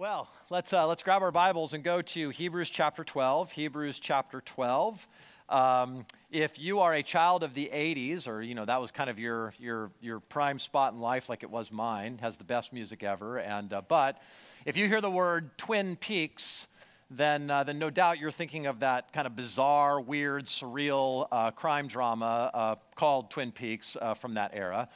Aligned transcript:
Well, 0.00 0.28
let's, 0.48 0.72
uh, 0.72 0.86
let's 0.86 1.02
grab 1.02 1.20
our 1.20 1.30
Bibles 1.30 1.74
and 1.74 1.84
go 1.84 2.00
to 2.00 2.30
Hebrews 2.30 2.70
chapter 2.70 3.04
12. 3.04 3.52
Hebrews 3.52 3.98
chapter 3.98 4.40
12. 4.40 5.06
Um, 5.50 6.06
if 6.30 6.58
you 6.58 6.78
are 6.78 6.94
a 6.94 7.02
child 7.02 7.42
of 7.42 7.52
the 7.52 7.68
80s, 7.70 8.26
or, 8.26 8.40
you 8.40 8.54
know, 8.54 8.64
that 8.64 8.80
was 8.80 8.90
kind 8.90 9.10
of 9.10 9.18
your, 9.18 9.52
your, 9.58 9.90
your 10.00 10.20
prime 10.20 10.58
spot 10.58 10.94
in 10.94 11.00
life 11.00 11.28
like 11.28 11.42
it 11.42 11.50
was 11.50 11.70
mine, 11.70 12.16
has 12.22 12.38
the 12.38 12.44
best 12.44 12.72
music 12.72 13.02
ever. 13.02 13.36
And, 13.40 13.74
uh, 13.74 13.82
but 13.86 14.22
if 14.64 14.74
you 14.74 14.88
hear 14.88 15.02
the 15.02 15.10
word 15.10 15.58
Twin 15.58 15.96
Peaks, 15.96 16.66
then, 17.10 17.50
uh, 17.50 17.64
then 17.64 17.78
no 17.78 17.90
doubt 17.90 18.18
you're 18.18 18.30
thinking 18.30 18.64
of 18.64 18.80
that 18.80 19.12
kind 19.12 19.26
of 19.26 19.36
bizarre, 19.36 20.00
weird, 20.00 20.46
surreal 20.46 21.28
uh, 21.30 21.50
crime 21.50 21.88
drama 21.88 22.50
uh, 22.54 22.74
called 22.94 23.30
Twin 23.30 23.52
Peaks 23.52 23.98
uh, 24.00 24.14
from 24.14 24.32
that 24.32 24.52
era. 24.54 24.88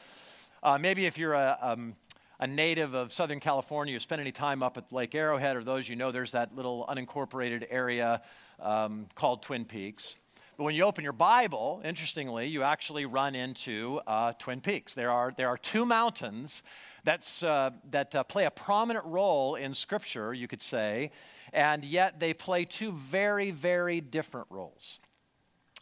Maybe 0.80 1.05
if 1.05 1.18
you're 1.18 1.34
a, 1.34 1.59
um, 1.61 1.95
a 2.41 2.46
native 2.46 2.95
of 2.95 3.12
Southern 3.12 3.41
California, 3.41 3.93
you 3.93 4.01
spend 4.01 4.21
any 4.21 4.32
time 4.32 4.62
up 4.62 4.77
at 4.77 4.93
Lake 4.93 5.14
Arrowhead, 5.14 5.57
or 5.57 5.64
those 5.64 5.89
you 5.89 5.96
know, 5.96 6.11
there's 6.11 6.33
that 6.33 6.55
little 6.55 6.84
unincorporated 6.88 7.66
area 7.70 8.23
um, 8.61 9.06
called 9.15 9.42
Twin 9.42 9.65
Peaks. 9.65 10.16
But 10.56 10.65
when 10.65 10.75
you 10.77 10.84
open 10.84 11.02
your 11.02 11.12
Bible, 11.12 11.83
interestingly, 11.84 12.47
you 12.47 12.62
actually 12.62 13.06
run 13.06 13.34
into 13.34 14.01
uh, 14.06 14.34
Twin 14.39 14.61
Peaks. 14.61 14.95
There 14.95 15.11
are, 15.11 15.33
there 15.37 15.48
are 15.48 15.59
two 15.59 15.84
mountains 15.84 16.62
that's, 17.02 17.42
uh, 17.42 17.70
that 17.91 18.15
uh, 18.15 18.23
play 18.23 18.45
a 18.45 18.51
prominent 18.51 19.05
role 19.05 19.56
in 19.56 19.75
Scripture, 19.75 20.33
you 20.33 20.47
could 20.47 20.62
say, 20.62 21.11
and 21.53 21.84
yet 21.84 22.20
they 22.20 22.34
play 22.34 22.64
two 22.64 22.92
very, 22.92 23.51
very 23.51 24.01
different 24.01 24.47
roles. 24.48 25.01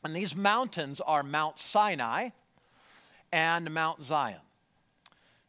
And 0.04 0.16
these 0.16 0.34
mountains 0.34 1.00
are 1.00 1.22
Mount 1.22 1.58
Sinai 1.58 2.30
and 3.30 3.70
Mount 3.72 4.02
Zion. 4.02 4.40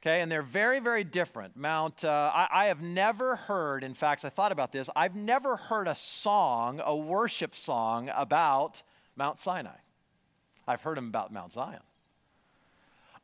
Okay, 0.04 0.20
and 0.20 0.30
they're 0.30 0.42
very, 0.42 0.82
very 0.82 1.06
different. 1.06 1.56
Mount, 1.56 2.04
uh, 2.04 2.30
I, 2.36 2.48
I, 2.52 2.66
have 2.66 2.82
never 2.82 3.38
heard, 3.38 3.86
in 3.86 3.94
fact, 3.94 4.26
I 4.26 4.30
thought 4.30 4.52
about 4.52 4.74
this, 4.74 4.90
I've 4.98 5.16
never 5.16 5.56
heard 5.56 5.88
a 5.88 5.96
song, 5.96 6.82
a 6.84 6.94
worship 6.94 7.56
song 7.56 8.12
about 8.14 8.84
Mount 9.16 9.40
Sinai. 9.40 9.78
I've 10.68 10.82
heard 10.82 10.98
them 10.98 11.08
about 11.08 11.32
Mount 11.32 11.54
Zion. 11.54 11.80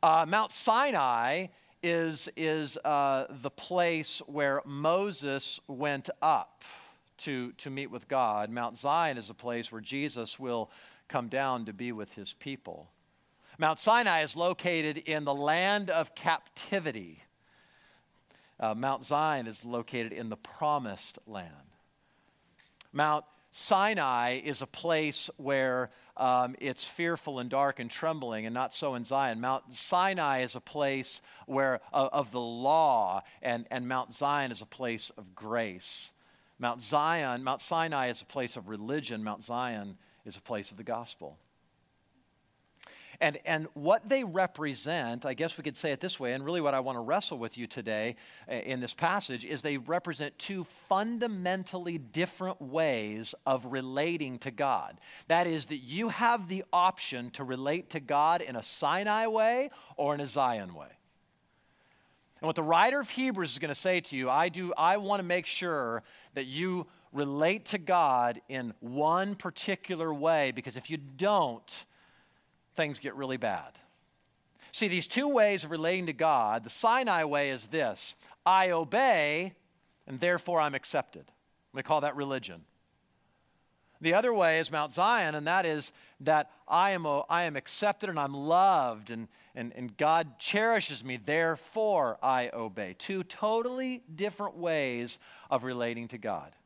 Uh, 0.02 0.24
Mount 0.26 0.52
Sinai 0.52 1.48
is, 1.82 2.30
is 2.34 2.78
uh, 2.78 3.26
the 3.28 3.50
place 3.50 4.22
where 4.24 4.62
Moses 4.64 5.60
went 5.68 6.08
up 6.22 6.64
to, 7.18 7.52
to 7.58 7.68
meet 7.68 7.90
with 7.90 8.08
God. 8.08 8.48
Mount 8.48 8.78
Zion 8.78 9.18
is 9.18 9.28
a 9.28 9.34
place 9.34 9.70
where 9.70 9.82
Jesus 9.82 10.40
will 10.40 10.70
come 11.08 11.28
down 11.28 11.66
to 11.66 11.74
be 11.74 11.92
with 11.92 12.14
his 12.14 12.32
people. 12.32 12.88
Mount 13.60 13.78
Sinai 13.78 14.22
is 14.22 14.36
located 14.36 14.96
in 14.96 15.26
the 15.26 15.34
land 15.34 15.90
of 15.90 16.14
captivity. 16.14 17.22
Uh, 18.58 18.74
Mount 18.74 19.04
Zion 19.04 19.46
is 19.46 19.66
located 19.66 20.14
in 20.14 20.30
the 20.30 20.36
promised 20.38 21.18
land. 21.26 21.52
Mount 22.90 23.26
Sinai 23.50 24.40
is 24.42 24.62
a 24.62 24.66
place 24.66 25.28
where 25.36 25.90
um, 26.16 26.56
it's 26.58 26.86
fearful 26.86 27.38
and 27.38 27.50
dark 27.50 27.80
and 27.80 27.90
trembling, 27.90 28.46
and 28.46 28.54
not 28.54 28.74
so 28.74 28.94
in 28.94 29.04
Zion. 29.04 29.42
Mount 29.42 29.70
Sinai 29.74 30.40
is 30.40 30.54
a 30.54 30.60
place 30.60 31.20
where 31.44 31.82
uh, 31.92 32.08
of 32.14 32.32
the 32.32 32.40
law, 32.40 33.22
and, 33.42 33.66
and 33.70 33.86
Mount 33.86 34.14
Zion 34.14 34.52
is 34.52 34.62
a 34.62 34.66
place 34.66 35.10
of 35.18 35.34
grace. 35.34 36.12
Mount 36.58 36.80
Zion, 36.80 37.44
Mount 37.44 37.60
Sinai 37.60 38.08
is 38.08 38.22
a 38.22 38.26
place 38.26 38.56
of 38.56 38.70
religion. 38.70 39.22
Mount 39.22 39.44
Zion 39.44 39.98
is 40.24 40.38
a 40.38 40.40
place 40.40 40.70
of 40.70 40.78
the 40.78 40.82
gospel. 40.82 41.36
And, 43.20 43.38
and 43.44 43.68
what 43.74 44.08
they 44.08 44.24
represent, 44.24 45.26
I 45.26 45.34
guess 45.34 45.58
we 45.58 45.62
could 45.62 45.76
say 45.76 45.92
it 45.92 46.00
this 46.00 46.18
way, 46.18 46.32
and 46.32 46.42
really 46.42 46.62
what 46.62 46.72
I 46.72 46.80
want 46.80 46.96
to 46.96 47.00
wrestle 47.00 47.36
with 47.36 47.58
you 47.58 47.66
today 47.66 48.16
uh, 48.50 48.54
in 48.54 48.80
this 48.80 48.94
passage 48.94 49.44
is 49.44 49.60
they 49.60 49.76
represent 49.76 50.38
two 50.38 50.64
fundamentally 50.88 51.98
different 51.98 52.62
ways 52.62 53.34
of 53.44 53.66
relating 53.66 54.38
to 54.38 54.50
God. 54.50 54.98
That 55.28 55.46
is, 55.46 55.66
that 55.66 55.78
you 55.78 56.08
have 56.08 56.48
the 56.48 56.64
option 56.72 57.30
to 57.32 57.44
relate 57.44 57.90
to 57.90 58.00
God 58.00 58.40
in 58.40 58.56
a 58.56 58.62
Sinai 58.62 59.26
way 59.26 59.70
or 59.98 60.14
in 60.14 60.20
a 60.20 60.26
Zion 60.26 60.74
way. 60.74 60.88
And 62.40 62.46
what 62.46 62.56
the 62.56 62.62
writer 62.62 63.00
of 63.00 63.10
Hebrews 63.10 63.52
is 63.52 63.58
going 63.58 63.68
to 63.68 63.78
say 63.78 64.00
to 64.00 64.16
you, 64.16 64.30
I 64.30 64.48
do 64.48 64.72
I 64.78 64.96
want 64.96 65.20
to 65.20 65.26
make 65.26 65.44
sure 65.44 66.02
that 66.32 66.46
you 66.46 66.86
relate 67.12 67.66
to 67.66 67.78
God 67.78 68.40
in 68.48 68.72
one 68.80 69.34
particular 69.34 70.14
way 70.14 70.52
because 70.52 70.76
if 70.76 70.88
you 70.88 70.96
don't, 70.96 71.84
things 72.80 72.98
get 72.98 73.14
really 73.14 73.36
bad. 73.36 73.78
See, 74.72 74.88
these 74.88 75.06
two 75.06 75.28
ways 75.28 75.64
of 75.64 75.70
relating 75.70 76.06
to 76.06 76.14
God, 76.14 76.64
the 76.64 76.70
Sinai 76.70 77.24
way 77.24 77.50
is 77.50 77.66
this 77.66 78.14
I 78.46 78.70
obey, 78.70 79.52
and 80.06 80.18
therefore 80.18 80.60
I'm 80.60 80.74
accepted. 80.74 81.26
We 81.74 81.82
call 81.82 82.00
that 82.00 82.16
religion. 82.16 82.62
The 84.00 84.14
other 84.14 84.32
way 84.32 84.60
is 84.60 84.72
Mount 84.72 84.94
Zion, 84.94 85.34
and 85.34 85.46
that 85.46 85.66
is 85.66 85.92
that 86.20 86.50
I 86.66 86.92
am, 86.92 87.06
I 87.28 87.42
am 87.42 87.54
accepted 87.54 88.08
and 88.08 88.18
I'm 88.18 88.32
loved, 88.32 89.10
and, 89.10 89.28
and, 89.54 89.74
and 89.76 89.94
God 89.98 90.38
cherishes 90.38 91.04
me, 91.04 91.18
therefore 91.18 92.16
I 92.22 92.48
obey. 92.54 92.96
Two 92.98 93.24
totally 93.24 94.02
different 94.14 94.56
ways 94.56 95.18
of 95.50 95.64
relating 95.64 96.08
to 96.08 96.18
God. 96.18 96.56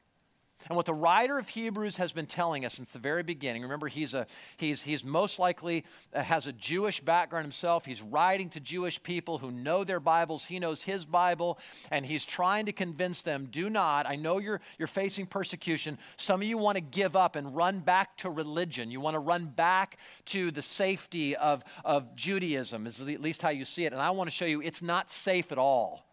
And 0.69 0.77
what 0.77 0.87
the 0.87 0.95
writer 0.95 1.39
of 1.39 1.49
Hebrews 1.49 1.97
has 1.97 2.13
been 2.13 2.27
telling 2.27 2.65
us 2.65 2.75
since 2.75 2.91
the 2.91 2.99
very 2.99 3.23
beginning, 3.23 3.63
remember, 3.63 3.89
he's, 3.89 4.15
a, 4.15 4.27
he's, 4.57 4.83
he's 4.83 5.05
most 5.05 5.39
likely 5.39 5.85
uh, 6.15 6.23
has 6.23 6.47
a 6.47 6.53
Jewish 6.53 7.01
background 7.01 7.45
himself. 7.45 7.85
He's 7.85 8.01
writing 8.01 8.49
to 8.51 8.61
Jewish 8.61 9.03
people 9.03 9.39
who 9.39 9.51
know 9.51 9.85
their 9.85 10.01
Bibles. 10.01 10.45
He 10.45 10.59
knows 10.59 10.83
his 10.83 11.05
Bible, 11.05 11.59
and 11.91 12.07
he's 12.07 12.25
trying 12.25 12.67
to 12.67 12.73
convince 12.73 13.23
them 13.23 13.49
do 13.51 13.69
not, 13.69 14.07
I 14.09 14.17
know 14.17 14.39
you're, 14.39 14.61
you're 14.79 14.89
facing 14.89 15.27
persecution. 15.27 15.99
Some 16.17 16.41
of 16.41 16.49
you 16.49 16.57
want 16.57 16.77
to 16.77 16.83
give 16.83 17.15
up 17.15 17.37
and 17.37 17.55
run 17.55 17.81
back 17.81 18.17
to 18.19 18.31
religion. 18.31 18.91
You 18.91 19.01
want 19.01 19.15
to 19.15 19.21
run 19.21 19.47
back 19.47 19.99
to 20.27 20.51
the 20.51 20.63
safety 20.63 21.37
of, 21.37 21.63
of 21.85 22.17
Judaism, 22.17 22.87
is 22.87 23.01
at 23.01 23.21
least 23.21 23.43
how 23.43 23.51
you 23.51 23.65
see 23.65 23.85
it. 23.85 23.93
And 23.93 24.01
I 24.01 24.11
want 24.11 24.31
to 24.31 24.35
show 24.35 24.47
you 24.47 24.63
it's 24.63 24.83
not 24.83 25.11
safe 25.11 25.53
at 25.53 25.59
all. 25.59 26.05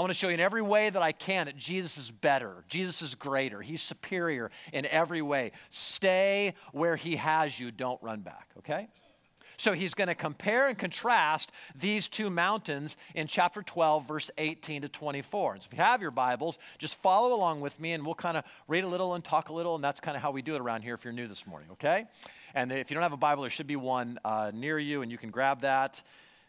I 0.00 0.02
want 0.02 0.14
to 0.14 0.18
show 0.18 0.28
you 0.28 0.34
in 0.34 0.40
every 0.40 0.62
way 0.62 0.88
that 0.88 1.02
I 1.02 1.12
can 1.12 1.44
that 1.44 1.58
Jesus 1.58 1.98
is 1.98 2.10
better. 2.10 2.64
Jesus 2.70 3.02
is 3.02 3.14
greater. 3.14 3.60
He's 3.60 3.82
superior 3.82 4.50
in 4.72 4.86
every 4.86 5.20
way. 5.20 5.52
Stay 5.68 6.54
where 6.72 6.96
He 6.96 7.16
has 7.16 7.60
you. 7.60 7.70
Don't 7.70 8.02
run 8.02 8.20
back, 8.20 8.48
okay? 8.56 8.88
So 9.58 9.74
he's 9.74 9.92
going 9.92 10.08
to 10.08 10.14
compare 10.14 10.68
and 10.68 10.78
contrast 10.78 11.52
these 11.78 12.08
two 12.08 12.30
mountains 12.30 12.96
in 13.14 13.26
chapter 13.26 13.62
12, 13.62 14.08
verse 14.08 14.30
18 14.38 14.80
to 14.80 14.88
24. 14.88 15.52
And 15.52 15.62
so 15.62 15.68
if 15.70 15.76
you 15.76 15.84
have 15.84 16.00
your 16.00 16.12
Bibles, 16.12 16.58
just 16.78 16.94
follow 17.02 17.34
along 17.34 17.60
with 17.60 17.78
me 17.78 17.92
and 17.92 18.02
we'll 18.02 18.14
kind 18.14 18.38
of 18.38 18.44
read 18.68 18.84
a 18.84 18.88
little 18.88 19.12
and 19.12 19.22
talk 19.22 19.50
a 19.50 19.52
little. 19.52 19.74
And 19.74 19.84
that's 19.84 20.00
kind 20.00 20.16
of 20.16 20.22
how 20.22 20.30
we 20.30 20.40
do 20.40 20.54
it 20.54 20.62
around 20.62 20.80
here 20.80 20.94
if 20.94 21.04
you're 21.04 21.12
new 21.12 21.28
this 21.28 21.46
morning, 21.46 21.68
okay? 21.72 22.06
And 22.54 22.72
if 22.72 22.90
you 22.90 22.94
don't 22.94 23.02
have 23.02 23.12
a 23.12 23.18
Bible, 23.18 23.42
there 23.42 23.50
should 23.50 23.66
be 23.66 23.76
one 23.76 24.18
uh, 24.24 24.50
near 24.54 24.78
you 24.78 25.02
and 25.02 25.12
you 25.12 25.18
can 25.18 25.30
grab 25.30 25.60
that 25.60 26.02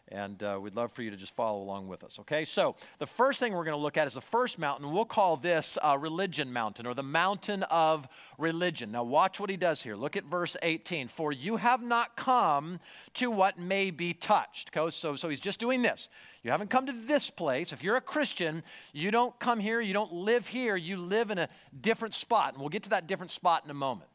and 0.08 0.42
uh, 0.42 0.58
we'd 0.60 0.74
love 0.74 0.92
for 0.92 1.02
you 1.02 1.10
to 1.10 1.16
just 1.16 1.34
follow 1.34 1.62
along 1.62 1.88
with 1.88 2.04
us, 2.04 2.18
okay? 2.18 2.44
So, 2.44 2.76
the 2.98 3.06
first 3.06 3.40
thing 3.40 3.52
we're 3.52 3.64
going 3.64 3.76
to 3.76 3.82
look 3.82 3.96
at 3.96 4.06
is 4.06 4.14
the 4.14 4.20
first 4.20 4.58
mountain. 4.58 4.90
We'll 4.90 5.04
call 5.04 5.36
this 5.36 5.78
uh, 5.82 5.96
Religion 5.98 6.52
Mountain 6.52 6.86
or 6.86 6.94
the 6.94 7.02
Mountain 7.02 7.62
of 7.64 8.06
Religion. 8.36 8.92
Now, 8.92 9.04
watch 9.04 9.40
what 9.40 9.48
he 9.48 9.56
does 9.56 9.82
here. 9.82 9.96
Look 9.96 10.16
at 10.16 10.24
verse 10.24 10.56
18. 10.62 11.08
For 11.08 11.32
you 11.32 11.56
have 11.56 11.82
not 11.82 12.16
come 12.16 12.80
to 13.14 13.30
what 13.30 13.58
may 13.58 13.90
be 13.90 14.12
touched. 14.12 14.76
Okay? 14.76 14.90
So, 14.90 15.16
so 15.16 15.28
he's 15.28 15.40
just 15.40 15.60
doing 15.60 15.82
this. 15.82 16.08
You 16.42 16.50
haven't 16.50 16.70
come 16.70 16.86
to 16.86 16.92
this 16.92 17.30
place. 17.30 17.72
If 17.72 17.84
you're 17.84 17.96
a 17.96 18.00
Christian, 18.00 18.64
you 18.92 19.12
don't 19.12 19.38
come 19.38 19.60
here, 19.60 19.80
you 19.80 19.94
don't 19.94 20.12
live 20.12 20.48
here, 20.48 20.76
you 20.76 20.96
live 20.96 21.30
in 21.30 21.38
a 21.38 21.48
different 21.80 22.14
spot. 22.14 22.54
And 22.54 22.60
we'll 22.60 22.68
get 22.68 22.82
to 22.82 22.90
that 22.90 23.06
different 23.06 23.30
spot 23.30 23.64
in 23.64 23.70
a 23.70 23.74
moment. 23.74 24.10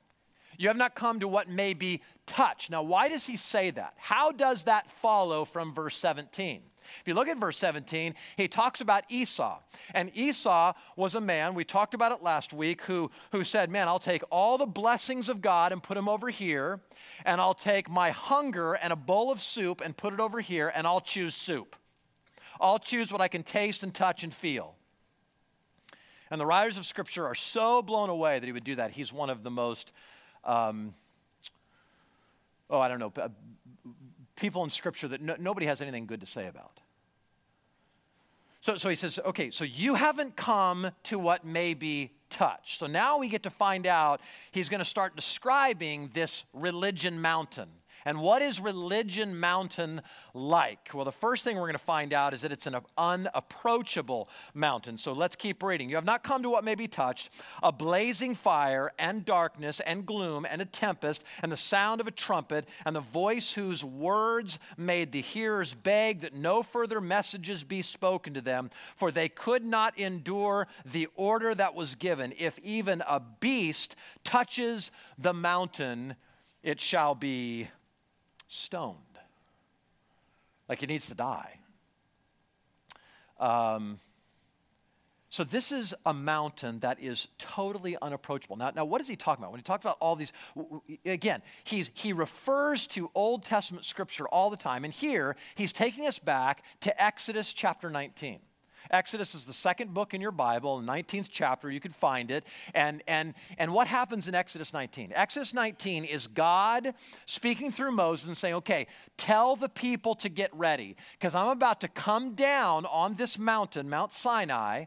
You 0.58 0.68
have 0.70 0.78
not 0.78 0.96
come 0.96 1.20
to 1.20 1.28
what 1.28 1.50
may 1.50 1.74
be 1.74 2.02
touched. 2.26 2.70
Now, 2.72 2.84
why 2.84 3.10
does 3.10 3.26
he 3.26 3.38
say 3.38 3.70
that? 3.72 3.94
How 3.98 4.32
does 4.32 4.64
that 4.64 4.90
follow 4.90 5.46
from 5.46 5.74
verse 5.74 5.96
17? 5.98 6.62
If 7.02 7.08
you 7.08 7.14
look 7.14 7.28
at 7.28 7.38
verse 7.38 7.58
17, 7.58 8.16
he 8.38 8.48
talks 8.48 8.82
about 8.82 9.04
Esau. 9.10 9.60
And 9.94 10.12
Esau 10.16 10.74
was 10.96 11.16
a 11.16 11.22
man, 11.22 11.54
we 11.54 11.64
talked 11.64 11.94
about 11.94 12.12
it 12.12 12.24
last 12.24 12.54
week, 12.54 12.82
who, 12.84 13.12
who 13.32 13.44
said, 13.44 13.70
Man, 13.70 13.88
I'll 13.88 14.00
take 14.00 14.24
all 14.30 14.58
the 14.58 14.66
blessings 14.66 15.30
of 15.30 15.42
God 15.42 15.72
and 15.72 15.84
put 15.84 15.96
them 15.96 16.10
over 16.10 16.30
here, 16.30 16.80
and 17.26 17.42
I'll 17.42 17.54
take 17.54 17.90
my 17.90 18.12
hunger 18.12 18.74
and 18.74 18.94
a 18.94 18.96
bowl 18.98 19.32
of 19.32 19.42
soup 19.42 19.82
and 19.84 19.96
put 19.96 20.14
it 20.14 20.20
over 20.20 20.40
here, 20.40 20.72
and 20.74 20.88
I'll 20.88 21.02
choose 21.02 21.36
soup. 21.36 21.76
I'll 22.60 22.80
choose 22.80 23.12
what 23.12 23.22
I 23.22 23.28
can 23.28 23.44
taste 23.44 23.84
and 23.84 23.94
touch 23.94 24.24
and 24.24 24.34
feel. 24.34 24.76
And 26.30 26.42
the 26.42 26.46
writers 26.46 26.78
of 26.78 26.86
Scripture 26.86 27.26
are 27.26 27.36
so 27.36 27.82
blown 27.82 28.10
away 28.10 28.40
that 28.40 28.46
he 28.46 28.52
would 28.52 28.64
do 28.64 28.76
that. 28.76 28.92
He's 28.92 29.14
one 29.14 29.30
of 29.30 29.44
the 29.44 29.52
most 29.52 29.94
um, 30.44 30.94
oh, 32.70 32.80
I 32.80 32.88
don't 32.88 33.00
know, 33.00 33.12
people 34.36 34.64
in 34.64 34.70
Scripture 34.70 35.08
that 35.10 35.22
no, 35.22 35.36
nobody 35.40 35.66
has 35.66 35.82
anything 35.82 36.06
good 36.06 36.22
to 36.22 36.26
say 36.26 36.48
about. 36.48 36.80
So, 38.62 38.78
so 38.78 38.90
he 38.90 38.96
says, 38.96 39.20
okay, 39.26 39.52
so 39.52 39.64
you 39.64 39.96
haven't 39.96 40.36
come 40.36 40.92
to 41.04 41.20
what 41.20 41.46
may 41.46 41.74
be 41.74 42.12
touched. 42.30 42.80
So 42.80 42.88
now 42.88 43.18
we 43.18 43.30
get 43.30 43.44
to 43.44 43.50
find 43.50 43.88
out 43.88 44.20
he's 44.52 44.68
going 44.68 44.80
to 44.80 44.86
start 44.86 45.16
describing 45.16 46.10
this 46.14 46.44
religion 46.54 47.22
mountain. 47.22 47.70
And 48.08 48.22
what 48.22 48.42
is 48.42 48.62
Religion 48.62 49.38
Mountain 49.38 50.02
like? 50.34 50.92
Well, 50.94 51.04
the 51.04 51.12
first 51.12 51.44
thing 51.44 51.58
we're 51.58 51.64
going 51.64 51.74
to 51.74 51.78
find 51.78 52.14
out 52.14 52.34
is 52.34 52.40
that 52.40 52.54
it's 52.54 52.66
an 52.66 52.78
unapproachable 52.98 54.30
mountain. 54.54 54.98
So 54.98 55.12
let's 55.12 55.36
keep 55.36 55.62
reading. 55.62 55.90
You 55.90 55.98
have 55.98 56.06
not 56.06 56.24
come 56.24 56.42
to 56.44 56.50
what 56.50 56.64
may 56.64 56.76
be 56.76 56.88
touched 56.88 57.32
a 57.62 57.74
blazing 57.74 58.34
fire 58.34 58.94
and 58.98 59.26
darkness 59.26 59.82
and 59.82 60.06
gloom 60.06 60.48
and 60.50 60.62
a 60.62 60.66
tempest 60.66 61.26
and 61.44 61.52
the 61.52 61.58
sound 61.58 62.00
of 62.00 62.08
a 62.08 62.12
trumpet 62.12 62.70
and 62.86 62.96
the 62.96 63.02
voice 63.02 63.52
whose 63.52 63.84
words 63.84 64.58
made 64.78 65.12
the 65.12 65.20
hearers 65.20 65.74
beg 65.74 66.22
that 66.22 66.34
no 66.34 66.64
further 66.64 67.02
messages 67.02 67.66
be 67.66 67.82
spoken 67.82 68.34
to 68.34 68.42
them, 68.42 68.70
for 68.96 69.12
they 69.12 69.28
could 69.28 69.66
not 69.66 70.00
endure 70.00 70.70
the 70.86 71.10
order 71.18 71.54
that 71.54 71.76
was 71.76 71.96
given. 71.96 72.32
If 72.38 72.58
even 72.60 73.04
a 73.06 73.20
beast 73.20 73.98
touches 74.24 74.92
the 75.18 75.34
mountain, 75.34 76.16
it 76.64 76.80
shall 76.80 77.14
be 77.14 77.68
stoned. 78.48 78.98
Like 80.68 80.84
it 80.84 80.90
needs 80.90 81.08
to 81.08 81.16
die. 81.16 81.60
Um, 83.40 84.00
so 85.30 85.44
this 85.44 85.72
is 85.72 85.94
a 86.06 86.14
mountain 86.14 86.80
that 86.80 87.02
is 87.02 87.28
totally 87.38 87.98
unapproachable. 88.02 88.56
Now, 88.56 88.72
now 88.76 88.86
what 88.86 89.02
is 89.02 89.08
he 89.08 89.16
talking 89.16 89.44
about? 89.44 89.52
When 89.52 89.60
he 89.60 89.64
talks 89.64 89.84
about 89.84 89.98
all 90.00 90.16
these, 90.16 90.32
again, 91.06 91.42
he's, 91.64 91.92
he 91.94 92.14
refers 92.14 92.88
to 92.88 93.12
Old 93.14 93.44
Testament 93.44 93.86
scripture 93.86 94.28
all 94.28 94.50
the 94.50 94.58
time. 94.58 94.86
And 94.86 94.94
here, 94.94 95.36
he's 95.56 95.74
taking 95.74 96.08
us 96.08 96.18
back 96.18 96.64
to 96.82 97.04
Exodus 97.04 97.52
chapter 97.52 97.90
19. 97.90 98.40
Exodus 98.92 99.36
is 99.36 99.46
the 99.46 99.54
second 99.54 99.94
book 99.94 100.14
in 100.14 100.22
your 100.22 100.32
Bible, 100.32 100.82
19th 100.82 101.30
chapter, 101.32 101.70
you 101.70 101.80
can 101.80 101.92
find 101.92 102.32
it. 102.32 102.46
And, 102.74 103.04
and, 103.08 103.34
and 103.58 103.74
what 103.74 103.88
happens 103.88 104.28
in 104.28 104.36
Exodus 104.36 104.74
19? 104.74 105.12
Exodus 105.16 105.54
19 105.54 106.06
is 106.06 106.28
God 106.28 106.94
speaking 107.26 107.72
through 107.72 107.92
Moses 107.92 108.28
and 108.28 108.38
saying, 108.38 108.56
okay, 108.56 108.88
tell 109.18 109.56
the 109.56 109.70
people 109.70 110.16
to 110.16 110.30
get 110.30 110.54
ready, 110.54 110.96
because 111.14 111.36
I'm 111.36 111.50
about 111.50 111.82
to 111.82 111.88
come 111.88 112.34
down 112.34 112.86
on 112.86 113.16
this 113.16 113.38
mountain, 113.38 113.90
Mount 113.90 114.14
Sinai 114.14 114.86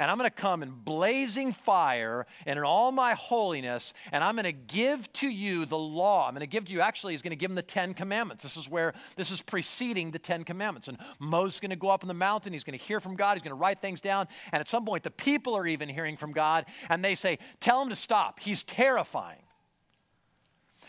and 0.00 0.10
I'm 0.10 0.16
going 0.16 0.30
to 0.30 0.34
come 0.34 0.62
in 0.62 0.70
blazing 0.70 1.52
fire 1.52 2.26
and 2.46 2.58
in 2.58 2.64
all 2.64 2.90
my 2.90 3.12
holiness, 3.12 3.92
and 4.10 4.24
I'm 4.24 4.34
going 4.34 4.46
to 4.46 4.52
give 4.52 5.12
to 5.14 5.28
you 5.28 5.66
the 5.66 5.78
law. 5.78 6.26
I'm 6.26 6.32
going 6.32 6.40
to 6.40 6.46
give 6.46 6.64
to 6.64 6.72
you, 6.72 6.80
actually, 6.80 7.12
he's 7.12 7.20
going 7.20 7.32
to 7.32 7.36
give 7.36 7.50
them 7.50 7.54
the 7.54 7.62
Ten 7.62 7.92
Commandments. 7.92 8.42
This 8.42 8.56
is 8.56 8.66
where, 8.66 8.94
this 9.16 9.30
is 9.30 9.42
preceding 9.42 10.10
the 10.10 10.18
Ten 10.18 10.42
Commandments. 10.42 10.88
And 10.88 10.96
Moses 11.18 11.56
is 11.56 11.60
going 11.60 11.70
to 11.70 11.76
go 11.76 11.90
up 11.90 12.02
on 12.02 12.08
the 12.08 12.14
mountain, 12.14 12.54
he's 12.54 12.64
going 12.64 12.78
to 12.78 12.82
hear 12.82 12.98
from 12.98 13.14
God, 13.14 13.34
he's 13.34 13.42
going 13.42 13.54
to 13.54 13.60
write 13.60 13.82
things 13.82 14.00
down, 14.00 14.26
and 14.52 14.60
at 14.60 14.68
some 14.68 14.86
point, 14.86 15.02
the 15.02 15.10
people 15.10 15.54
are 15.54 15.66
even 15.66 15.86
hearing 15.86 16.16
from 16.16 16.32
God, 16.32 16.64
and 16.88 17.04
they 17.04 17.14
say, 17.14 17.38
Tell 17.60 17.82
him 17.82 17.90
to 17.90 17.94
stop. 17.94 18.40
He's 18.40 18.62
terrifying. 18.62 19.42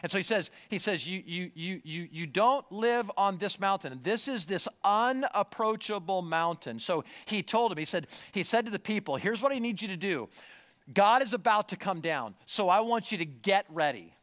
And 0.03 0.11
so 0.11 0.17
he 0.17 0.23
says, 0.23 0.49
he 0.69 0.79
says, 0.79 1.07
you, 1.07 1.21
you, 1.25 1.51
you, 1.53 1.81
you, 1.83 2.07
you 2.11 2.27
don't 2.27 2.69
live 2.71 3.09
on 3.17 3.37
this 3.37 3.59
mountain. 3.59 3.99
This 4.03 4.27
is 4.27 4.45
this 4.45 4.67
unapproachable 4.83 6.21
mountain. 6.21 6.79
So 6.79 7.03
he 7.25 7.43
told 7.43 7.71
him, 7.71 7.77
he 7.77 7.85
said, 7.85 8.07
he 8.31 8.43
said 8.43 8.65
to 8.65 8.71
the 8.71 8.79
people, 8.79 9.15
here's 9.17 9.41
what 9.41 9.51
I 9.51 9.59
need 9.59 9.81
you 9.81 9.87
to 9.89 9.97
do. 9.97 10.29
God 10.93 11.21
is 11.21 11.33
about 11.33 11.69
to 11.69 11.75
come 11.75 12.01
down. 12.01 12.35
So 12.45 12.67
I 12.69 12.79
want 12.79 13.11
you 13.11 13.17
to 13.19 13.25
get 13.25 13.65
ready. 13.69 14.13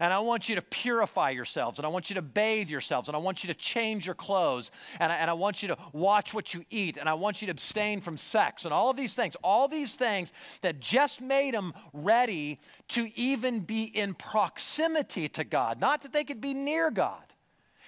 And 0.00 0.12
I 0.12 0.18
want 0.20 0.48
you 0.48 0.54
to 0.54 0.62
purify 0.62 1.30
yourselves, 1.30 1.78
and 1.78 1.86
I 1.86 1.88
want 1.88 2.10
you 2.10 2.14
to 2.14 2.22
bathe 2.22 2.70
yourselves, 2.70 3.08
and 3.08 3.16
I 3.16 3.18
want 3.18 3.42
you 3.42 3.48
to 3.48 3.54
change 3.54 4.06
your 4.06 4.14
clothes, 4.14 4.70
and 5.00 5.12
I, 5.12 5.16
and 5.16 5.30
I 5.30 5.34
want 5.34 5.62
you 5.62 5.68
to 5.68 5.78
watch 5.92 6.32
what 6.32 6.54
you 6.54 6.64
eat, 6.70 6.96
and 6.96 7.08
I 7.08 7.14
want 7.14 7.42
you 7.42 7.46
to 7.46 7.52
abstain 7.52 8.00
from 8.00 8.16
sex, 8.16 8.64
and 8.64 8.72
all 8.72 8.90
of 8.90 8.96
these 8.96 9.14
things, 9.14 9.36
all 9.42 9.68
these 9.68 9.94
things 9.94 10.32
that 10.62 10.80
just 10.80 11.20
made 11.20 11.54
them 11.54 11.74
ready 11.92 12.60
to 12.88 13.10
even 13.16 13.60
be 13.60 13.84
in 13.84 14.14
proximity 14.14 15.28
to 15.30 15.44
God, 15.44 15.80
not 15.80 16.02
that 16.02 16.12
they 16.12 16.24
could 16.24 16.40
be 16.40 16.54
near 16.54 16.90
God. 16.90 17.22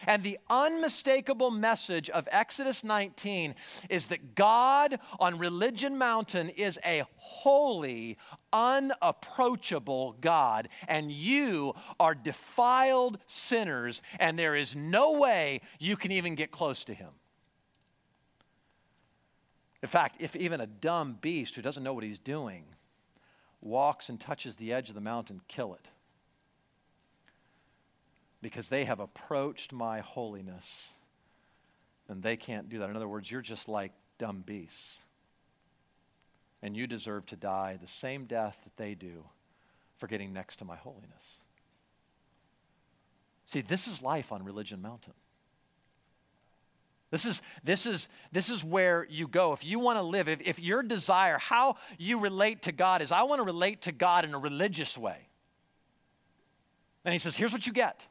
And 0.06 0.22
the 0.22 0.38
unmistakable 0.48 1.50
message 1.50 2.08
of 2.10 2.28
Exodus 2.32 2.82
19 2.82 3.54
is 3.88 4.06
that 4.06 4.34
God 4.34 4.98
on 5.18 5.38
Religion 5.38 5.98
Mountain 5.98 6.48
is 6.50 6.78
a 6.84 7.04
holy, 7.16 8.16
unapproachable 8.52 10.16
God, 10.20 10.68
and 10.88 11.10
you 11.10 11.74
are 11.98 12.14
defiled 12.14 13.18
sinners, 13.26 14.02
and 14.18 14.38
there 14.38 14.56
is 14.56 14.74
no 14.74 15.12
way 15.12 15.60
you 15.78 15.96
can 15.96 16.12
even 16.12 16.34
get 16.34 16.50
close 16.50 16.84
to 16.84 16.94
Him. 16.94 17.10
In 19.82 19.88
fact, 19.88 20.16
if 20.20 20.36
even 20.36 20.60
a 20.60 20.66
dumb 20.66 21.16
beast 21.20 21.54
who 21.54 21.62
doesn't 21.62 21.82
know 21.82 21.94
what 21.94 22.04
he's 22.04 22.18
doing 22.18 22.64
walks 23.62 24.08
and 24.08 24.20
touches 24.20 24.56
the 24.56 24.72
edge 24.72 24.90
of 24.90 24.94
the 24.94 25.00
mountain, 25.00 25.40
kill 25.48 25.74
it 25.74 25.88
because 28.42 28.68
they 28.68 28.84
have 28.84 29.00
approached 29.00 29.72
my 29.72 30.00
holiness 30.00 30.92
and 32.08 32.22
they 32.22 32.36
can't 32.36 32.68
do 32.68 32.78
that. 32.78 32.90
In 32.90 32.96
other 32.96 33.08
words, 33.08 33.30
you're 33.30 33.42
just 33.42 33.68
like 33.68 33.92
dumb 34.18 34.42
beasts. 34.44 35.00
And 36.62 36.76
you 36.76 36.86
deserve 36.86 37.26
to 37.26 37.36
die 37.36 37.78
the 37.80 37.88
same 37.88 38.26
death 38.26 38.58
that 38.64 38.76
they 38.76 38.94
do 38.94 39.24
for 39.96 40.06
getting 40.06 40.32
next 40.32 40.56
to 40.56 40.64
my 40.64 40.76
holiness. 40.76 41.38
See, 43.46 43.60
this 43.60 43.88
is 43.88 44.02
life 44.02 44.30
on 44.30 44.44
Religion 44.44 44.80
Mountain. 44.80 45.14
This 47.10 47.24
is, 47.24 47.42
this, 47.64 47.86
is, 47.86 48.08
this 48.30 48.50
is 48.50 48.62
where 48.62 49.06
you 49.10 49.26
go. 49.26 49.52
If 49.52 49.64
you 49.64 49.80
want 49.80 49.98
to 49.98 50.02
live, 50.02 50.28
if, 50.28 50.40
if 50.42 50.60
your 50.60 50.82
desire, 50.82 51.38
how 51.38 51.76
you 51.98 52.20
relate 52.20 52.62
to 52.62 52.72
God 52.72 53.02
is, 53.02 53.10
I 53.10 53.24
want 53.24 53.40
to 53.40 53.44
relate 53.44 53.82
to 53.82 53.92
God 53.92 54.24
in 54.24 54.32
a 54.32 54.38
religious 54.38 54.96
way. 54.96 55.28
And 57.04 57.12
he 57.12 57.18
says, 57.18 57.36
here's 57.36 57.52
what 57.52 57.66
you 57.66 57.72
get 57.72 58.06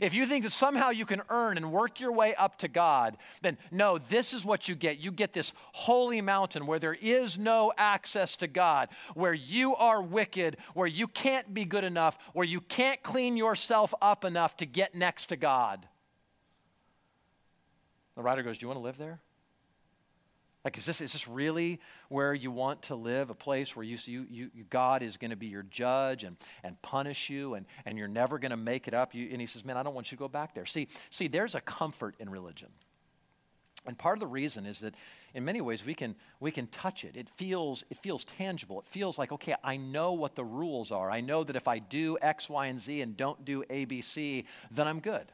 if 0.00 0.14
you 0.14 0.26
think 0.26 0.44
that 0.44 0.52
somehow 0.52 0.90
you 0.90 1.06
can 1.06 1.22
earn 1.30 1.56
and 1.56 1.72
work 1.72 2.00
your 2.00 2.12
way 2.12 2.34
up 2.34 2.56
to 2.58 2.68
God, 2.68 3.16
then 3.42 3.56
no, 3.70 3.98
this 3.98 4.32
is 4.32 4.44
what 4.44 4.68
you 4.68 4.74
get. 4.74 4.98
You 4.98 5.10
get 5.10 5.32
this 5.32 5.52
holy 5.72 6.20
mountain 6.20 6.66
where 6.66 6.78
there 6.78 6.96
is 7.00 7.38
no 7.38 7.72
access 7.78 8.36
to 8.36 8.46
God, 8.46 8.88
where 9.14 9.34
you 9.34 9.74
are 9.76 10.02
wicked, 10.02 10.56
where 10.74 10.86
you 10.86 11.06
can't 11.06 11.54
be 11.54 11.64
good 11.64 11.84
enough, 11.84 12.18
where 12.32 12.46
you 12.46 12.60
can't 12.60 13.02
clean 13.02 13.36
yourself 13.36 13.94
up 14.02 14.24
enough 14.24 14.56
to 14.58 14.66
get 14.66 14.94
next 14.94 15.26
to 15.26 15.36
God. 15.36 15.86
The 18.16 18.22
writer 18.22 18.42
goes, 18.42 18.58
Do 18.58 18.64
you 18.64 18.68
want 18.68 18.78
to 18.78 18.84
live 18.84 18.98
there? 18.98 19.20
Like, 20.66 20.78
is 20.78 20.84
this, 20.84 21.00
is 21.00 21.12
this 21.12 21.28
really 21.28 21.78
where 22.08 22.34
you 22.34 22.50
want 22.50 22.82
to 22.82 22.96
live? 22.96 23.30
A 23.30 23.34
place 23.34 23.76
where 23.76 23.84
you, 23.84 23.96
you, 24.04 24.50
you 24.52 24.64
God 24.68 25.00
is 25.00 25.16
going 25.16 25.30
to 25.30 25.36
be 25.36 25.46
your 25.46 25.62
judge 25.62 26.24
and, 26.24 26.36
and 26.64 26.82
punish 26.82 27.30
you 27.30 27.54
and, 27.54 27.66
and 27.84 27.96
you're 27.96 28.08
never 28.08 28.40
going 28.40 28.50
to 28.50 28.56
make 28.56 28.88
it 28.88 28.92
up? 28.92 29.14
You, 29.14 29.28
and 29.30 29.40
he 29.40 29.46
says, 29.46 29.64
Man, 29.64 29.76
I 29.76 29.84
don't 29.84 29.94
want 29.94 30.10
you 30.10 30.16
to 30.16 30.18
go 30.18 30.26
back 30.26 30.56
there. 30.56 30.66
See, 30.66 30.88
see, 31.08 31.28
there's 31.28 31.54
a 31.54 31.60
comfort 31.60 32.16
in 32.18 32.28
religion. 32.30 32.70
And 33.86 33.96
part 33.96 34.16
of 34.16 34.20
the 34.20 34.26
reason 34.26 34.66
is 34.66 34.80
that 34.80 34.96
in 35.34 35.44
many 35.44 35.60
ways 35.60 35.86
we 35.86 35.94
can, 35.94 36.16
we 36.40 36.50
can 36.50 36.66
touch 36.66 37.04
it. 37.04 37.16
It 37.16 37.28
feels, 37.28 37.84
it 37.88 37.98
feels 37.98 38.24
tangible. 38.24 38.80
It 38.80 38.88
feels 38.88 39.18
like, 39.18 39.30
okay, 39.30 39.54
I 39.62 39.76
know 39.76 40.14
what 40.14 40.34
the 40.34 40.44
rules 40.44 40.90
are. 40.90 41.08
I 41.08 41.20
know 41.20 41.44
that 41.44 41.54
if 41.54 41.68
I 41.68 41.78
do 41.78 42.18
X, 42.20 42.50
Y, 42.50 42.66
and 42.66 42.80
Z 42.80 43.02
and 43.02 43.16
don't 43.16 43.44
do 43.44 43.62
A, 43.70 43.84
B, 43.84 44.00
C, 44.00 44.46
then 44.72 44.88
I'm 44.88 44.98
good. 44.98 45.30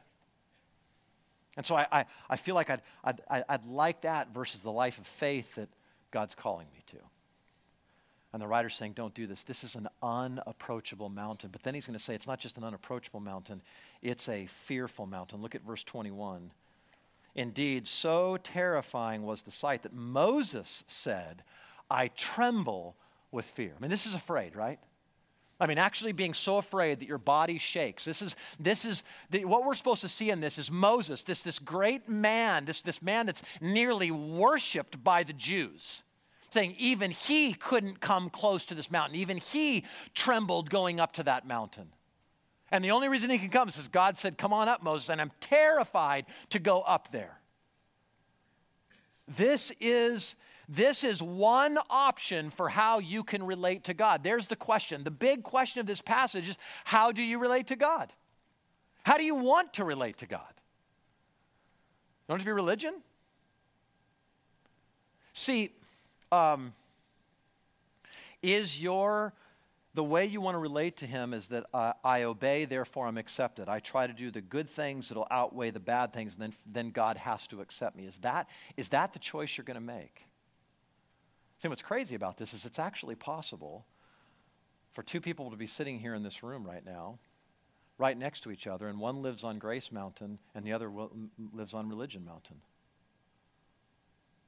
And 1.55 1.65
so 1.65 1.75
I, 1.75 1.87
I, 1.91 2.05
I 2.29 2.37
feel 2.37 2.55
like 2.55 2.69
I'd, 2.69 2.81
I'd, 3.03 3.21
I'd 3.47 3.65
like 3.65 4.01
that 4.01 4.33
versus 4.33 4.61
the 4.61 4.71
life 4.71 4.97
of 4.97 5.05
faith 5.05 5.55
that 5.55 5.69
God's 6.11 6.35
calling 6.35 6.67
me 6.73 6.83
to. 6.87 6.97
And 8.33 8.41
the 8.41 8.47
writer's 8.47 8.73
saying, 8.73 8.93
don't 8.93 9.13
do 9.13 9.27
this. 9.27 9.43
This 9.43 9.63
is 9.63 9.75
an 9.75 9.87
unapproachable 10.01 11.09
mountain. 11.09 11.51
But 11.51 11.61
then 11.61 11.75
he's 11.75 11.85
going 11.85 11.97
to 11.97 12.03
say 12.03 12.15
it's 12.15 12.25
not 12.25 12.39
just 12.39 12.57
an 12.57 12.63
unapproachable 12.63 13.19
mountain, 13.19 13.61
it's 14.01 14.27
a 14.27 14.47
fearful 14.47 15.05
mountain. 15.05 15.41
Look 15.41 15.53
at 15.53 15.61
verse 15.61 15.83
21. 15.83 16.51
Indeed, 17.35 17.87
so 17.87 18.37
terrifying 18.37 19.23
was 19.23 19.43
the 19.43 19.51
sight 19.51 19.83
that 19.83 19.93
Moses 19.93 20.83
said, 20.87 21.43
I 21.89 22.07
tremble 22.09 22.95
with 23.31 23.45
fear. 23.45 23.73
I 23.77 23.81
mean, 23.81 23.91
this 23.91 24.05
is 24.05 24.13
afraid, 24.13 24.55
right? 24.55 24.79
I 25.59 25.67
mean, 25.67 25.77
actually 25.77 26.11
being 26.11 26.33
so 26.33 26.57
afraid 26.57 26.99
that 26.99 27.07
your 27.07 27.17
body 27.17 27.57
shakes. 27.57 28.03
This 28.03 28.21
is, 28.21 28.35
this 28.59 28.85
is 28.85 29.03
the, 29.29 29.45
what 29.45 29.65
we're 29.65 29.75
supposed 29.75 30.01
to 30.01 30.09
see 30.09 30.29
in 30.29 30.41
this 30.41 30.57
is 30.57 30.71
Moses, 30.71 31.23
this, 31.23 31.41
this 31.41 31.59
great 31.59 32.09
man, 32.09 32.65
this, 32.65 32.81
this 32.81 33.01
man 33.01 33.25
that's 33.25 33.43
nearly 33.61 34.11
worshiped 34.11 35.03
by 35.03 35.23
the 35.23 35.33
Jews, 35.33 36.03
saying 36.49 36.75
even 36.77 37.11
he 37.11 37.53
couldn't 37.53 37.99
come 37.99 38.29
close 38.29 38.65
to 38.65 38.75
this 38.75 38.91
mountain. 38.91 39.15
Even 39.15 39.37
he 39.37 39.85
trembled 40.13 40.69
going 40.69 40.99
up 40.99 41.13
to 41.13 41.23
that 41.23 41.47
mountain. 41.47 41.89
And 42.71 42.83
the 42.83 42.91
only 42.91 43.07
reason 43.07 43.29
he 43.29 43.37
can 43.37 43.49
come 43.49 43.69
is 43.69 43.87
God 43.87 44.17
said, 44.17 44.37
Come 44.37 44.51
on 44.51 44.67
up, 44.67 44.81
Moses, 44.81 45.09
and 45.09 45.21
I'm 45.21 45.31
terrified 45.39 46.25
to 46.49 46.57
go 46.57 46.81
up 46.81 47.11
there. 47.11 47.37
This 49.27 49.71
is 49.79 50.35
this 50.69 51.03
is 51.03 51.21
one 51.21 51.77
option 51.89 52.49
for 52.49 52.69
how 52.69 52.99
you 52.99 53.23
can 53.23 53.43
relate 53.43 53.85
to 53.85 53.93
God. 53.93 54.23
There's 54.23 54.47
the 54.47 54.55
question. 54.55 55.03
The 55.03 55.11
big 55.11 55.43
question 55.43 55.81
of 55.81 55.85
this 55.85 56.01
passage 56.01 56.47
is 56.47 56.57
how 56.85 57.11
do 57.11 57.21
you 57.21 57.39
relate 57.39 57.67
to 57.67 57.75
God? 57.75 58.13
How 59.03 59.17
do 59.17 59.23
you 59.23 59.35
want 59.35 59.73
to 59.73 59.83
relate 59.83 60.17
to 60.17 60.25
God? 60.25 60.41
Don't 62.29 62.41
it 62.41 62.45
be 62.45 62.51
religion? 62.51 62.95
See, 65.33 65.71
um, 66.31 66.73
is 68.41 68.81
your 68.81 69.33
the 69.95 70.03
way 70.03 70.25
you 70.25 70.41
want 70.41 70.55
to 70.55 70.59
relate 70.59 70.97
to 70.97 71.05
him 71.05 71.33
is 71.33 71.49
that 71.49 71.65
uh, 71.71 71.93
I 72.03 72.23
obey, 72.23 72.65
therefore 72.65 73.05
I'm 73.05 73.17
accepted. 73.17 73.69
I 73.69 73.79
try 73.79 74.07
to 74.07 74.13
do 74.13 74.31
the 74.31 74.41
good 74.41 74.67
things 74.67 75.09
that'll 75.09 75.27
outweigh 75.29 75.69
the 75.69 75.79
bad 75.79 76.13
things, 76.13 76.33
and 76.33 76.41
then, 76.41 76.53
then 76.65 76.89
God 76.89 77.17
has 77.17 77.45
to 77.47 77.61
accept 77.61 77.95
me. 77.95 78.07
Is 78.07 78.17
that, 78.19 78.49
is 78.75 78.89
that 78.89 79.13
the 79.13 79.19
choice 79.19 79.55
you're 79.55 79.65
going 79.65 79.75
to 79.75 79.81
make? 79.81 80.25
See, 81.59 81.67
what's 81.67 81.81
crazy 81.81 82.15
about 82.15 82.37
this 82.37 82.53
is 82.53 82.65
it's 82.65 82.79
actually 82.79 83.15
possible 83.15 83.85
for 84.91 85.01
two 85.03 85.21
people 85.21 85.49
to 85.51 85.57
be 85.57 85.67
sitting 85.67 85.99
here 85.99 86.13
in 86.13 86.23
this 86.23 86.43
room 86.43 86.65
right 86.65 86.85
now, 86.85 87.19
right 87.97 88.17
next 88.17 88.41
to 88.41 88.51
each 88.51 88.67
other, 88.67 88.87
and 88.87 88.99
one 88.99 89.21
lives 89.21 89.43
on 89.43 89.59
Grace 89.59 89.91
Mountain 89.91 90.39
and 90.53 90.65
the 90.65 90.73
other 90.73 90.91
lives 91.53 91.73
on 91.73 91.89
Religion 91.89 92.25
Mountain. 92.25 92.57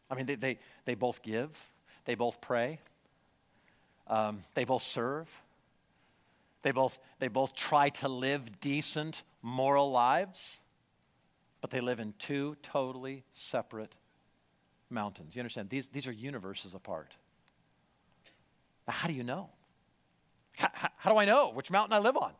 I 0.09 0.15
mean, 0.15 0.25
they, 0.25 0.35
they, 0.35 0.59
they 0.85 0.95
both 0.95 1.21
give, 1.23 1.65
they 2.05 2.15
both 2.15 2.41
pray, 2.41 2.79
um, 4.07 4.43
they 4.53 4.65
both 4.65 4.83
serve. 4.83 5.29
They 6.65 6.71
both, 6.71 6.97
they 7.19 7.27
both 7.27 7.53
try 7.53 7.89
to 7.89 8.09
live 8.09 8.59
decent, 8.59 9.21
moral 9.43 9.91
lives, 9.91 10.57
but 11.61 11.69
they 11.69 11.79
live 11.79 11.99
in 11.99 12.15
two 12.17 12.57
totally 12.63 13.23
separate 13.31 13.93
mountains. 14.89 15.35
You 15.35 15.41
understand? 15.41 15.69
These, 15.69 15.87
these 15.89 16.07
are 16.07 16.11
universes 16.11 16.73
apart. 16.73 17.15
Now, 18.87 18.93
how 18.93 19.07
do 19.07 19.13
you 19.13 19.23
know? 19.23 19.49
How, 20.57 20.69
how, 20.73 20.89
how 20.97 21.13
do 21.13 21.17
I 21.17 21.25
know 21.25 21.51
which 21.53 21.71
mountain 21.71 21.93
I 21.93 21.99
live 21.99 22.17
on? 22.17 22.31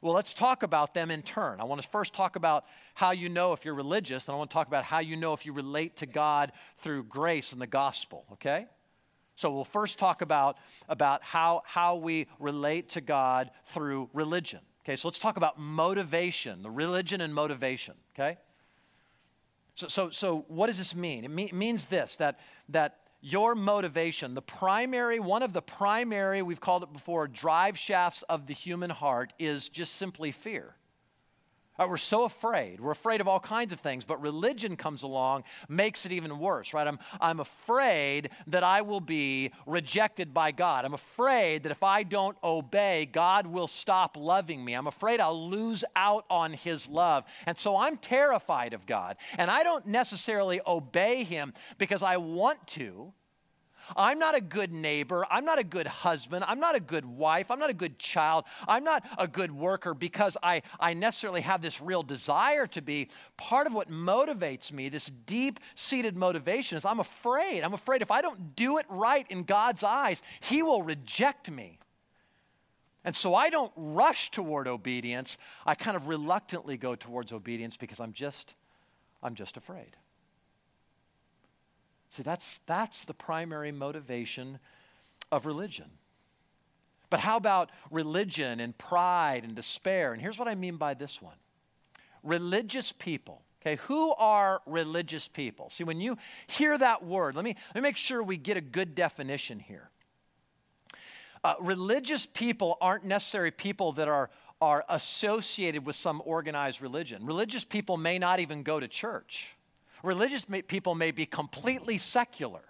Well, 0.00 0.14
let's 0.14 0.34
talk 0.34 0.64
about 0.64 0.94
them 0.94 1.12
in 1.12 1.22
turn. 1.22 1.60
I 1.60 1.64
want 1.64 1.80
to 1.80 1.88
first 1.88 2.12
talk 2.12 2.34
about 2.34 2.64
how 2.94 3.12
you 3.12 3.28
know 3.28 3.52
if 3.52 3.64
you're 3.64 3.74
religious, 3.74 4.26
and 4.26 4.34
I 4.34 4.38
want 4.38 4.50
to 4.50 4.54
talk 4.54 4.66
about 4.66 4.82
how 4.82 4.98
you 4.98 5.16
know 5.16 5.32
if 5.32 5.46
you 5.46 5.52
relate 5.52 5.96
to 5.98 6.06
God 6.06 6.50
through 6.78 7.04
grace 7.04 7.52
and 7.52 7.62
the 7.62 7.68
gospel, 7.68 8.24
okay? 8.32 8.66
So 9.36 9.52
we'll 9.52 9.64
first 9.64 9.98
talk 9.98 10.20
about, 10.20 10.56
about 10.88 11.22
how, 11.22 11.62
how 11.66 11.96
we 11.96 12.26
relate 12.40 12.90
to 12.90 13.00
God 13.00 13.52
through 13.64 14.10
religion. 14.12 14.60
Okay, 14.84 14.96
so 14.96 15.06
let's 15.06 15.20
talk 15.20 15.36
about 15.36 15.60
motivation, 15.60 16.64
the 16.64 16.70
religion 16.70 17.20
and 17.20 17.32
motivation, 17.32 17.94
okay? 18.14 18.38
So, 19.74 19.88
so, 19.88 20.10
so 20.10 20.44
what 20.48 20.66
does 20.66 20.78
this 20.78 20.94
mean? 20.94 21.24
It 21.24 21.30
me- 21.30 21.50
means 21.52 21.86
this 21.86 22.16
that, 22.16 22.40
that 22.68 22.98
your 23.20 23.54
motivation, 23.54 24.34
the 24.34 24.42
primary, 24.42 25.20
one 25.20 25.42
of 25.42 25.52
the 25.52 25.62
primary, 25.62 26.42
we've 26.42 26.60
called 26.60 26.82
it 26.82 26.92
before, 26.92 27.28
drive 27.28 27.78
shafts 27.78 28.22
of 28.28 28.46
the 28.46 28.54
human 28.54 28.90
heart 28.90 29.32
is 29.38 29.68
just 29.68 29.94
simply 29.94 30.32
fear. 30.32 30.74
Uh, 31.78 31.86
we're 31.88 31.96
so 31.96 32.24
afraid. 32.24 32.80
We're 32.80 32.90
afraid 32.90 33.22
of 33.22 33.28
all 33.28 33.40
kinds 33.40 33.72
of 33.72 33.80
things, 33.80 34.04
but 34.04 34.20
religion 34.20 34.76
comes 34.76 35.02
along, 35.02 35.44
makes 35.70 36.04
it 36.04 36.12
even 36.12 36.38
worse, 36.38 36.74
right? 36.74 36.86
I'm, 36.86 36.98
I'm 37.18 37.40
afraid 37.40 38.28
that 38.48 38.62
I 38.62 38.82
will 38.82 39.00
be 39.00 39.52
rejected 39.66 40.34
by 40.34 40.52
God. 40.52 40.84
I'm 40.84 40.92
afraid 40.92 41.62
that 41.62 41.72
if 41.72 41.82
I 41.82 42.02
don't 42.02 42.36
obey, 42.44 43.08
God 43.10 43.46
will 43.46 43.68
stop 43.68 44.18
loving 44.18 44.62
me. 44.62 44.74
I'm 44.74 44.86
afraid 44.86 45.18
I'll 45.18 45.48
lose 45.48 45.82
out 45.96 46.26
on 46.28 46.52
His 46.52 46.88
love. 46.88 47.24
And 47.46 47.56
so 47.56 47.78
I'm 47.78 47.96
terrified 47.96 48.74
of 48.74 48.84
God. 48.84 49.16
And 49.38 49.50
I 49.50 49.62
don't 49.62 49.86
necessarily 49.86 50.60
obey 50.66 51.24
Him 51.24 51.54
because 51.78 52.02
I 52.02 52.18
want 52.18 52.66
to. 52.68 53.14
I'm 53.96 54.18
not 54.18 54.36
a 54.36 54.40
good 54.40 54.72
neighbor. 54.72 55.24
I'm 55.30 55.44
not 55.44 55.58
a 55.58 55.64
good 55.64 55.86
husband. 55.86 56.44
I'm 56.46 56.60
not 56.60 56.74
a 56.74 56.80
good 56.80 57.04
wife. 57.04 57.50
I'm 57.50 57.58
not 57.58 57.70
a 57.70 57.74
good 57.74 57.98
child. 57.98 58.44
I'm 58.66 58.84
not 58.84 59.04
a 59.18 59.28
good 59.28 59.52
worker 59.52 59.94
because 59.94 60.36
I, 60.42 60.62
I 60.80 60.94
necessarily 60.94 61.42
have 61.42 61.62
this 61.62 61.80
real 61.80 62.02
desire 62.02 62.66
to 62.68 62.82
be. 62.82 63.08
Part 63.36 63.66
of 63.66 63.74
what 63.74 63.90
motivates 63.90 64.72
me, 64.72 64.88
this 64.88 65.06
deep 65.06 65.60
seated 65.74 66.16
motivation, 66.16 66.78
is 66.78 66.84
I'm 66.84 67.00
afraid. 67.00 67.62
I'm 67.62 67.74
afraid 67.74 68.02
if 68.02 68.10
I 68.10 68.22
don't 68.22 68.54
do 68.56 68.78
it 68.78 68.86
right 68.88 69.26
in 69.30 69.44
God's 69.44 69.82
eyes, 69.82 70.22
He 70.40 70.62
will 70.62 70.82
reject 70.82 71.50
me. 71.50 71.78
And 73.04 73.16
so 73.16 73.34
I 73.34 73.50
don't 73.50 73.72
rush 73.74 74.30
toward 74.30 74.68
obedience. 74.68 75.36
I 75.66 75.74
kind 75.74 75.96
of 75.96 76.06
reluctantly 76.06 76.76
go 76.76 76.94
towards 76.94 77.32
obedience 77.32 77.76
because 77.76 77.98
I'm 77.98 78.12
just, 78.12 78.54
I'm 79.22 79.34
just 79.34 79.56
afraid. 79.56 79.96
See, 82.12 82.22
that's, 82.22 82.60
that's 82.66 83.06
the 83.06 83.14
primary 83.14 83.72
motivation 83.72 84.58
of 85.30 85.46
religion. 85.46 85.86
But 87.08 87.20
how 87.20 87.38
about 87.38 87.70
religion 87.90 88.60
and 88.60 88.76
pride 88.76 89.44
and 89.44 89.54
despair? 89.54 90.12
And 90.12 90.20
here's 90.20 90.38
what 90.38 90.46
I 90.46 90.54
mean 90.54 90.76
by 90.76 90.92
this 90.92 91.22
one 91.22 91.36
religious 92.22 92.92
people. 92.92 93.40
Okay, 93.62 93.76
who 93.84 94.12
are 94.16 94.60
religious 94.66 95.26
people? 95.26 95.70
See, 95.70 95.84
when 95.84 96.02
you 96.02 96.18
hear 96.48 96.76
that 96.76 97.02
word, 97.02 97.34
let 97.34 97.46
me, 97.46 97.56
let 97.74 97.76
me 97.76 97.88
make 97.88 97.96
sure 97.96 98.22
we 98.22 98.36
get 98.36 98.58
a 98.58 98.60
good 98.60 98.94
definition 98.94 99.58
here. 99.58 99.88
Uh, 101.42 101.54
religious 101.60 102.26
people 102.26 102.76
aren't 102.82 103.04
necessarily 103.04 103.52
people 103.52 103.92
that 103.92 104.08
are, 104.08 104.28
are 104.60 104.84
associated 104.90 105.86
with 105.86 105.96
some 105.96 106.20
organized 106.26 106.82
religion. 106.82 107.24
Religious 107.24 107.64
people 107.64 107.96
may 107.96 108.18
not 108.18 108.38
even 108.38 108.62
go 108.62 108.78
to 108.78 108.86
church. 108.86 109.56
Religious 110.02 110.44
people 110.66 110.94
may 110.94 111.10
be 111.10 111.26
completely 111.26 111.98
secular. 111.98 112.62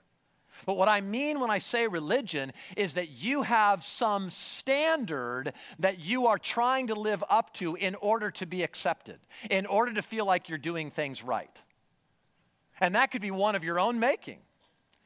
But 0.66 0.76
what 0.76 0.88
I 0.88 1.00
mean 1.00 1.40
when 1.40 1.50
I 1.50 1.58
say 1.58 1.88
religion 1.88 2.52
is 2.76 2.94
that 2.94 3.10
you 3.10 3.42
have 3.42 3.82
some 3.82 4.30
standard 4.30 5.52
that 5.78 5.98
you 5.98 6.26
are 6.26 6.38
trying 6.38 6.88
to 6.88 6.94
live 6.94 7.24
up 7.28 7.52
to 7.54 7.74
in 7.74 7.94
order 7.96 8.30
to 8.32 8.46
be 8.46 8.62
accepted, 8.62 9.18
in 9.50 9.66
order 9.66 9.92
to 9.94 10.02
feel 10.02 10.24
like 10.24 10.48
you're 10.48 10.58
doing 10.58 10.90
things 10.90 11.22
right. 11.22 11.62
And 12.80 12.94
that 12.94 13.10
could 13.10 13.22
be 13.22 13.30
one 13.30 13.54
of 13.54 13.64
your 13.64 13.80
own 13.80 13.98
making. 13.98 14.38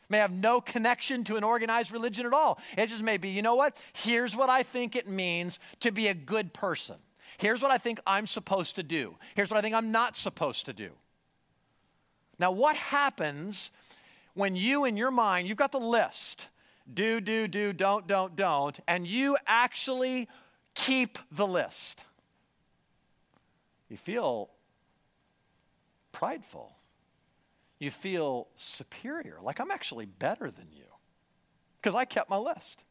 May 0.09 0.19
have 0.19 0.33
no 0.33 0.61
connection 0.61 1.25
to 1.25 1.37
an 1.37 1.43
organized 1.43 1.91
religion 1.91 2.27
at 2.27 2.33
all. 2.33 2.61
It 2.77 2.89
just 2.89 3.03
may 3.03 3.17
be, 3.17 3.31
you 3.31 3.43
know 3.43 3.57
what? 3.57 3.77
Here's 3.93 4.37
what 4.37 4.49
I 4.49 4.63
think 4.63 4.95
it 4.95 5.09
means 5.09 5.59
to 5.81 5.91
be 5.91 6.09
a 6.09 6.15
good 6.15 6.53
person. 6.53 6.97
Here's 7.39 7.61
what 7.61 7.71
I 7.71 7.79
think 7.79 7.99
I'm 8.07 8.27
supposed 8.27 8.77
to 8.77 8.83
do. 8.83 9.17
Here's 9.35 9.51
what 9.51 9.57
I 9.57 9.63
think 9.63 9.75
I'm 9.75 9.91
not 9.91 10.17
supposed 10.17 10.67
to 10.67 10.73
do. 10.73 10.91
Now, 12.39 12.51
what 12.51 12.77
happens 12.77 13.71
when 14.35 14.57
you, 14.57 14.85
in 14.85 14.97
your 14.97 15.11
mind, 15.11 15.49
you've 15.49 15.57
got 15.57 15.73
the 15.73 15.81
list 15.81 16.49
do, 16.93 17.21
do, 17.21 17.49
do, 17.49 17.73
don't, 17.73 18.07
don't, 18.07 18.37
don't, 18.37 18.79
and 18.87 19.07
you 19.07 19.37
actually 19.47 20.29
keep 20.75 21.19
the 21.33 21.47
list? 21.47 22.05
You 23.89 23.97
feel 23.97 24.51
prideful. 26.13 26.77
You 27.79 27.91
feel 27.91 28.49
superior, 28.55 29.39
like 29.43 29.61
I'm 29.61 29.71
actually 29.71 30.07
better 30.07 30.51
than 30.51 30.69
you 30.73 30.85
because 31.81 31.95
I 31.95 32.05
kept 32.05 32.31
my 32.31 32.39
list. 32.39 32.85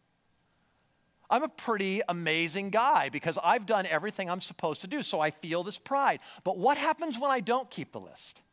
I'm 1.30 1.42
a 1.42 1.50
pretty 1.50 2.02
amazing 2.08 2.70
guy 2.70 3.10
because 3.10 3.40
I've 3.44 3.66
done 3.66 3.88
everything 3.88 4.30
I'm 4.30 4.42
supposed 4.42 4.82
to 4.82 4.88
do, 4.88 5.02
so 5.02 5.20
I 5.20 5.32
feel 5.32 5.64
this 5.64 5.80
pride. 5.80 6.20
But 6.44 6.58
what 6.58 6.78
happens 6.78 7.18
when 7.18 7.32
I 7.32 7.40
don't 7.40 7.70
keep 7.70 7.92
the 7.92 8.00
list? 8.00 8.44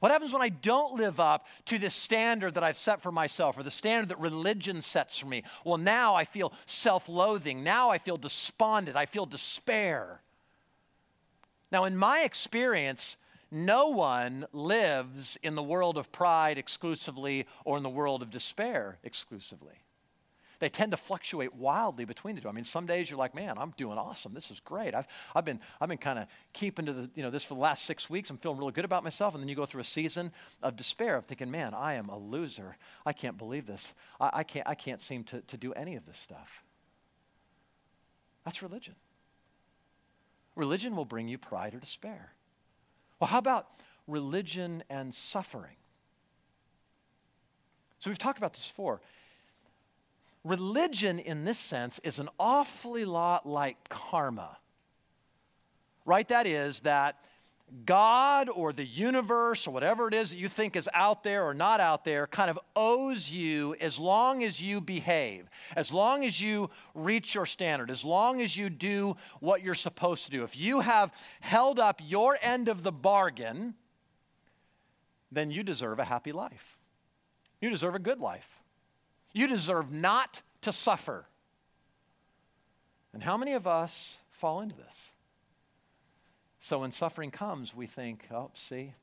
What 0.00 0.12
happens 0.12 0.32
when 0.32 0.42
I 0.42 0.48
don't 0.48 0.94
live 0.94 1.20
up 1.20 1.46
to 1.66 1.78
the 1.78 1.90
standard 1.90 2.54
that 2.54 2.64
I've 2.64 2.76
set 2.76 3.00
for 3.00 3.12
myself 3.12 3.58
or 3.58 3.62
the 3.62 3.70
standard 3.70 4.10
that 4.10 4.18
religion 4.18 4.82
sets 4.82 5.18
for 5.18 5.26
me? 5.26 5.42
Well, 5.64 5.78
now 5.78 6.14
I 6.14 6.24
feel 6.24 6.52
self 6.66 7.08
loathing. 7.08 7.62
Now 7.62 7.90
I 7.90 7.98
feel 7.98 8.16
despondent. 8.16 8.96
I 8.96 9.06
feel 9.06 9.26
despair. 9.26 10.20
Now, 11.72 11.84
in 11.84 11.96
my 11.96 12.20
experience, 12.20 13.16
no 13.50 13.88
one 13.88 14.46
lives 14.52 15.36
in 15.42 15.54
the 15.54 15.62
world 15.62 15.98
of 15.98 16.12
pride 16.12 16.58
exclusively 16.58 17.46
or 17.64 17.76
in 17.76 17.82
the 17.82 17.88
world 17.88 18.22
of 18.22 18.30
despair 18.30 18.98
exclusively. 19.02 19.80
They 20.58 20.68
tend 20.68 20.92
to 20.92 20.96
fluctuate 20.96 21.54
wildly 21.54 22.04
between 22.04 22.34
the 22.34 22.40
two. 22.40 22.48
I 22.48 22.52
mean, 22.52 22.64
some 22.64 22.86
days 22.86 23.10
you're 23.10 23.18
like, 23.18 23.34
man, 23.34 23.58
I'm 23.58 23.74
doing 23.76 23.98
awesome. 23.98 24.32
This 24.32 24.50
is 24.50 24.60
great. 24.60 24.94
I've, 24.94 25.06
I've 25.34 25.44
been, 25.44 25.60
I've 25.80 25.88
been 25.88 25.98
kind 25.98 26.18
of 26.18 26.26
keeping 26.52 26.86
to 26.86 26.92
the, 26.92 27.10
you 27.14 27.22
know, 27.22 27.30
this 27.30 27.44
for 27.44 27.54
the 27.54 27.60
last 27.60 27.84
six 27.84 28.08
weeks. 28.08 28.30
I'm 28.30 28.38
feeling 28.38 28.58
really 28.58 28.72
good 28.72 28.84
about 28.84 29.04
myself. 29.04 29.34
And 29.34 29.42
then 29.42 29.48
you 29.48 29.54
go 29.54 29.66
through 29.66 29.82
a 29.82 29.84
season 29.84 30.32
of 30.62 30.76
despair 30.76 31.16
of 31.16 31.26
thinking, 31.26 31.50
man, 31.50 31.74
I 31.74 31.94
am 31.94 32.08
a 32.08 32.16
loser. 32.16 32.76
I 33.04 33.12
can't 33.12 33.36
believe 33.36 33.66
this. 33.66 33.92
I, 34.18 34.30
I 34.32 34.42
can't, 34.44 34.66
I 34.66 34.74
can't 34.74 35.02
seem 35.02 35.24
to, 35.24 35.42
to 35.42 35.56
do 35.56 35.72
any 35.74 35.96
of 35.96 36.06
this 36.06 36.18
stuff. 36.18 36.62
That's 38.44 38.62
religion. 38.62 38.94
Religion 40.54 40.96
will 40.96 41.04
bring 41.04 41.28
you 41.28 41.36
pride 41.36 41.74
or 41.74 41.80
despair. 41.80 42.32
Well, 43.20 43.28
how 43.28 43.38
about 43.38 43.68
religion 44.06 44.82
and 44.88 45.14
suffering? 45.14 45.76
So 47.98 48.10
we've 48.10 48.18
talked 48.18 48.38
about 48.38 48.54
this 48.54 48.68
before 48.68 49.00
religion, 50.46 51.18
in 51.18 51.44
this 51.44 51.58
sense, 51.58 51.98
is 52.00 52.18
an 52.18 52.28
awfully 52.38 53.04
lot 53.04 53.46
like 53.46 53.88
karma. 53.88 54.58
Right? 56.04 56.26
That 56.28 56.46
is, 56.46 56.80
that 56.80 57.16
God 57.84 58.48
or 58.48 58.72
the 58.72 58.84
universe 58.84 59.66
or 59.66 59.72
whatever 59.72 60.06
it 60.06 60.14
is 60.14 60.30
that 60.30 60.36
you 60.36 60.48
think 60.48 60.76
is 60.76 60.88
out 60.94 61.24
there 61.24 61.44
or 61.44 61.52
not 61.52 61.80
out 61.80 62.04
there 62.04 62.28
kind 62.28 62.48
of 62.48 62.60
owes 62.76 63.28
you 63.28 63.74
as 63.80 63.98
long 63.98 64.44
as 64.44 64.62
you 64.62 64.80
behave, 64.80 65.48
as 65.74 65.92
long 65.92 66.24
as 66.24 66.40
you 66.40 66.70
reach 66.94 67.34
your 67.34 67.44
standard, 67.44 67.90
as 67.90 68.04
long 68.04 68.40
as 68.40 68.56
you 68.56 68.70
do 68.70 69.16
what 69.40 69.62
you're 69.62 69.74
supposed 69.74 70.26
to 70.26 70.30
do. 70.30 70.44
If 70.44 70.56
you 70.56 70.80
have 70.80 71.12
held 71.40 71.80
up 71.80 72.00
your 72.04 72.38
end 72.40 72.68
of 72.68 72.84
the 72.84 72.92
bargain, 72.92 73.74
then 75.32 75.50
you 75.50 75.64
deserve 75.64 75.98
a 75.98 76.04
happy 76.04 76.30
life. 76.30 76.78
You 77.60 77.68
deserve 77.68 77.96
a 77.96 78.00
good 78.00 78.20
life. 78.20 78.60
You 79.36 79.46
deserve 79.46 79.92
not 79.92 80.40
to 80.62 80.72
suffer. 80.72 81.26
And 83.12 83.22
how 83.22 83.36
many 83.36 83.52
of 83.52 83.66
us 83.66 84.16
fall 84.30 84.62
into 84.62 84.74
this? 84.74 85.12
So 86.58 86.78
when 86.78 86.90
suffering 86.90 87.30
comes, 87.30 87.76
we 87.76 87.86
think, 87.86 88.28
oh, 88.32 88.50
see, 88.54 88.94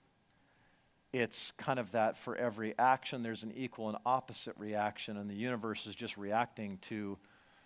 it's 1.14 1.52
kind 1.52 1.78
of 1.78 1.92
that 1.92 2.18
for 2.18 2.36
every 2.36 2.74
action, 2.80 3.22
there's 3.22 3.44
an 3.44 3.54
equal 3.56 3.90
and 3.90 3.98
opposite 4.08 4.56
reaction, 4.58 5.18
and 5.18 5.30
the 5.30 5.36
universe 5.36 5.86
is 5.86 5.94
just 5.94 6.18
reacting 6.18 6.80
to 6.90 7.20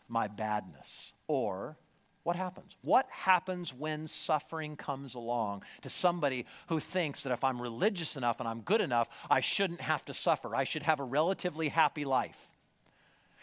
my 0.10 0.28
badness. 0.28 1.14
Or 1.30 1.78
what 2.24 2.36
happens? 2.36 2.76
What 2.82 3.08
happens 3.10 3.74
when 3.74 4.10
suffering 4.10 4.76
comes 4.76 5.16
along 5.16 5.64
to 5.84 5.90
somebody 5.90 6.46
who 6.68 6.82
thinks 6.82 7.24
that 7.24 7.32
if 7.32 7.46
I'm 7.46 7.62
religious 7.62 8.18
enough 8.18 8.42
and 8.42 8.50
I'm 8.50 8.60
good 8.60 8.82
enough, 8.82 9.08
I 9.30 9.40
shouldn't 9.40 9.80
have 9.80 10.04
to 10.04 10.14
suffer? 10.14 10.54
I 10.54 10.66
should 10.66 10.84
have 10.84 11.00
a 11.00 11.06
relatively 11.06 11.70
happy 11.70 12.04
life. 12.04 12.47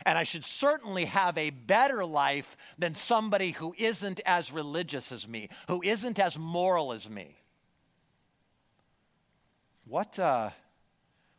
And 0.05 0.19
I 0.19 0.25
should 0.25 0.45
certainly 0.45 1.05
have 1.07 1.39
a 1.39 1.51
better 1.51 2.05
life 2.05 2.57
than 2.79 2.95
somebody 2.95 3.53
who 3.53 3.75
isn't 3.79 4.21
as 4.27 4.53
religious 4.53 5.13
as 5.13 5.29
me, 5.29 5.49
who 5.69 5.83
isn't 5.83 6.19
as 6.19 6.39
moral 6.39 6.93
as 6.93 7.09
me. 7.09 7.37
What, 9.87 10.19
uh, 10.19 10.51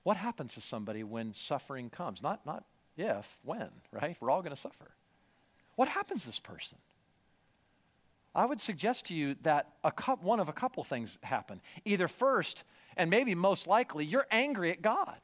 what 0.04 0.18
happens 0.18 0.54
to 0.54 0.62
somebody 0.62 1.04
when 1.04 1.34
suffering 1.34 1.90
comes? 1.90 2.22
Not, 2.22 2.46
not 2.46 2.64
if, 2.98 3.40
when, 3.44 3.70
right? 3.92 4.16
We're 4.20 4.30
all 4.30 4.42
going 4.42 4.56
to 4.56 4.62
suffer. 4.62 4.92
What 5.76 5.90
happens 5.90 6.22
to 6.22 6.28
this 6.28 6.40
person? 6.40 6.78
I 8.34 8.46
would 8.46 8.60
suggest 8.60 9.06
to 9.06 9.14
you 9.14 9.36
that 9.44 9.74
a 9.84 9.92
one 10.22 10.40
of 10.40 10.50
a 10.50 10.54
couple 10.54 10.84
things 10.84 11.18
happen. 11.24 11.62
Either 11.86 12.08
first, 12.08 12.64
and 12.98 13.10
maybe 13.10 13.34
most 13.34 13.66
likely, 13.66 14.06
you're 14.06 14.28
angry 14.30 14.72
at 14.72 14.82
God. 14.82 15.18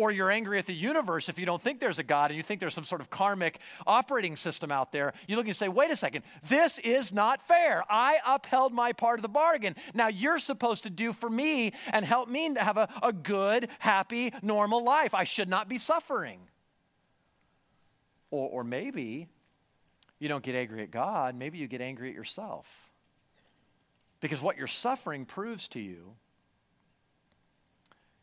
Or 0.00 0.10
you're 0.10 0.30
angry 0.30 0.58
at 0.58 0.64
the 0.64 0.72
universe 0.72 1.28
if 1.28 1.38
you 1.38 1.44
don't 1.44 1.62
think 1.62 1.78
there's 1.78 1.98
a 1.98 2.02
God 2.02 2.30
and 2.30 2.36
you 2.38 2.42
think 2.42 2.58
there's 2.58 2.72
some 2.72 2.86
sort 2.86 3.02
of 3.02 3.10
karmic 3.10 3.58
operating 3.86 4.34
system 4.34 4.72
out 4.72 4.92
there. 4.92 5.12
You 5.28 5.36
look 5.36 5.44
and 5.44 5.54
say, 5.54 5.68
wait 5.68 5.90
a 5.90 5.96
second, 5.96 6.24
this 6.48 6.78
is 6.78 7.12
not 7.12 7.46
fair. 7.46 7.84
I 7.86 8.16
upheld 8.26 8.72
my 8.72 8.94
part 8.94 9.18
of 9.18 9.22
the 9.22 9.28
bargain. 9.28 9.76
Now 9.92 10.08
you're 10.08 10.38
supposed 10.38 10.84
to 10.84 10.90
do 10.90 11.12
for 11.12 11.28
me 11.28 11.74
and 11.92 12.02
help 12.02 12.30
me 12.30 12.54
to 12.54 12.64
have 12.64 12.78
a, 12.78 12.88
a 13.02 13.12
good, 13.12 13.68
happy, 13.78 14.32
normal 14.40 14.82
life. 14.82 15.12
I 15.12 15.24
should 15.24 15.50
not 15.50 15.68
be 15.68 15.76
suffering. 15.76 16.40
Or, 18.30 18.48
or 18.48 18.64
maybe 18.64 19.28
you 20.18 20.28
don't 20.28 20.42
get 20.42 20.54
angry 20.54 20.82
at 20.82 20.90
God, 20.90 21.34
maybe 21.34 21.58
you 21.58 21.68
get 21.68 21.82
angry 21.82 22.08
at 22.08 22.14
yourself. 22.14 22.66
Because 24.20 24.40
what 24.40 24.56
your 24.56 24.66
suffering 24.66 25.26
proves 25.26 25.68
to 25.68 25.78
you 25.78 26.14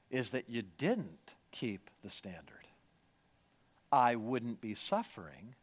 is 0.09 0.31
that 0.31 0.49
you 0.49 0.63
didn't 0.79 1.35
keep 1.51 1.89
the 2.03 2.09
standard. 2.09 2.67
I 3.91 4.15
wouldn't 4.15 4.61
be 4.61 4.73
suffering 4.73 5.55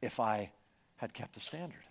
if 0.00 0.20
I 0.20 0.52
had 0.96 1.12
kept 1.12 1.34
the 1.34 1.40
standard. 1.40 1.84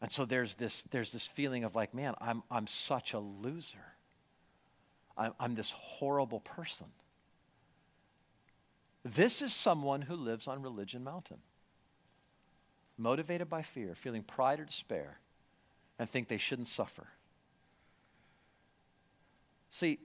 And 0.00 0.12
so 0.12 0.24
there's 0.24 0.56
this, 0.56 0.82
there's 0.90 1.12
this 1.12 1.26
feeling 1.26 1.64
of 1.64 1.74
like, 1.74 1.94
man, 1.94 2.14
I'm, 2.20 2.42
I'm 2.50 2.66
such 2.66 3.14
a 3.14 3.18
loser. 3.18 3.94
I'm, 5.16 5.32
I'm 5.40 5.54
this 5.54 5.70
horrible 5.70 6.40
person. 6.40 6.88
This 9.04 9.42
is 9.42 9.52
someone 9.52 10.02
who 10.02 10.14
lives 10.14 10.48
on 10.48 10.62
Religion 10.62 11.04
Mountain, 11.04 11.38
motivated 12.96 13.50
by 13.50 13.62
fear, 13.62 13.94
feeling 13.94 14.22
pride 14.22 14.60
or 14.60 14.64
despair, 14.64 15.18
and 15.98 16.08
think 16.08 16.28
they 16.28 16.38
shouldn't 16.38 16.68
suffer. 16.68 17.08
See, 19.68 19.98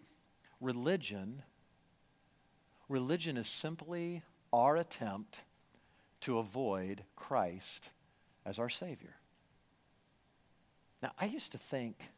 religion, 0.59 1.43
religion 2.87 3.37
is 3.37 3.47
simply 3.47 4.23
our 4.51 4.75
attempt 4.75 5.43
to 6.21 6.37
avoid 6.39 7.03
Christ 7.15 7.91
as 8.45 8.59
our 8.59 8.69
Savior. 8.69 9.15
Now, 11.01 11.11
I 11.17 11.25
used 11.25 11.53
to 11.53 11.57
think, 11.57 12.09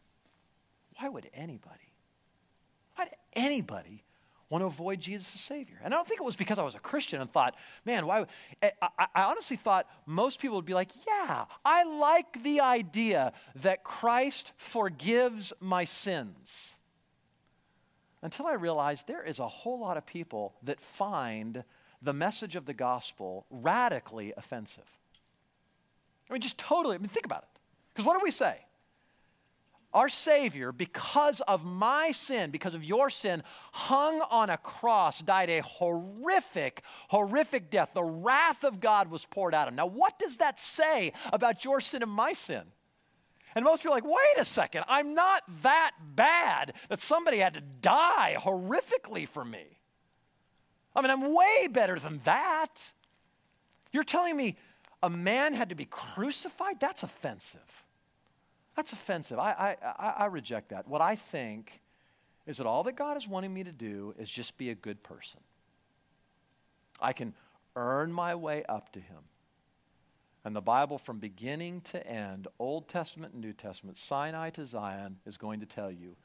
why 0.98 1.10
would 1.10 1.30
anybody, 1.34 1.94
why 2.96 3.06
would 3.06 3.14
anybody 3.34 4.04
want 4.52 4.62
to 4.62 4.66
avoid 4.66 5.00
Jesus 5.00 5.34
as 5.34 5.42
Savior. 5.42 5.80
And 5.82 5.94
I 5.94 5.98
don't 5.98 6.06
think 6.06 6.20
it 6.20 6.26
was 6.26 6.36
because 6.36 6.60
I 6.60 6.64
was 6.64 6.76
a 6.76 6.80
Christian 6.80 7.22
and 7.22 7.32
thought, 7.32 7.56
man, 7.86 8.06
why? 8.06 8.26
Eh, 8.62 8.70
I, 8.82 9.08
I, 9.16 9.24
honestly 9.24 9.56
thought 9.56 9.88
most 10.06 10.42
people 10.42 10.58
would 10.58 10.66
be 10.66 10.74
like, 10.74 10.92
yeah, 11.08 11.46
I 11.64 11.84
like 11.84 12.44
the 12.44 12.60
idea 12.60 13.32
that 13.56 13.86
Christ 13.86 14.52
forgives 14.58 15.54
my 15.62 15.86
sins. 15.86 16.76
Until 18.22 18.46
I 18.46 18.54
realized 18.54 19.08
there 19.08 19.24
is 19.24 19.40
a 19.40 19.48
whole 19.48 19.80
lot 19.80 19.98
of 19.98 20.06
people 20.06 20.54
that 20.64 20.80
find 20.80 21.64
the 22.02 22.14
message 22.14 22.56
of 22.56 22.66
the 22.66 22.74
gospel 22.74 23.46
radically 23.50 24.34
offensive. 24.38 25.00
I 26.30 26.34
mean, 26.34 26.42
just 26.42 26.58
totally, 26.58 26.96
I 26.96 26.98
mean, 27.00 27.10
think 27.10 27.26
about 27.26 27.44
it. 27.44 27.60
Because 27.94 28.06
what 28.06 28.18
do 28.18 28.24
we 28.24 28.32
say? 28.32 28.58
Our 29.94 30.08
Savior, 30.08 30.72
because 30.72 31.42
of 31.42 31.66
my 31.66 32.12
sin, 32.14 32.50
because 32.50 32.74
of 32.74 32.86
your 32.86 33.10
sin, 33.10 33.44
hung 33.74 34.22
on 34.32 34.50
a 34.50 34.58
cross, 34.58 35.22
died 35.22 35.50
a 35.50 35.62
horrific, 35.62 36.84
horrific 37.10 37.70
death. 37.70 37.90
The 37.94 38.04
wrath 38.04 38.64
of 38.64 38.80
God 38.80 39.12
was 39.12 39.26
poured 39.26 39.54
out 39.54 39.68
of 39.68 39.74
him. 39.74 39.76
Now, 39.76 39.88
what 39.88 40.18
does 40.18 40.38
that 40.38 40.60
say 40.60 41.12
about 41.34 41.66
your 41.66 41.82
sin 41.82 42.04
and 42.04 42.12
my 42.12 42.32
sin? 42.32 42.64
And 43.56 43.66
most 43.66 43.84
people 43.84 43.94
are 43.94 43.98
like, 43.98 44.06
wait 44.06 44.38
a 44.40 44.46
second, 44.46 44.86
I'm 44.88 45.14
not 45.14 45.44
that 45.62 45.92
bad 46.16 46.74
that 46.90 47.02
somebody 47.02 47.38
had 47.38 47.54
to 47.56 47.62
die 47.82 48.38
horrifically 48.40 49.28
for 49.28 49.44
me. 49.44 49.66
I 50.96 51.02
mean, 51.02 51.12
I'm 51.12 51.34
way 51.34 51.68
better 51.68 52.00
than 52.00 52.22
that. 52.24 52.92
You're 53.92 54.04
telling 54.04 54.36
me 54.36 54.58
a 55.04 55.10
man 55.10 55.54
had 55.54 55.70
to 55.70 55.76
be 55.76 55.86
crucified? 55.86 56.80
That's 56.80 57.04
offensive. 57.04 57.84
That's 58.76 58.94
offensive. 58.94 59.40
I, 59.40 59.76
I, 59.84 60.14
I, 60.20 60.26
reject 60.28 60.70
that. 60.70 60.88
What 60.88 61.02
I 61.02 61.16
think 61.16 61.82
is 62.46 62.58
that 62.58 62.66
all 62.66 62.84
that 62.84 62.94
God 62.94 63.18
is 63.18 63.28
wanting 63.28 63.54
me 63.54 63.64
to 63.64 63.72
do 63.72 64.14
is 64.18 64.30
just 64.30 64.58
be 64.58 64.70
a 64.70 64.76
good 64.76 65.04
person. 65.04 65.42
I 67.02 67.14
can 67.14 67.34
earn 67.76 68.14
my 68.14 68.36
way 68.36 68.64
up 68.70 68.92
to 68.94 69.00
Him. 69.00 69.18
And 70.44 70.56
the 70.56 70.62
Bible, 70.62 70.98
from 70.98 71.20
beginning 71.20 71.82
to 71.82 72.06
end, 72.06 72.48
Old 72.58 72.88
Testament 72.88 73.34
and 73.34 73.42
New 73.42 73.54
Testament, 73.54 73.98
Sinai 73.98 74.50
to 74.52 74.66
Zion, 74.66 75.18
is 75.26 75.38
going 75.38 75.60
to 75.60 75.66
tell 75.66 75.92
you 75.92 76.16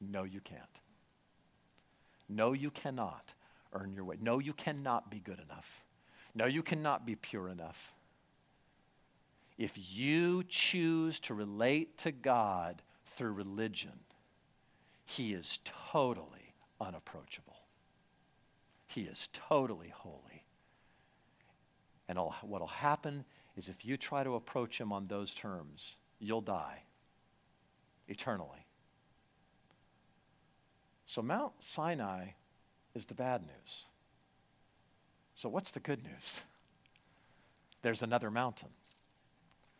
no, 0.00 0.24
you 0.24 0.40
can't. 0.40 0.60
No, 2.28 2.52
you 2.52 2.70
cannot 2.70 3.34
earn 3.72 3.92
your 3.92 4.04
way. 4.04 4.16
No, 4.20 4.40
you 4.40 4.52
cannot 4.52 5.10
be 5.10 5.20
good 5.20 5.38
enough. 5.38 5.84
No, 6.34 6.46
you 6.46 6.62
cannot 6.62 7.06
be 7.06 7.14
pure 7.14 7.48
enough 7.48 7.94
if 9.58 9.78
you 9.96 10.42
choose 10.48 11.20
to 11.20 11.34
relate 11.34 11.96
to 11.98 12.10
God 12.12 12.82
through 13.06 13.32
religion, 13.32 14.00
He 15.04 15.34
is 15.34 15.60
totally 15.64 16.54
unapproachable. 16.80 17.60
He 18.86 19.02
is 19.02 19.28
totally 19.32 19.92
holy. 19.94 20.44
And 22.08 22.18
what 22.18 22.60
will 22.60 22.66
happen 22.66 23.24
is 23.56 23.68
if 23.68 23.84
you 23.84 23.96
try 23.96 24.24
to 24.24 24.34
approach 24.34 24.78
Him 24.78 24.92
on 24.92 25.06
those 25.06 25.34
terms, 25.34 25.96
you'll 26.18 26.40
die 26.40 26.82
eternally. 28.08 28.66
So, 31.06 31.22
Mount 31.22 31.52
Sinai 31.60 32.28
is 32.94 33.06
the 33.06 33.14
bad 33.14 33.42
news. 33.42 33.84
So, 35.34 35.48
what's 35.48 35.70
the 35.70 35.80
good 35.80 36.02
news? 36.02 36.40
There's 37.82 38.02
another 38.02 38.30
mountain. 38.30 38.70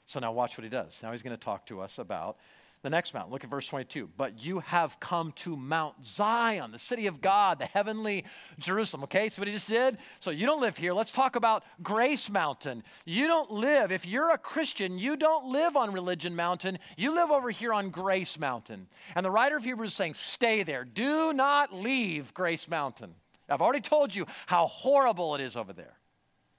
So 0.07 0.21
now 0.21 0.33
watch 0.33 0.59
what 0.59 0.65
he 0.65 0.69
does. 0.69 1.03
Now 1.03 1.13
he's 1.13 1.23
going 1.23 1.37
to 1.37 1.43
talk 1.43 1.67
to 1.67 1.81
us 1.81 1.99
about 1.99 2.37
the 2.83 2.91
next 2.91 3.15
mountain. 3.15 3.33
Look 3.33 3.45
at 3.45 3.51
verse 3.51 3.67
22. 3.67 4.11
But 4.17 4.45
you 4.45 4.59
have 4.61 4.99
come 4.99 5.33
to 5.37 5.57
Mount 5.57 6.05
Zion, 6.05 6.73
the 6.73 6.79
city 6.79 7.07
of 7.07 7.21
God, 7.21 7.61
the 7.61 7.67
heavenly 7.67 8.25
Jerusalem. 8.59 9.05
Okay, 9.05 9.29
so 9.29 9.41
what 9.41 9.47
he 9.47 9.55
just 9.55 9.69
did? 9.69 9.99
So 10.19 10.31
you 10.31 10.47
don't 10.47 10.61
live 10.61 10.77
here. 10.77 10.93
Let's 10.93 11.13
talk 11.13 11.37
about 11.37 11.63
Grace 11.83 12.29
Mountain. 12.29 12.83
You 13.05 13.29
don't 13.29 13.53
live, 13.53 13.93
if 13.93 14.05
you're 14.05 14.31
a 14.31 14.39
Christian, 14.39 14.99
you 14.99 15.17
don't 15.17 15.47
live 15.47 15.77
on 15.77 15.93
Religion 15.93 16.35
Mountain. 16.35 16.79
You 16.97 17.15
live 17.15 17.31
over 17.31 17.51
here 17.51 17.73
on 17.73 17.91
Grace 17.91 18.39
Mountain. 18.39 18.89
And 19.15 19.25
the 19.25 19.31
writer 19.31 19.57
of 19.57 19.65
Hebrews 19.65 19.91
is 19.91 19.97
saying, 19.97 20.15
stay 20.15 20.65
there. 20.65 20.85
Do 20.85 21.33
not 21.33 21.73
leave 21.73 22.35
Grace 22.35 22.69
Mountain. 22.69 23.15
I've 23.49 23.63
already 23.63 23.81
told 23.81 24.15
you 24.15 24.27
how 24.47 24.67
horrible 24.67 25.35
it 25.37 25.41
is 25.41 25.57
over 25.57 25.73
there. 25.73 25.95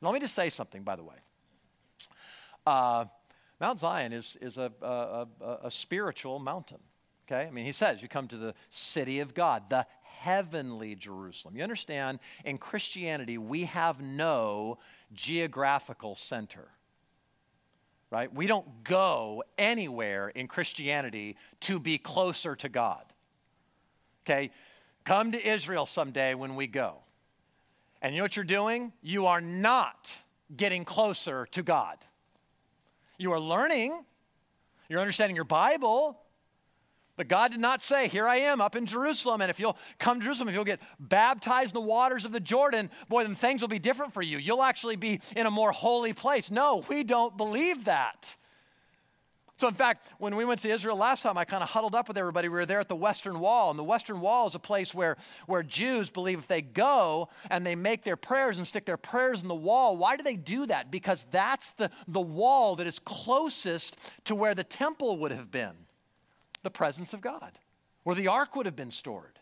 Let 0.01 0.13
me 0.13 0.19
just 0.19 0.35
say 0.35 0.49
something, 0.49 0.83
by 0.83 0.95
the 0.95 1.03
way. 1.03 1.15
Uh, 2.65 3.05
Mount 3.63 3.79
Zion 3.79 4.11
is, 4.11 4.37
is 4.41 4.57
a, 4.57 4.73
a, 4.81 5.25
a, 5.39 5.57
a 5.63 5.71
spiritual 5.71 6.37
mountain. 6.37 6.79
Okay? 7.25 7.47
I 7.47 7.49
mean, 7.49 7.63
he 7.63 7.71
says 7.71 8.01
you 8.01 8.09
come 8.09 8.27
to 8.27 8.35
the 8.35 8.53
city 8.69 9.21
of 9.21 9.33
God, 9.33 9.69
the 9.69 9.85
heavenly 10.01 10.95
Jerusalem. 10.95 11.55
You 11.55 11.63
understand, 11.63 12.19
in 12.43 12.57
Christianity, 12.57 13.37
we 13.37 13.63
have 13.63 14.01
no 14.01 14.79
geographical 15.13 16.17
center. 16.17 16.71
Right? 18.11 18.35
We 18.35 18.47
don't 18.47 18.83
go 18.83 19.45
anywhere 19.57 20.27
in 20.27 20.49
Christianity 20.49 21.37
to 21.61 21.79
be 21.79 21.97
closer 21.97 22.57
to 22.57 22.67
God. 22.67 23.05
Okay? 24.25 24.51
Come 25.05 25.31
to 25.31 25.47
Israel 25.47 25.85
someday 25.85 26.33
when 26.33 26.55
we 26.55 26.67
go. 26.67 26.97
And 28.01 28.13
you 28.13 28.19
know 28.19 28.25
what 28.25 28.35
you're 28.35 28.43
doing? 28.43 28.91
You 29.01 29.27
are 29.27 29.39
not 29.39 30.11
getting 30.53 30.83
closer 30.83 31.47
to 31.51 31.63
God. 31.63 31.97
You 33.17 33.31
are 33.33 33.39
learning, 33.39 34.03
you're 34.89 34.99
understanding 34.99 35.35
your 35.35 35.45
Bible, 35.45 36.19
but 37.15 37.27
God 37.27 37.51
did 37.51 37.59
not 37.59 37.81
say, 37.81 38.07
Here 38.07 38.27
I 38.27 38.37
am 38.37 38.59
up 38.59 38.75
in 38.75 38.85
Jerusalem, 38.85 39.41
and 39.41 39.51
if 39.51 39.59
you'll 39.59 39.77
come 39.99 40.19
to 40.19 40.23
Jerusalem, 40.23 40.49
if 40.49 40.55
you'll 40.55 40.63
get 40.63 40.81
baptized 40.99 41.75
in 41.75 41.81
the 41.81 41.87
waters 41.87 42.25
of 42.25 42.31
the 42.31 42.39
Jordan, 42.39 42.89
boy, 43.07 43.23
then 43.23 43.35
things 43.35 43.61
will 43.61 43.67
be 43.67 43.79
different 43.79 44.13
for 44.13 44.21
you. 44.21 44.37
You'll 44.37 44.63
actually 44.63 44.95
be 44.95 45.21
in 45.35 45.45
a 45.45 45.51
more 45.51 45.71
holy 45.71 46.13
place. 46.13 46.49
No, 46.49 46.83
we 46.89 47.03
don't 47.03 47.37
believe 47.37 47.85
that. 47.85 48.35
So, 49.63 49.69
in 49.69 49.75
fact, 49.75 50.07
when 50.17 50.35
we 50.35 50.43
went 50.43 50.61
to 50.63 50.67
Israel 50.67 50.97
last 50.97 51.23
time, 51.23 51.37
I 51.37 51.45
kind 51.45 51.63
of 51.63 51.69
huddled 51.69 51.95
up 51.95 52.09
with 52.09 52.17
everybody. 52.17 52.49
We 52.49 52.55
were 52.55 52.65
there 52.65 52.81
at 52.81 52.89
the 52.89 52.97
Western 52.97 53.39
Wall, 53.39 53.69
and 53.69 53.79
the 53.79 53.83
Western 53.85 54.19
Wall 54.19 54.45
is 54.45 54.55
a 54.55 54.59
place 54.59 54.93
where, 54.93 55.15
where 55.45 55.63
Jews 55.63 56.09
believe 56.09 56.39
if 56.39 56.47
they 56.47 56.61
go 56.61 57.29
and 57.49 57.65
they 57.65 57.73
make 57.73 58.03
their 58.03 58.17
prayers 58.17 58.57
and 58.57 58.67
stick 58.67 58.83
their 58.83 58.97
prayers 58.97 59.41
in 59.41 59.47
the 59.47 59.55
wall, 59.55 59.95
why 59.95 60.17
do 60.17 60.23
they 60.23 60.35
do 60.35 60.65
that? 60.65 60.91
Because 60.91 61.25
that's 61.31 61.71
the, 61.71 61.89
the 62.09 62.19
wall 62.19 62.75
that 62.75 62.87
is 62.87 62.99
closest 62.99 63.95
to 64.25 64.35
where 64.35 64.53
the 64.53 64.65
temple 64.65 65.17
would 65.19 65.31
have 65.31 65.49
been 65.49 65.85
the 66.63 66.69
presence 66.69 67.13
of 67.13 67.21
God, 67.21 67.57
where 68.03 68.17
the 68.17 68.27
ark 68.27 68.57
would 68.57 68.65
have 68.65 68.75
been 68.75 68.91
stored. 68.91 69.39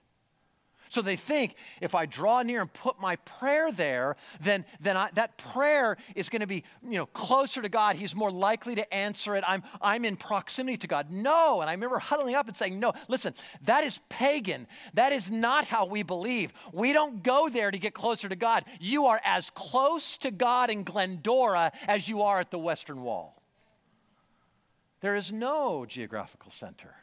So 0.91 1.01
they 1.01 1.15
think 1.15 1.55
if 1.79 1.95
I 1.95 2.05
draw 2.05 2.41
near 2.41 2.59
and 2.59 2.73
put 2.73 2.99
my 2.99 3.15
prayer 3.15 3.71
there, 3.71 4.17
then, 4.41 4.65
then 4.81 4.97
I, 4.97 5.09
that 5.13 5.37
prayer 5.37 5.95
is 6.15 6.27
going 6.27 6.41
to 6.41 6.47
be 6.47 6.65
you 6.85 6.97
know, 6.97 7.05
closer 7.05 7.61
to 7.61 7.69
God. 7.69 7.95
He's 7.95 8.13
more 8.13 8.29
likely 8.29 8.75
to 8.75 8.93
answer 8.93 9.37
it. 9.37 9.45
I'm, 9.47 9.63
I'm 9.81 10.03
in 10.03 10.17
proximity 10.17 10.75
to 10.79 10.87
God. 10.87 11.09
No. 11.09 11.61
And 11.61 11.69
I 11.69 11.73
remember 11.73 11.97
huddling 11.97 12.35
up 12.35 12.49
and 12.49 12.57
saying, 12.57 12.77
No, 12.77 12.91
listen, 13.07 13.33
that 13.63 13.85
is 13.85 14.01
pagan. 14.09 14.67
That 14.93 15.13
is 15.13 15.31
not 15.31 15.63
how 15.63 15.85
we 15.85 16.03
believe. 16.03 16.51
We 16.73 16.91
don't 16.91 17.23
go 17.23 17.47
there 17.47 17.71
to 17.71 17.79
get 17.79 17.93
closer 17.93 18.27
to 18.27 18.35
God. 18.35 18.65
You 18.81 19.05
are 19.05 19.21
as 19.23 19.49
close 19.51 20.17
to 20.17 20.29
God 20.29 20.69
in 20.69 20.83
Glendora 20.83 21.71
as 21.87 22.09
you 22.09 22.23
are 22.23 22.41
at 22.41 22.51
the 22.51 22.59
Western 22.59 23.01
Wall. 23.01 23.41
There 24.99 25.15
is 25.15 25.31
no 25.31 25.85
geographical 25.85 26.51
center. 26.51 26.95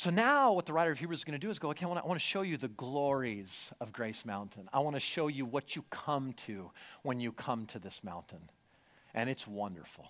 So 0.00 0.08
now, 0.08 0.54
what 0.54 0.64
the 0.64 0.72
writer 0.72 0.90
of 0.90 0.98
Hebrews 0.98 1.18
is 1.18 1.24
going 1.24 1.38
to 1.38 1.46
do 1.46 1.50
is 1.50 1.58
go, 1.58 1.68
okay, 1.68 1.84
I 1.84 1.88
want, 1.88 2.14
to, 2.14 2.18
show 2.18 2.40
you 2.40 2.56
the 2.56 2.68
glories 2.68 3.70
of 3.82 3.92
Grace 3.92 4.24
Mountain. 4.24 4.66
I 4.72 4.78
want 4.78 4.96
to 4.96 5.00
show 5.00 5.28
you 5.28 5.44
what 5.44 5.76
you 5.76 5.84
come 5.90 6.32
to 6.46 6.70
when 7.02 7.20
you 7.20 7.32
come 7.32 7.66
to 7.66 7.78
this 7.78 8.02
mountain. 8.02 8.40
And 9.12 9.28
it's 9.28 9.46
wonderful. 9.46 10.06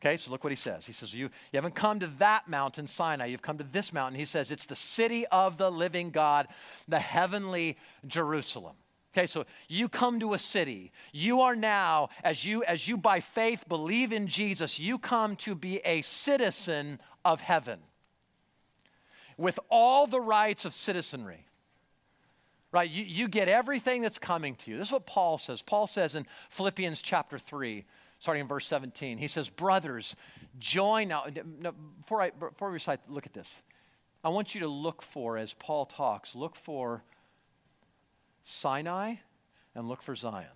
Okay, 0.00 0.16
so 0.16 0.30
look 0.30 0.44
what 0.44 0.50
he 0.50 0.56
says. 0.56 0.86
He 0.86 0.94
says, 0.94 1.14
you, 1.14 1.24
you 1.24 1.56
haven't 1.58 1.74
come 1.74 2.00
to 2.00 2.06
that 2.20 2.48
mountain, 2.48 2.86
Sinai. 2.86 3.26
You've 3.26 3.42
come 3.42 3.58
to 3.58 3.64
this 3.64 3.92
mountain. 3.92 4.18
He 4.18 4.24
says, 4.24 4.50
It's 4.50 4.64
the 4.64 4.74
city 4.74 5.26
of 5.26 5.58
the 5.58 5.70
living 5.70 6.08
God, 6.08 6.48
the 6.88 6.98
heavenly 6.98 7.76
Jerusalem. 8.06 8.76
Okay, 9.14 9.26
so 9.26 9.44
you 9.68 9.90
come 9.90 10.20
to 10.20 10.32
a 10.32 10.38
city. 10.38 10.90
You 11.12 11.42
are 11.42 11.54
now, 11.54 12.08
as 12.24 12.46
you, 12.46 12.64
as 12.64 12.88
you 12.88 12.96
by 12.96 13.20
faith 13.20 13.68
believe 13.68 14.10
in 14.10 14.26
Jesus, 14.26 14.80
you 14.80 14.96
come 14.96 15.36
to 15.36 15.54
be 15.54 15.80
a 15.84 16.00
citizen 16.00 16.98
of 17.26 17.42
heaven 17.42 17.80
with 19.36 19.58
all 19.68 20.06
the 20.06 20.20
rights 20.20 20.64
of 20.64 20.74
citizenry. 20.74 21.46
Right? 22.72 22.90
You, 22.90 23.04
you 23.04 23.28
get 23.28 23.48
everything 23.48 24.02
that's 24.02 24.18
coming 24.18 24.54
to 24.56 24.70
you. 24.70 24.78
This 24.78 24.88
is 24.88 24.92
what 24.92 25.06
Paul 25.06 25.38
says. 25.38 25.62
Paul 25.62 25.86
says 25.86 26.14
in 26.14 26.26
Philippians 26.50 27.00
chapter 27.00 27.38
3, 27.38 27.84
starting 28.18 28.42
in 28.42 28.48
verse 28.48 28.66
17, 28.66 29.18
he 29.18 29.28
says, 29.28 29.48
Brothers, 29.48 30.16
join 30.58 31.08
now. 31.08 31.26
Before 32.00 32.22
I, 32.22 32.30
before 32.30 32.68
we 32.68 32.74
recite, 32.74 33.00
look 33.08 33.26
at 33.26 33.32
this. 33.32 33.62
I 34.24 34.28
want 34.28 34.54
you 34.54 34.60
to 34.62 34.68
look 34.68 35.02
for, 35.02 35.38
as 35.38 35.54
Paul 35.54 35.86
talks, 35.86 36.34
look 36.34 36.56
for 36.56 37.04
Sinai 38.42 39.16
and 39.74 39.88
look 39.88 40.02
for 40.02 40.16
Zion. 40.16 40.46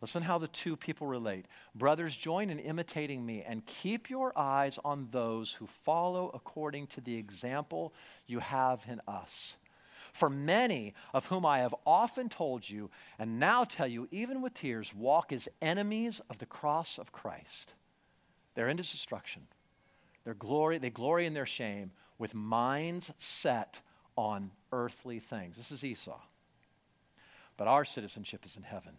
Listen 0.00 0.22
how 0.22 0.38
the 0.38 0.48
two 0.48 0.76
people 0.76 1.06
relate. 1.06 1.46
Brothers, 1.74 2.14
join 2.14 2.50
in 2.50 2.58
imitating 2.58 3.24
me 3.26 3.42
and 3.42 3.66
keep 3.66 4.08
your 4.08 4.32
eyes 4.38 4.78
on 4.84 5.08
those 5.10 5.52
who 5.52 5.66
follow 5.66 6.30
according 6.34 6.86
to 6.88 7.00
the 7.00 7.16
example 7.16 7.92
you 8.26 8.38
have 8.38 8.84
in 8.88 9.00
us. 9.08 9.56
For 10.12 10.30
many 10.30 10.94
of 11.12 11.26
whom 11.26 11.44
I 11.44 11.58
have 11.58 11.74
often 11.84 12.28
told 12.28 12.68
you, 12.68 12.90
and 13.18 13.38
now 13.38 13.64
tell 13.64 13.86
you, 13.86 14.08
even 14.10 14.40
with 14.40 14.54
tears, 14.54 14.94
walk 14.94 15.32
as 15.32 15.48
enemies 15.60 16.20
of 16.30 16.38
the 16.38 16.46
cross 16.46 16.98
of 16.98 17.12
Christ. 17.12 17.74
They're 18.54 18.68
into 18.68 18.84
destruction. 18.84 19.46
Their 20.24 20.34
glory, 20.34 20.78
they 20.78 20.90
glory 20.90 21.26
in 21.26 21.34
their 21.34 21.46
shame 21.46 21.90
with 22.18 22.34
minds 22.34 23.12
set 23.18 23.80
on 24.16 24.52
earthly 24.72 25.20
things. 25.20 25.56
This 25.56 25.70
is 25.70 25.84
Esau. 25.84 26.20
But 27.56 27.68
our 27.68 27.84
citizenship 27.84 28.44
is 28.46 28.56
in 28.56 28.62
heaven 28.62 28.94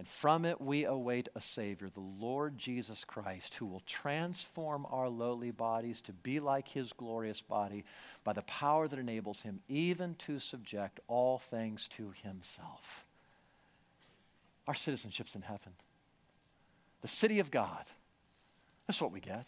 and 0.00 0.08
from 0.08 0.46
it 0.46 0.62
we 0.62 0.86
await 0.86 1.28
a 1.34 1.42
Savior, 1.42 1.90
the 1.90 2.00
Lord 2.00 2.56
Jesus 2.56 3.04
Christ, 3.04 3.56
who 3.56 3.66
will 3.66 3.82
transform 3.86 4.86
our 4.90 5.10
lowly 5.10 5.50
bodies 5.50 6.00
to 6.00 6.14
be 6.14 6.40
like 6.40 6.68
his 6.68 6.94
glorious 6.94 7.42
body 7.42 7.84
by 8.24 8.32
the 8.32 8.40
power 8.40 8.88
that 8.88 8.98
enables 8.98 9.42
him 9.42 9.60
even 9.68 10.14
to 10.20 10.38
subject 10.38 11.00
all 11.06 11.36
things 11.36 11.86
to 11.98 12.14
himself. 12.22 13.04
Our 14.66 14.72
citizenship's 14.72 15.34
in 15.34 15.42
heaven, 15.42 15.74
the 17.02 17.08
city 17.08 17.38
of 17.38 17.50
God. 17.50 17.84
That's 18.86 19.02
what 19.02 19.12
we 19.12 19.20
get. 19.20 19.46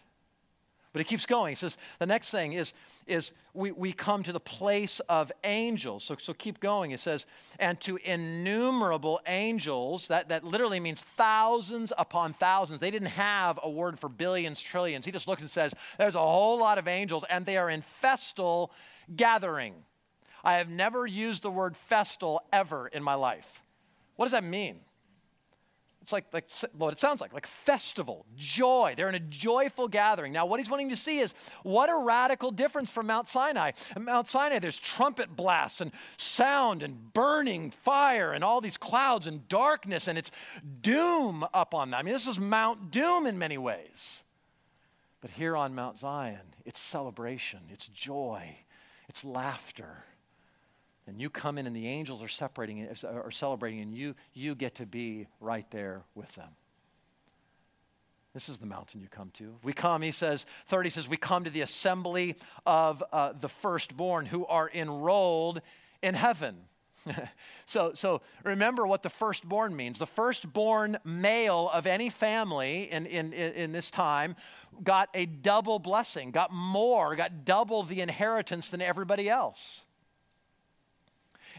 But 0.93 1.01
he 1.01 1.05
keeps 1.05 1.25
going. 1.25 1.53
He 1.53 1.57
says 1.57 1.79
the 1.99 2.07
next 2.07 2.31
thing 2.31 2.53
is, 2.53 2.75
is 3.07 3.33
we, 3.55 3.73
we 3.73 3.93
come 3.93 4.23
to 4.25 4.33
the 4.33 4.41
place 4.41 5.01
of 5.09 5.33
angels. 5.43 6.05
So, 6.05 6.17
so 6.19 6.35
keep 6.35 6.61
going. 6.61 6.91
It 6.91 7.01
says, 7.01 7.25
and 7.59 7.81
to 7.81 7.97
innumerable 8.05 9.21
angels, 9.27 10.09
that, 10.09 10.29
that 10.29 10.45
literally 10.45 10.81
means 10.81 11.01
thousands 11.01 11.95
upon 11.97 12.35
thousands. 12.35 12.81
They 12.81 12.91
didn't 12.91 13.09
have 13.09 13.59
a 13.63 13.71
word 13.71 13.99
for 13.99 14.11
billions, 14.11 14.61
trillions. 14.61 15.07
He 15.07 15.13
just 15.13 15.27
looks 15.27 15.41
and 15.41 15.51
says, 15.51 15.73
there's 15.97 16.15
a 16.15 16.21
whole 16.21 16.59
lot 16.59 16.77
of 16.77 16.87
angels, 16.87 17.25
and 17.31 17.47
they 17.47 17.57
are 17.57 17.71
in 17.71 17.81
festal 17.81 18.71
gathering. 19.17 19.75
I 20.45 20.55
have 20.55 20.69
never 20.69 21.07
used 21.07 21.43
the 21.43 21.51
word 21.51 21.75
festal 21.75 22.43
ever 22.53 22.89
in 22.89 23.03
my 23.03 23.15
life. 23.15 23.63
What 24.17 24.27
does 24.27 24.33
that 24.33 24.45
mean? 24.45 24.81
It's 26.03 26.13
like, 26.13 26.27
like 26.33 26.51
what 26.77 26.93
it 26.93 26.99
sounds 26.99 27.21
like, 27.21 27.33
like 27.33 27.47
festival, 27.47 28.27
joy. 28.37 28.95
They're 28.97 29.09
in 29.09 29.15
a 29.15 29.21
joyful 29.21 29.87
gathering. 29.87 30.33
Now, 30.33 30.47
what 30.47 30.59
he's 30.59 30.69
wanting 30.69 30.91
to 30.91 30.97
see 30.97 31.21
is 31.21 31.33
what 31.63 31.89
a 31.89 31.97
radical 31.97 32.51
difference 32.51 32.91
from 32.91 33.07
Mount 33.07 33.29
Sinai. 33.29 33.71
At 33.95 34.03
Mount 34.03 34.27
Sinai, 34.27 34.59
there's 34.59 34.79
trumpet 34.79 35.37
blasts 35.37 35.81
and 35.81 35.93
sound 36.17 36.83
and 36.83 37.13
burning 37.13 37.71
fire 37.71 38.33
and 38.33 38.43
all 38.43 38.61
these 38.61 38.77
clouds 38.77 39.29
and 39.29 39.49
darkness, 39.49 40.09
and 40.09 40.19
it's 40.19 40.33
doom 40.81 41.47
up 41.55 41.73
on 41.73 41.91
them. 41.91 42.01
I 42.01 42.03
mean, 42.03 42.15
this 42.15 42.27
is 42.27 42.39
Mount 42.39 42.91
Doom 42.91 43.27
in 43.27 43.39
many 43.39 43.57
ways. 43.57 44.25
But 45.21 45.31
here 45.31 45.57
on 45.57 45.73
Mount 45.73 45.99
Zion, 45.99 46.57
it's 46.67 46.81
celebration, 46.81 47.61
it's 47.71 47.87
joy, 47.87 48.57
it's 49.09 49.25
laughter 49.25 50.05
and 51.07 51.21
you 51.21 51.31
come 51.31 51.59
in 51.59 51.67
and 51.67 51.75
the 51.75 51.89
angels 51.89 52.23
are 52.23 52.29
separating 52.29 52.89
are 53.05 53.31
celebrating 53.31 53.81
and 53.81 53.95
you 53.95 54.15
you 54.35 54.55
get 54.55 54.77
to 54.77 54.87
be 54.87 55.27
right 55.41 55.71
there 55.71 56.03
with 56.15 56.35
them 56.35 56.51
this 58.35 58.49
is 58.49 58.59
the 58.59 58.67
mountain 58.67 59.01
you 59.01 59.09
come 59.09 59.31
to 59.31 59.57
we 59.63 59.73
come 59.73 60.03
he 60.03 60.13
says 60.13 60.47
30 60.67 60.91
says 60.91 61.09
we 61.09 61.17
come 61.17 61.45
to 61.45 61.51
the 61.51 61.61
assembly 61.61 62.37
of 62.67 63.03
uh, 63.13 63.33
the 63.33 63.49
firstborn 63.49 64.27
who 64.27 64.47
are 64.47 64.71
enrolled 64.75 65.61
in 66.03 66.15
heaven 66.15 66.57
so, 67.67 67.93
so 67.95 68.23
remember 68.45 68.87
what 68.87 69.03
the 69.03 69.11
firstborn 69.11 69.75
means. 69.75 69.99
The 69.99 70.07
firstborn 70.07 70.99
male 71.05 71.71
of 71.73 71.87
any 71.87 72.11
family 72.11 72.85
in, 72.91 73.07
in, 73.07 73.33
in 73.33 73.73
this 73.73 73.91
time 73.91 74.37
got 74.83 75.09
a 75.15 75.27
double 75.27 75.79
blessing, 75.79 76.31
got 76.31 76.53
more, 76.53 77.15
got 77.17 77.45
double 77.45 77.83
the 77.83 78.01
inheritance 78.01 78.71
than 78.71 78.81
everybody 78.81 79.29
else. 79.29 79.85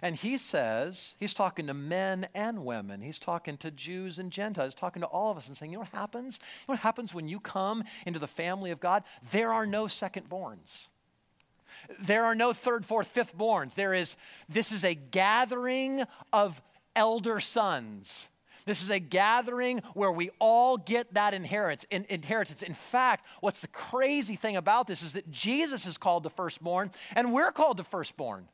And 0.04 0.18
he 0.18 0.38
says, 0.38 1.16
he's 1.18 1.34
talking 1.34 1.68
to 1.68 1.74
men 1.74 2.28
and 2.36 2.66
women. 2.66 3.02
He's 3.02 3.18
talking 3.18 3.56
to 3.60 3.72
Jews 3.72 4.20
and 4.20 4.32
Gentiles, 4.32 4.76
talking 4.76 5.02
to 5.02 5.08
all 5.08 5.32
of 5.32 5.38
us 5.38 5.48
and 5.48 5.56
saying, 5.56 5.72
you 5.72 5.78
know 5.78 5.84
what 5.84 5.94
happens? 5.94 6.40
You 6.42 6.48
know 6.68 6.74
what 6.74 6.80
happens 6.80 7.14
when 7.14 7.30
you 7.30 7.40
come 7.40 7.86
into 8.06 8.20
the 8.20 8.28
family 8.28 8.72
of 8.72 8.82
God? 8.82 9.06
There 9.32 9.54
are 9.54 9.66
no 9.66 9.86
secondborns. 9.86 10.90
There 12.02 12.26
are 12.26 12.36
no 12.36 12.52
third, 12.52 12.86
fourth, 12.86 13.08
fifth 13.08 13.38
borns. 13.38 13.76
There 13.76 13.94
is, 13.94 14.18
this 14.50 14.74
is 14.74 14.84
a 14.84 14.94
gathering 14.94 16.04
of 16.34 16.62
elder 16.98 17.40
sons. 17.40 18.28
This 18.66 18.84
is 18.84 18.90
a 18.90 19.00
gathering 19.00 19.82
where 19.94 20.12
we 20.12 20.32
all 20.38 20.76
get 20.76 21.14
that 21.14 21.34
inheritance. 21.34 21.86
In, 21.90 22.06
inheritance. 22.10 22.62
In 22.62 22.74
fact, 22.74 23.26
what's 23.40 23.62
the 23.62 23.68
crazy 23.70 24.36
thing 24.36 24.58
about 24.58 24.86
this 24.86 25.02
is 25.02 25.14
that 25.14 25.32
Jesus 25.32 25.86
is 25.86 25.98
called 25.98 26.24
the 26.24 26.30
firstborn, 26.30 26.92
and 27.16 27.32
we're 27.32 27.54
called 27.54 27.78
the 27.78 27.86
firstborn. 27.86 28.50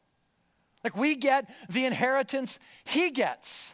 Like 0.83 0.95
we 0.95 1.15
get 1.15 1.49
the 1.69 1.85
inheritance 1.85 2.59
he 2.85 3.11
gets. 3.11 3.73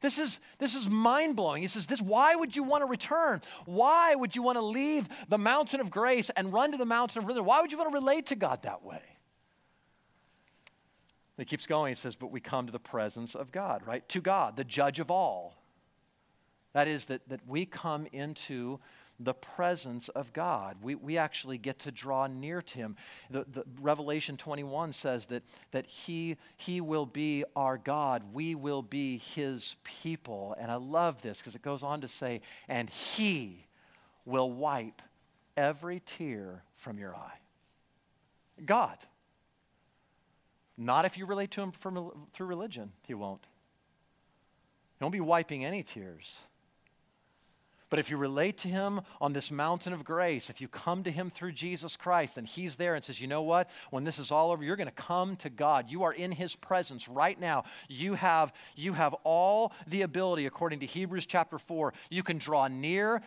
This 0.00 0.18
is, 0.18 0.40
this 0.58 0.74
is 0.74 0.88
mind 0.88 1.36
blowing. 1.36 1.62
He 1.62 1.68
says, 1.68 1.86
this, 1.86 2.00
Why 2.00 2.36
would 2.36 2.54
you 2.54 2.62
want 2.62 2.82
to 2.82 2.86
return? 2.86 3.40
Why 3.64 4.14
would 4.14 4.36
you 4.36 4.42
want 4.42 4.56
to 4.56 4.64
leave 4.64 5.08
the 5.28 5.38
mountain 5.38 5.80
of 5.80 5.90
grace 5.90 6.30
and 6.30 6.52
run 6.52 6.72
to 6.72 6.78
the 6.78 6.84
mountain 6.84 7.22
of 7.22 7.28
rhythm? 7.28 7.44
Why 7.44 7.60
would 7.60 7.72
you 7.72 7.78
want 7.78 7.90
to 7.90 7.98
relate 7.98 8.26
to 8.26 8.36
God 8.36 8.62
that 8.62 8.84
way? 8.84 9.02
He 11.36 11.44
keeps 11.44 11.66
going. 11.66 11.90
He 11.90 11.94
says, 11.94 12.16
But 12.16 12.30
we 12.30 12.40
come 12.40 12.66
to 12.66 12.72
the 12.72 12.78
presence 12.78 13.34
of 13.34 13.52
God, 13.52 13.82
right? 13.86 14.06
To 14.10 14.20
God, 14.20 14.56
the 14.56 14.64
judge 14.64 15.00
of 15.00 15.10
all. 15.10 15.56
That 16.72 16.88
is, 16.88 17.06
that, 17.06 17.28
that 17.28 17.40
we 17.46 17.64
come 17.66 18.06
into 18.12 18.80
the 19.18 19.34
presence 19.34 20.08
of 20.10 20.32
God. 20.32 20.76
We, 20.82 20.94
we 20.94 21.18
actually 21.18 21.58
get 21.58 21.78
to 21.80 21.90
draw 21.90 22.26
near 22.26 22.62
to 22.62 22.78
Him. 22.78 22.96
The, 23.30 23.46
the 23.50 23.64
Revelation 23.80 24.36
21 24.36 24.92
says 24.92 25.26
that, 25.26 25.42
that 25.70 25.86
he, 25.86 26.36
he 26.56 26.80
will 26.80 27.06
be 27.06 27.44
our 27.54 27.78
God. 27.78 28.22
We 28.32 28.54
will 28.54 28.82
be 28.82 29.18
His 29.18 29.76
people. 29.84 30.54
And 30.58 30.70
I 30.70 30.76
love 30.76 31.22
this 31.22 31.38
because 31.38 31.54
it 31.54 31.62
goes 31.62 31.82
on 31.82 32.00
to 32.02 32.08
say, 32.08 32.40
and 32.68 32.90
He 32.90 33.66
will 34.24 34.50
wipe 34.50 35.02
every 35.56 36.02
tear 36.04 36.62
from 36.74 36.98
your 36.98 37.14
eye. 37.14 37.38
God. 38.64 38.98
Not 40.78 41.04
if 41.04 41.16
you 41.16 41.26
relate 41.26 41.50
to 41.52 41.62
him 41.62 41.72
from, 41.72 42.28
through 42.32 42.46
religion, 42.46 42.92
he 43.06 43.14
won't. 43.14 43.42
He 44.98 45.04
won't 45.04 45.12
be 45.12 45.20
wiping 45.20 45.64
any 45.64 45.82
tears. 45.82 46.42
But 47.88 48.00
if 48.00 48.10
you 48.10 48.16
relate 48.16 48.58
to 48.58 48.68
him 48.68 49.00
on 49.20 49.32
this 49.32 49.50
mountain 49.50 49.92
of 49.92 50.04
grace, 50.04 50.50
if 50.50 50.60
you 50.60 50.66
come 50.66 51.04
to 51.04 51.10
him 51.10 51.30
through 51.30 51.52
Jesus 51.52 51.96
Christ 51.96 52.36
and 52.36 52.46
he's 52.46 52.76
there 52.76 52.96
and 52.96 53.04
says, 53.04 53.20
you 53.20 53.28
know 53.28 53.42
what? 53.42 53.70
When 53.90 54.02
this 54.02 54.18
is 54.18 54.32
all 54.32 54.50
over, 54.50 54.64
you're 54.64 54.76
going 54.76 54.88
to 54.88 54.92
come 54.92 55.36
to 55.36 55.50
God. 55.50 55.88
You 55.88 56.02
are 56.02 56.12
in 56.12 56.32
his 56.32 56.56
presence 56.56 57.08
right 57.08 57.38
now. 57.38 57.64
You 57.88 58.14
have, 58.14 58.52
you 58.74 58.92
have 58.94 59.14
all 59.22 59.72
the 59.86 60.02
ability, 60.02 60.46
according 60.46 60.80
to 60.80 60.86
Hebrews 60.86 61.26
chapter 61.26 61.58
4. 61.58 61.94
You 62.10 62.24
can 62.24 62.38
draw 62.38 62.66
near 62.66 63.22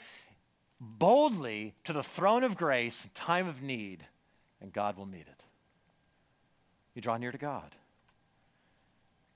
boldly 0.79 1.75
to 1.85 1.93
the 1.93 2.03
throne 2.03 2.43
of 2.43 2.57
grace 2.57 3.05
in 3.05 3.11
time 3.11 3.47
of 3.47 3.61
need, 3.61 4.05
and 4.61 4.73
God 4.73 4.97
will 4.97 5.05
meet 5.05 5.21
it. 5.21 5.43
You 6.95 7.01
draw 7.01 7.15
near 7.15 7.31
to 7.31 7.37
God. 7.37 7.75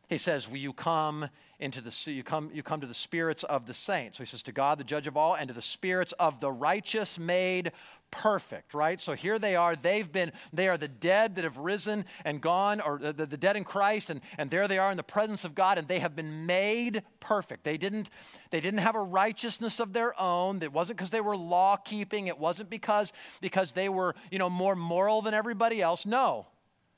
He 0.09 0.17
says, 0.17 0.49
Will 0.49 0.57
you 0.57 0.73
come 0.73 1.29
into 1.59 1.81
the 1.81 2.11
you 2.11 2.23
come, 2.23 2.51
you 2.53 2.61
come 2.61 2.81
to 2.81 2.87
the 2.87 2.93
spirits 2.93 3.43
of 3.43 3.65
the 3.65 3.73
saints. 3.73 4.17
So 4.17 4.23
he 4.23 4.27
says, 4.27 4.43
To 4.43 4.51
God, 4.51 4.77
the 4.77 4.83
judge 4.83 5.07
of 5.07 5.15
all, 5.15 5.35
and 5.35 5.47
to 5.47 5.53
the 5.53 5.61
spirits 5.61 6.13
of 6.13 6.39
the 6.39 6.51
righteous 6.51 7.17
made 7.17 7.71
perfect, 8.11 8.73
right? 8.73 9.01
So 9.01 9.13
here 9.13 9.39
they 9.39 9.55
are. 9.55 9.75
They've 9.75 10.09
been, 10.09 10.33
they 10.51 10.67
are 10.67 10.77
the 10.77 10.87
dead 10.87 11.35
that 11.35 11.45
have 11.45 11.57
risen 11.57 12.05
and 12.23 12.41
gone, 12.41 12.79
or 12.79 12.99
the, 12.99 13.13
the, 13.13 13.37
dead 13.37 13.55
in 13.55 13.63
Christ, 13.63 14.11
and, 14.11 14.21
and 14.37 14.51
there 14.51 14.67
they 14.67 14.77
are 14.77 14.91
in 14.91 14.97
the 14.97 15.03
presence 15.03 15.45
of 15.45 15.55
God, 15.55 15.79
and 15.79 15.87
they 15.87 15.99
have 15.99 16.15
been 16.15 16.45
made 16.45 17.01
perfect. 17.19 17.63
They 17.63 17.77
didn't, 17.77 18.09
they 18.51 18.61
didn't 18.61 18.81
have 18.81 18.95
a 18.95 19.01
righteousness 19.01 19.79
of 19.79 19.93
their 19.93 20.19
own. 20.21 20.61
It 20.61 20.71
wasn't 20.71 20.97
because 20.97 21.09
they 21.09 21.21
were 21.21 21.35
law 21.35 21.75
keeping. 21.75 22.27
It 22.27 22.37
wasn't 22.37 22.69
because, 22.69 23.13
because 23.41 23.71
they 23.71 23.89
were, 23.89 24.13
you 24.29 24.37
know, 24.37 24.49
more 24.49 24.75
moral 24.75 25.23
than 25.23 25.33
everybody 25.33 25.81
else. 25.81 26.05
No. 26.05 26.45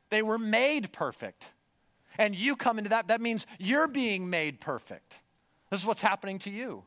They 0.09 0.21
were 0.21 0.37
made 0.37 0.91
perfect. 0.91 1.51
And 2.17 2.35
you 2.35 2.55
come 2.55 2.77
into 2.77 2.89
that, 2.89 3.07
that 3.07 3.21
means 3.21 3.45
you're 3.59 3.87
being 3.87 4.29
made 4.29 4.59
perfect. 4.59 5.21
This 5.69 5.81
is 5.81 5.85
what's 5.85 6.01
happening 6.01 6.39
to 6.39 6.49
you. 6.49 6.83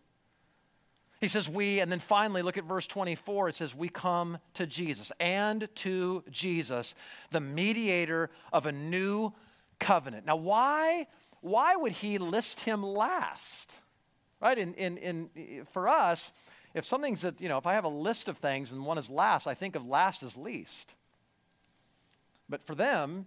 He 1.20 1.28
says, 1.28 1.48
We, 1.48 1.80
and 1.80 1.90
then 1.90 1.98
finally, 1.98 2.42
look 2.42 2.56
at 2.56 2.64
verse 2.64 2.86
24. 2.86 3.50
It 3.50 3.56
says, 3.56 3.74
We 3.74 3.88
come 3.88 4.38
to 4.54 4.66
Jesus 4.66 5.10
and 5.18 5.68
to 5.76 6.22
Jesus, 6.30 6.94
the 7.30 7.40
mediator 7.40 8.30
of 8.52 8.66
a 8.66 8.72
new 8.72 9.32
covenant. 9.80 10.26
Now, 10.26 10.36
why, 10.36 11.06
why 11.40 11.74
would 11.76 11.92
he 11.92 12.18
list 12.18 12.60
him 12.60 12.82
last? 12.82 13.74
Right? 14.40 14.56
In, 14.56 14.74
in, 14.74 14.98
in, 14.98 15.66
for 15.72 15.88
us, 15.88 16.32
if 16.74 16.84
something's 16.84 17.22
that, 17.22 17.40
you 17.40 17.48
know, 17.48 17.58
if 17.58 17.66
I 17.66 17.74
have 17.74 17.84
a 17.84 17.88
list 17.88 18.28
of 18.28 18.38
things 18.38 18.70
and 18.70 18.84
one 18.84 18.98
is 18.98 19.10
last, 19.10 19.48
I 19.48 19.54
think 19.54 19.74
of 19.74 19.84
last 19.84 20.22
as 20.22 20.36
least. 20.36 20.94
But 22.48 22.62
for 22.62 22.76
them, 22.76 23.26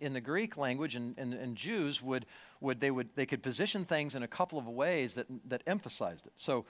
in 0.00 0.12
the 0.12 0.20
Greek 0.20 0.56
language 0.56 0.94
and, 0.94 1.16
and, 1.18 1.34
and, 1.34 1.56
Jews 1.56 2.02
would, 2.02 2.26
would, 2.60 2.80
they 2.80 2.90
would 2.90 3.08
they 3.14 3.26
could 3.26 3.42
position 3.42 3.84
things 3.84 4.14
in 4.14 4.22
a 4.22 4.28
couple 4.28 4.58
of 4.58 4.66
ways 4.66 5.14
that, 5.14 5.26
that 5.48 5.62
emphasized 5.66 6.26
it. 6.26 6.32
So, 6.36 6.64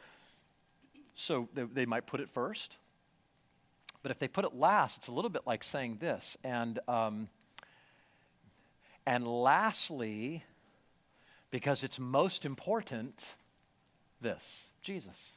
so 1.15 1.49
they, 1.55 1.65
they 1.65 1.87
might 1.87 2.07
put 2.07 2.21
it 2.21 2.29
first, 2.29 2.77
but 4.03 4.11
if 4.11 4.19
they 4.19 4.29
put 4.29 4.45
it 4.45 4.55
last, 4.55 4.99
it's 4.99 5.09
a 5.09 5.13
little 5.13 5.31
bit 5.31 5.43
like 5.47 5.65
saying 5.65 5.99
this. 6.01 6.37
And, 6.45 6.79
um, 6.87 7.29
and 9.07 9.27
lastly, 9.27 10.45
because 11.51 11.85
it's 11.85 11.99
most 11.99 12.45
important, 12.45 13.35
this 14.21 14.69
Jesus. 14.83 15.33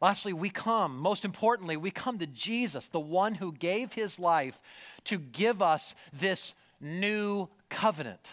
Lastly, 0.00 0.32
we 0.32 0.50
come, 0.50 0.98
most 0.98 1.24
importantly, 1.24 1.76
we 1.76 1.90
come 1.90 2.18
to 2.18 2.26
Jesus, 2.26 2.88
the 2.88 3.00
one 3.00 3.34
who 3.34 3.52
gave 3.52 3.94
his 3.94 4.18
life 4.18 4.60
to 5.04 5.18
give 5.18 5.62
us 5.62 5.94
this 6.12 6.54
new 6.80 7.48
covenant. 7.68 8.32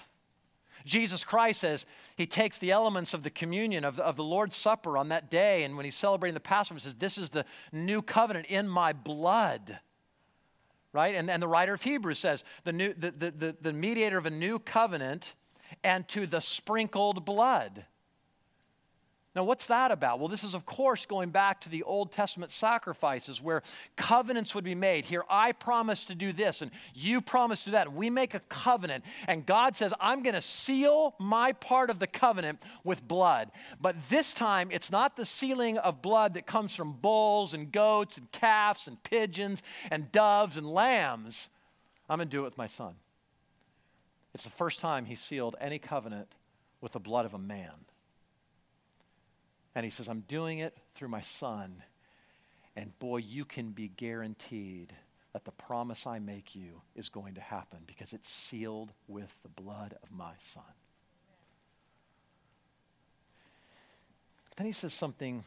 Jesus 0.86 1.24
Christ 1.24 1.62
says 1.62 1.86
he 2.18 2.26
takes 2.26 2.60
the 2.60 2.72
elements 2.72 3.14
of 3.14 3.24
the 3.24 3.30
communion 3.30 3.86
of 3.86 3.96
the, 3.96 4.04
of 4.04 4.18
the 4.18 4.24
Lord's 4.24 4.58
Supper 4.58 4.98
on 4.98 5.10
that 5.10 5.30
day, 5.32 5.64
and 5.64 5.78
when 5.78 5.86
he's 5.86 5.96
celebrating 5.96 6.34
the 6.34 6.42
Passover, 6.42 6.80
he 6.80 6.84
says, 6.84 6.96
This 6.96 7.18
is 7.18 7.30
the 7.30 7.46
new 7.72 8.02
covenant 8.02 8.48
in 8.48 8.68
my 8.68 8.92
blood. 8.92 9.80
Right? 10.92 11.16
And, 11.16 11.30
and 11.32 11.42
the 11.42 11.48
writer 11.48 11.74
of 11.74 11.82
Hebrews 11.82 12.20
says, 12.20 12.44
the, 12.66 12.74
new, 12.74 12.94
the, 12.94 13.12
the, 13.12 13.32
the, 13.32 13.56
the 13.60 13.74
mediator 13.74 14.20
of 14.20 14.28
a 14.28 14.30
new 14.30 14.60
covenant 14.60 15.34
and 15.84 16.08
to 16.10 16.28
the 16.28 16.40
sprinkled 16.40 17.26
blood. 17.26 17.86
Now, 19.36 19.44
what's 19.44 19.66
that 19.66 19.90
about? 19.90 20.20
Well, 20.20 20.28
this 20.28 20.44
is, 20.44 20.54
of 20.54 20.68
course, 20.68 21.08
going 21.08 21.32
back 21.32 21.62
to 21.62 21.70
the 21.70 21.82
Old 21.82 22.12
Testament 22.12 22.52
sacrifices 22.52 23.42
where 23.42 23.64
covenants 23.96 24.54
would 24.54 24.64
be 24.64 24.76
made. 24.76 25.06
Here, 25.06 25.24
I 25.28 25.54
promise 25.54 26.04
to 26.06 26.16
do 26.16 26.32
this, 26.32 26.62
and 26.62 26.70
you 26.94 27.20
promise 27.20 27.62
to 27.62 27.66
do 27.66 27.72
that. 27.72 27.92
We 27.92 28.12
make 28.12 28.36
a 28.36 28.42
covenant, 28.42 29.04
and 29.28 29.44
God 29.44 29.76
says, 29.76 29.92
I'm 30.00 30.22
going 30.22 30.36
to 30.36 30.42
seal 30.42 31.16
my 31.18 31.52
part 31.54 31.90
of 31.90 31.98
the 31.98 32.06
covenant 32.06 32.62
with 32.84 33.08
blood. 33.08 33.50
But 33.82 33.96
this 34.10 34.34
time, 34.34 34.70
it's 34.72 34.92
not 34.92 35.18
the 35.18 35.26
sealing 35.26 35.80
of 35.80 36.04
blood 36.04 36.36
that 36.36 36.46
comes 36.46 36.76
from 36.76 36.94
bulls 36.94 37.56
and 37.56 37.72
goats 37.72 38.20
and 38.20 38.32
calves 38.32 38.88
and 38.88 39.02
pigeons 39.02 39.64
and 39.90 40.12
doves 40.12 40.58
and 40.58 40.70
lambs. 40.72 41.50
I'm 42.08 42.18
going 42.18 42.30
to 42.30 42.32
do 42.32 42.42
it 42.42 42.46
with 42.46 42.58
my 42.60 42.68
son. 42.68 42.94
It's 44.36 44.44
the 44.44 44.52
first 44.52 44.80
time 44.80 45.06
he 45.06 45.16
sealed 45.16 45.56
any 45.60 45.80
covenant 45.80 46.28
with 46.82 46.92
the 46.92 47.00
blood 47.00 47.26
of 47.26 47.34
a 47.34 47.40
man. 47.40 47.72
And 49.76 49.84
he 49.84 49.90
says, 49.90 50.08
I'm 50.08 50.22
doing 50.22 50.60
it 50.60 50.78
through 50.96 51.08
my 51.08 51.22
son. 51.22 51.84
And 52.76 52.98
boy, 53.00 53.18
you 53.18 53.46
can 53.46 53.72
be 53.72 53.88
guaranteed 53.88 54.94
that 55.34 55.46
the 55.46 55.52
promise 55.52 56.06
I 56.06 56.20
make 56.20 56.56
you 56.56 56.82
is 56.96 57.10
going 57.10 57.36
to 57.36 57.42
happen 57.42 57.80
because 57.88 58.14
it's 58.14 58.30
sealed 58.30 58.94
with 59.08 59.36
the 59.42 59.50
blood 59.50 59.96
of 60.04 60.12
my 60.12 60.34
son. 60.38 60.64
Then 64.56 64.68
he 64.68 64.74
says 64.74 64.94
something 64.94 65.44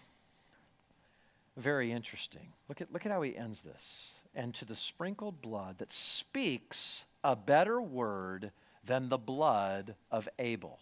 very 1.57 1.93
interesting. 1.93 2.53
Look 2.69 2.81
at, 2.81 2.93
look 2.93 3.07
at 3.07 3.13
how 3.13 3.23
he 3.23 3.37
ends 3.37 3.63
this. 3.63 4.19
And 4.35 4.53
to 4.57 4.65
the 4.65 4.77
sprinkled 4.77 5.41
blood 5.41 5.79
that 5.79 5.93
speaks 5.93 7.05
a 7.23 7.37
better 7.37 7.81
word 7.81 8.51
than 8.85 9.09
the 9.09 9.19
blood 9.19 9.95
of 10.11 10.29
Abel. 10.39 10.79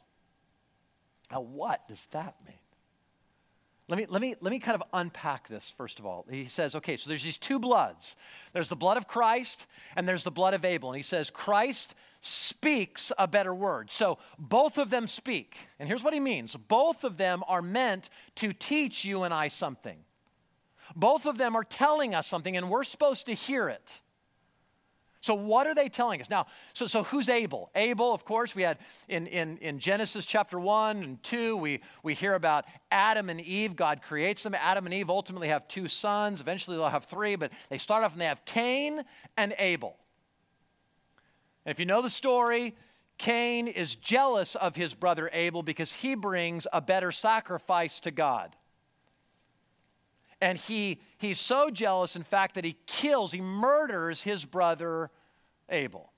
Now, 1.31 1.41
what 1.43 1.87
does 1.89 2.07
that 2.11 2.37
mean? 2.47 2.57
Let 3.87 3.99
me, 3.99 4.07
let, 4.09 4.23
me, 4.23 4.35
let 4.41 4.51
me 4.51 4.59
kind 4.59 4.75
of 4.75 4.83
unpack 4.95 5.47
this 5.49 5.71
first 5.77 5.99
of 5.99 6.07
all. 6.07 6.25
He 6.31 6.47
says, 6.47 6.75
okay, 6.75 6.97
so 6.97 7.11
there's 7.11 7.23
these 7.23 7.39
two 7.39 7.59
bloods 7.59 8.17
there's 8.55 8.69
the 8.69 8.77
blood 8.77 8.97
of 8.97 9.07
Christ 9.07 9.67
and 9.95 10.09
there's 10.09 10.25
the 10.25 10.31
blood 10.31 10.55
of 10.55 10.65
Abel. 10.65 10.91
And 10.91 10.97
he 10.97 11.03
says, 11.03 11.29
Christ 11.29 11.95
speaks 12.21 13.13
a 13.19 13.29
better 13.29 13.55
word. 13.55 13.91
So 13.91 14.19
both 14.39 14.79
of 14.79 14.89
them 14.89 15.07
speak. 15.07 15.69
And 15.79 15.89
here's 15.89 16.03
what 16.03 16.15
he 16.15 16.21
means 16.21 16.57
both 16.57 17.05
of 17.05 17.19
them 17.19 17.43
are 17.47 17.63
meant 17.63 18.09
to 18.37 18.53
teach 18.53 19.05
you 19.05 19.25
and 19.25 19.35
I 19.35 19.49
something. 19.49 19.99
Both 20.97 21.27
of 21.27 21.39
them 21.39 21.57
are 21.57 21.65
telling 21.65 22.15
us 22.15 22.27
something, 22.27 22.57
and 22.57 22.69
we're 22.69 22.85
supposed 22.85 23.27
to 23.27 23.33
hear 23.33 23.69
it. 23.69 24.01
So, 25.25 25.33
what 25.33 25.67
are 25.67 25.75
they 25.75 25.89
telling 25.89 26.21
us? 26.21 26.29
Now, 26.29 26.49
so, 26.75 26.85
so 26.85 27.03
who's 27.05 27.31
Abel? 27.31 27.71
Abel, 27.75 28.13
of 28.13 28.27
course, 28.27 28.55
we 28.55 28.61
had 28.61 28.77
in, 29.09 29.27
in, 29.29 29.57
in 29.57 29.79
Genesis 29.79 30.27
chapter 30.27 30.61
1 30.61 31.03
and 31.03 31.23
2, 31.23 31.57
we, 31.57 31.81
we 32.03 32.13
hear 32.13 32.35
about 32.35 32.67
Adam 32.93 33.31
and 33.31 33.41
Eve. 33.41 33.75
God 33.75 34.03
creates 34.03 34.43
them. 34.43 34.55
Adam 34.55 34.85
and 34.85 34.93
Eve 34.93 35.09
ultimately 35.09 35.49
have 35.49 35.67
two 35.67 35.89
sons. 35.89 36.43
Eventually, 36.43 36.77
they'll 36.77 36.91
have 36.91 37.07
three, 37.07 37.37
but 37.37 37.53
they 37.71 37.79
start 37.79 38.05
off 38.05 38.13
and 38.13 38.21
they 38.21 38.27
have 38.27 38.45
Cain 38.45 39.01
and 39.39 39.55
Abel. 39.59 39.97
And 41.65 41.71
if 41.71 41.81
you 41.81 41.87
know 41.87 42.03
the 42.03 42.11
story, 42.11 42.77
Cain 43.17 43.67
is 43.67 43.97
jealous 43.97 44.57
of 44.57 44.77
his 44.77 44.93
brother 44.93 45.31
Abel 45.33 45.63
because 45.63 45.91
he 45.91 46.15
brings 46.15 46.67
a 46.71 46.83
better 46.83 47.11
sacrifice 47.11 47.99
to 48.01 48.11
God. 48.11 48.55
And 50.45 50.59
he, 50.59 51.01
he's 51.17 51.41
so 51.41 51.71
jealous, 51.71 52.17
in 52.17 52.23
fact, 52.23 52.57
that 52.57 52.67
he 52.67 52.77
kills, 52.85 53.33
he 53.33 53.41
murders 53.41 54.21
his 54.21 54.45
brother 54.45 55.11
Abel. 55.71 56.13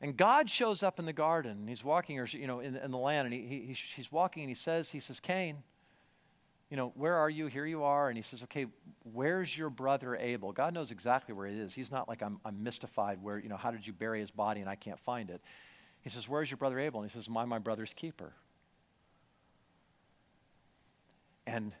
And 0.00 0.16
God 0.16 0.48
shows 0.48 0.84
up 0.84 1.00
in 1.00 1.04
the 1.04 1.12
garden, 1.12 1.58
and 1.58 1.68
he's 1.68 1.82
walking, 1.82 2.20
or, 2.20 2.26
you 2.26 2.46
know, 2.46 2.60
in, 2.60 2.76
in 2.76 2.92
the 2.92 2.96
land, 2.96 3.26
and 3.26 3.34
he, 3.34 3.66
he, 3.66 3.76
he's 3.96 4.12
walking, 4.12 4.44
and 4.44 4.48
he 4.48 4.54
says, 4.54 4.90
he 4.90 5.00
says, 5.00 5.18
Cain, 5.18 5.64
you 6.70 6.76
know, 6.76 6.92
where 6.94 7.16
are 7.16 7.28
you? 7.28 7.48
Here 7.48 7.66
you 7.66 7.82
are. 7.82 8.10
And 8.10 8.16
he 8.16 8.22
says, 8.22 8.44
okay, 8.44 8.66
where's 9.12 9.58
your 9.58 9.70
brother 9.70 10.14
Abel? 10.14 10.52
God 10.52 10.72
knows 10.72 10.92
exactly 10.92 11.34
where 11.34 11.48
he 11.48 11.58
is. 11.58 11.74
He's 11.74 11.90
not 11.90 12.08
like, 12.08 12.22
I'm, 12.22 12.38
I'm 12.44 12.62
mystified 12.62 13.20
where, 13.20 13.38
you 13.38 13.48
know, 13.48 13.56
how 13.56 13.72
did 13.72 13.84
you 13.84 13.92
bury 13.92 14.20
his 14.20 14.30
body 14.30 14.60
and 14.60 14.70
I 14.70 14.76
can't 14.76 15.00
find 15.00 15.30
it? 15.30 15.40
He 16.02 16.10
says, 16.10 16.28
where's 16.28 16.48
your 16.48 16.58
brother 16.58 16.78
Abel? 16.78 17.00
And 17.00 17.10
he 17.10 17.12
says, 17.12 17.28
I 17.28 17.44
my 17.44 17.58
brother's 17.58 17.92
keeper? 17.92 18.34
And 21.44 21.72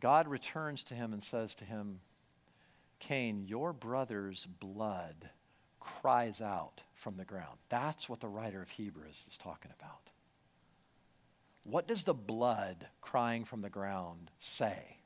God 0.00 0.28
returns 0.28 0.82
to 0.84 0.94
him 0.94 1.12
and 1.12 1.22
says 1.22 1.54
to 1.56 1.64
him, 1.64 2.00
Cain, 2.98 3.44
your 3.46 3.72
brother's 3.72 4.46
blood 4.46 5.30
cries 5.78 6.40
out 6.40 6.82
from 6.94 7.16
the 7.16 7.24
ground. 7.24 7.58
That's 7.68 8.08
what 8.08 8.20
the 8.20 8.28
writer 8.28 8.60
of 8.60 8.70
Hebrews 8.70 9.24
is 9.28 9.38
talking 9.38 9.72
about. 9.78 10.10
What 11.64 11.86
does 11.86 12.04
the 12.04 12.14
blood 12.14 12.86
crying 13.00 13.44
from 13.44 13.60
the 13.62 13.70
ground 13.70 14.30
say? 14.38 14.96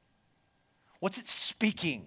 What's 1.01 1.19
it 1.19 1.29
speaking? 1.29 2.07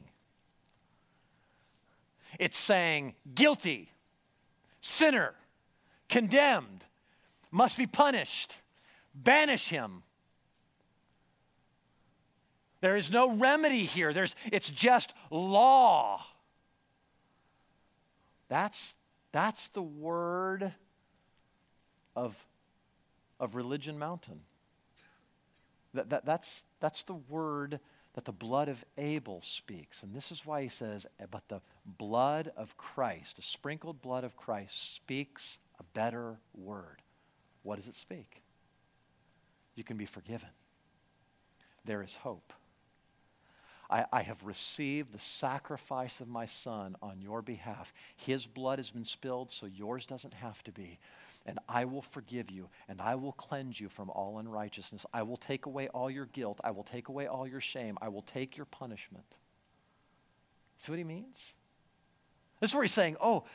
It's 2.40 2.58
saying, 2.58 3.16
guilty, 3.34 3.92
sinner, 4.82 5.34
condemned, 6.10 6.86
must 7.52 7.78
be 7.78 7.88
punished, 7.88 8.56
banish 9.14 9.70
him. 9.70 10.04
There 12.88 12.96
is 12.96 13.12
no 13.12 13.34
remedy 13.34 13.84
here. 13.84 14.14
There's, 14.14 14.34
it's 14.50 14.70
just 14.70 15.14
law. 15.30 16.26
That's, 18.48 18.96
that's 19.34 19.68
the 19.68 19.82
word 19.82 20.72
of 22.16 22.34
of 23.42 23.56
Religion 23.56 24.00
Mountain. 24.00 24.40
That, 25.96 26.12
that, 26.12 26.26
that's, 26.26 26.64
that's 26.80 27.04
the 27.04 27.16
word 27.16 27.82
that 28.14 28.24
the 28.24 28.32
blood 28.32 28.70
of 28.70 28.86
Abel 28.98 29.42
speaks. 29.44 30.02
And 30.02 30.16
this 30.16 30.32
is 30.32 30.46
why 30.46 30.62
he 30.62 30.70
says, 30.70 31.06
eh, 31.20 31.26
but 31.30 31.44
the 31.50 31.60
blood 31.86 32.54
of 32.56 32.78
Christ, 32.78 33.36
the 33.36 33.42
sprinkled 33.42 34.02
blood 34.02 34.24
of 34.24 34.38
Christ, 34.38 34.96
speaks 34.96 35.58
a 35.78 35.84
better 35.84 36.38
word. 36.56 37.02
What 37.64 37.76
does 37.76 37.88
it 37.88 37.96
speak? 37.96 38.42
You 39.76 39.84
can 39.84 39.98
be 39.98 40.06
forgiven. 40.06 40.50
There 41.84 42.02
is 42.02 42.16
hope. 42.16 42.54
I, 43.90 44.06
I, 44.12 44.22
have 44.22 44.44
received 44.44 45.14
the 45.14 45.20
sacrifice 45.20 46.20
of 46.20 46.28
my 46.28 46.46
son 46.46 46.96
on 47.02 47.22
your 47.22 47.42
behalf. 47.42 47.94
His 48.16 48.46
blood 48.46 48.80
has 48.80 48.92
been 48.92 49.06
spilled, 49.06 49.52
so 49.52 49.66
yours 49.66 50.06
doesn't 50.06 50.34
have 50.36 50.64
to 50.64 50.72
be 50.72 51.00
and 51.48 51.60
I 51.70 51.86
will 51.86 52.02
forgive 52.02 52.52
you, 52.52 52.70
and 52.90 53.02
I 53.02 53.16
will 53.16 53.32
cleanse 53.32 53.80
you 53.80 53.88
from 53.88 54.10
all 54.10 54.38
unrighteousness. 54.38 55.06
I 55.14 55.24
will 55.24 55.38
take 55.38 55.66
away 55.66 55.88
all 55.88 56.12
your 56.12 56.26
guilt. 56.26 56.60
I 56.64 56.72
will 56.72 56.84
take 56.84 57.08
away 57.08 57.26
all 57.26 57.48
your 57.48 57.62
shame. 57.62 57.98
I 58.02 58.10
will 58.10 58.22
take 58.22 58.58
your 58.58 58.66
punishment. 58.66 59.26
See 60.78 60.92
what 60.92 60.98
he 60.98 61.06
means? 61.06 61.54
This 62.60 62.72
is 62.72 62.76
where 62.76 62.84
he's 62.84 62.92
saying, 62.92 63.16
oh, 63.22 63.46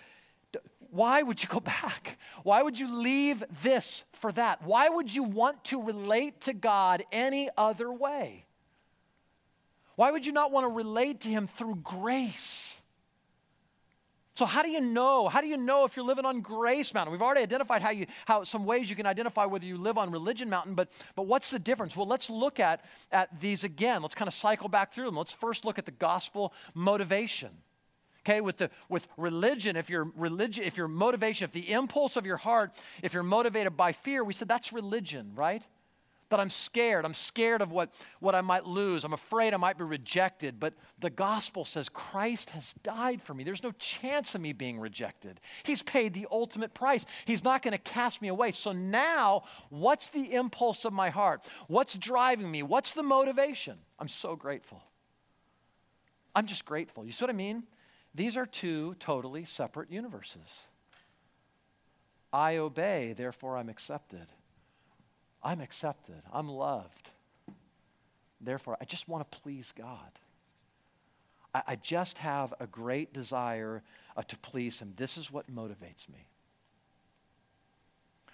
why 0.90 1.22
would 1.22 1.42
you 1.42 1.48
go 1.48 1.60
back? 1.60 2.18
Why 2.42 2.62
would 2.62 2.78
you 2.78 2.92
leave 2.94 3.44
this 3.62 4.04
for 4.12 4.32
that? 4.32 4.62
Why 4.64 4.88
would 4.88 5.14
you 5.14 5.22
want 5.22 5.64
to 5.64 5.82
relate 5.82 6.40
to 6.42 6.54
God 6.54 7.04
any 7.12 7.50
other 7.56 7.92
way? 7.92 8.46
Why 9.96 10.10
would 10.10 10.24
you 10.24 10.32
not 10.32 10.52
want 10.52 10.64
to 10.64 10.68
relate 10.68 11.20
to 11.20 11.28
Him 11.28 11.46
through 11.46 11.76
grace? 11.76 12.72
So 14.34 14.46
how 14.46 14.62
do 14.62 14.70
you 14.70 14.80
know? 14.80 15.28
How 15.28 15.42
do 15.42 15.46
you 15.46 15.58
know 15.58 15.84
if 15.84 15.94
you're 15.94 16.06
living 16.06 16.24
on 16.24 16.40
Grace 16.40 16.94
Mountain? 16.94 17.12
We've 17.12 17.20
already 17.20 17.42
identified 17.42 17.82
how 17.82 17.90
you 17.90 18.06
how 18.24 18.44
some 18.44 18.64
ways 18.64 18.88
you 18.88 18.96
can 18.96 19.04
identify 19.04 19.44
whether 19.44 19.66
you 19.66 19.76
live 19.76 19.98
on 19.98 20.10
Religion 20.10 20.48
Mountain, 20.48 20.74
but 20.74 20.88
but 21.14 21.26
what's 21.26 21.50
the 21.50 21.58
difference? 21.58 21.96
Well, 21.96 22.06
let's 22.06 22.30
look 22.30 22.58
at 22.58 22.82
at 23.10 23.40
these 23.40 23.62
again. 23.62 24.00
Let's 24.00 24.14
kind 24.14 24.28
of 24.28 24.34
cycle 24.34 24.70
back 24.70 24.94
through 24.94 25.04
them. 25.04 25.16
Let's 25.16 25.34
first 25.34 25.66
look 25.66 25.78
at 25.78 25.84
the 25.84 25.92
gospel 25.92 26.54
motivation. 26.74 27.50
Okay, 28.20 28.40
with 28.40 28.56
the 28.56 28.70
with 28.88 29.06
religion, 29.18 29.76
if 29.76 29.90
your 29.90 30.10
religion, 30.16 30.64
if 30.64 30.78
your 30.78 30.88
motivation, 30.88 31.44
if 31.44 31.52
the 31.52 31.70
impulse 31.70 32.16
of 32.16 32.24
your 32.24 32.38
heart, 32.38 32.72
if 33.02 33.12
you're 33.12 33.22
motivated 33.22 33.76
by 33.76 33.92
fear, 33.92 34.24
we 34.24 34.32
said 34.32 34.48
that's 34.48 34.72
religion, 34.72 35.32
right? 35.34 35.62
That 36.32 36.40
I'm 36.40 36.50
scared. 36.50 37.04
I'm 37.04 37.14
scared 37.14 37.62
of 37.62 37.70
what, 37.70 37.92
what 38.18 38.34
I 38.34 38.40
might 38.40 38.66
lose. 38.66 39.04
I'm 39.04 39.12
afraid 39.12 39.54
I 39.54 39.58
might 39.58 39.78
be 39.78 39.84
rejected. 39.84 40.58
But 40.58 40.74
the 40.98 41.10
gospel 41.10 41.64
says 41.64 41.88
Christ 41.88 42.50
has 42.50 42.72
died 42.82 43.22
for 43.22 43.34
me. 43.34 43.44
There's 43.44 43.62
no 43.62 43.72
chance 43.72 44.34
of 44.34 44.40
me 44.40 44.52
being 44.52 44.80
rejected. 44.80 45.40
He's 45.62 45.82
paid 45.82 46.14
the 46.14 46.26
ultimate 46.30 46.74
price. 46.74 47.06
He's 47.24 47.44
not 47.44 47.62
going 47.62 47.72
to 47.72 47.78
cast 47.78 48.20
me 48.20 48.28
away. 48.28 48.52
So 48.52 48.72
now, 48.72 49.44
what's 49.68 50.08
the 50.08 50.34
impulse 50.34 50.84
of 50.84 50.92
my 50.92 51.10
heart? 51.10 51.42
What's 51.68 51.94
driving 51.94 52.50
me? 52.50 52.62
What's 52.62 52.92
the 52.94 53.02
motivation? 53.02 53.78
I'm 53.98 54.08
so 54.08 54.34
grateful. 54.34 54.82
I'm 56.34 56.46
just 56.46 56.64
grateful. 56.64 57.04
You 57.04 57.12
see 57.12 57.24
what 57.24 57.30
I 57.30 57.34
mean? 57.34 57.64
These 58.14 58.36
are 58.36 58.46
two 58.46 58.96
totally 58.98 59.44
separate 59.44 59.90
universes. 59.90 60.62
I 62.32 62.56
obey, 62.56 63.12
therefore 63.12 63.58
I'm 63.58 63.68
accepted. 63.68 64.32
I'm 65.42 65.60
accepted, 65.60 66.22
I'm 66.32 66.48
loved. 66.48 67.10
Therefore, 68.40 68.76
I 68.80 68.84
just 68.84 69.08
want 69.08 69.30
to 69.30 69.38
please 69.38 69.72
God. 69.76 70.10
I, 71.54 71.62
I 71.68 71.76
just 71.76 72.18
have 72.18 72.52
a 72.60 72.66
great 72.66 73.12
desire 73.12 73.82
uh, 74.16 74.22
to 74.22 74.36
please 74.38 74.80
Him. 74.80 74.94
This 74.96 75.16
is 75.16 75.30
what 75.30 75.52
motivates 75.52 76.08
me. 76.08 76.26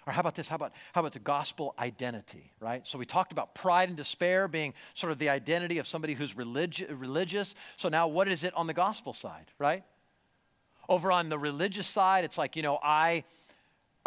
Or 0.07 0.13
how 0.13 0.21
about 0.21 0.33
this? 0.33 0.47
How 0.47 0.55
about, 0.55 0.71
how 0.93 1.01
about 1.01 1.13
the 1.13 1.19
gospel 1.19 1.75
identity, 1.77 2.51
right? 2.59 2.87
So 2.87 2.97
we 2.97 3.05
talked 3.05 3.31
about 3.31 3.53
pride 3.53 3.89
and 3.89 3.97
despair 3.97 4.47
being 4.47 4.73
sort 4.95 5.11
of 5.11 5.19
the 5.19 5.29
identity 5.29 5.77
of 5.77 5.85
somebody 5.87 6.15
who's 6.15 6.33
religi- 6.33 6.87
religious. 6.89 7.53
So 7.77 7.89
now 7.89 8.07
what 8.07 8.27
is 8.27 8.43
it 8.43 8.53
on 8.55 8.65
the 8.65 8.73
gospel 8.73 9.13
side, 9.13 9.45
right? 9.59 9.83
Over 10.87 11.11
on 11.11 11.29
the 11.29 11.37
religious 11.37 11.85
side, 11.85 12.23
it's 12.25 12.39
like, 12.39 12.55
you 12.55 12.63
know, 12.63 12.79
I, 12.81 13.23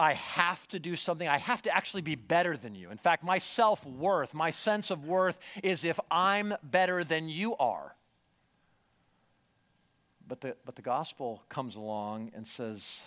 I 0.03 0.15
have 0.15 0.67
to 0.69 0.81
do 0.81 0.97
something. 0.97 1.29
I 1.29 1.39
have 1.39 1.63
to 1.63 1.75
actually 1.75 2.03
be 2.03 2.17
better 2.17 2.57
than 2.57 2.75
you. 2.75 2.91
In 2.91 2.99
fact, 2.99 3.23
my 3.23 3.39
self 3.39 3.87
worth, 3.87 4.35
my 4.35 4.51
sense 4.51 4.91
of 4.91 5.05
worth 5.07 5.39
is 5.63 5.85
if 5.85 6.01
I'm 6.11 6.55
better 6.61 7.05
than 7.05 7.29
you 7.29 7.55
are. 7.57 7.95
But 10.27 10.41
the, 10.41 10.57
but 10.65 10.75
the 10.75 10.83
gospel 10.83 11.45
comes 11.49 11.77
along 11.77 12.33
and 12.35 12.45
says, 12.45 13.05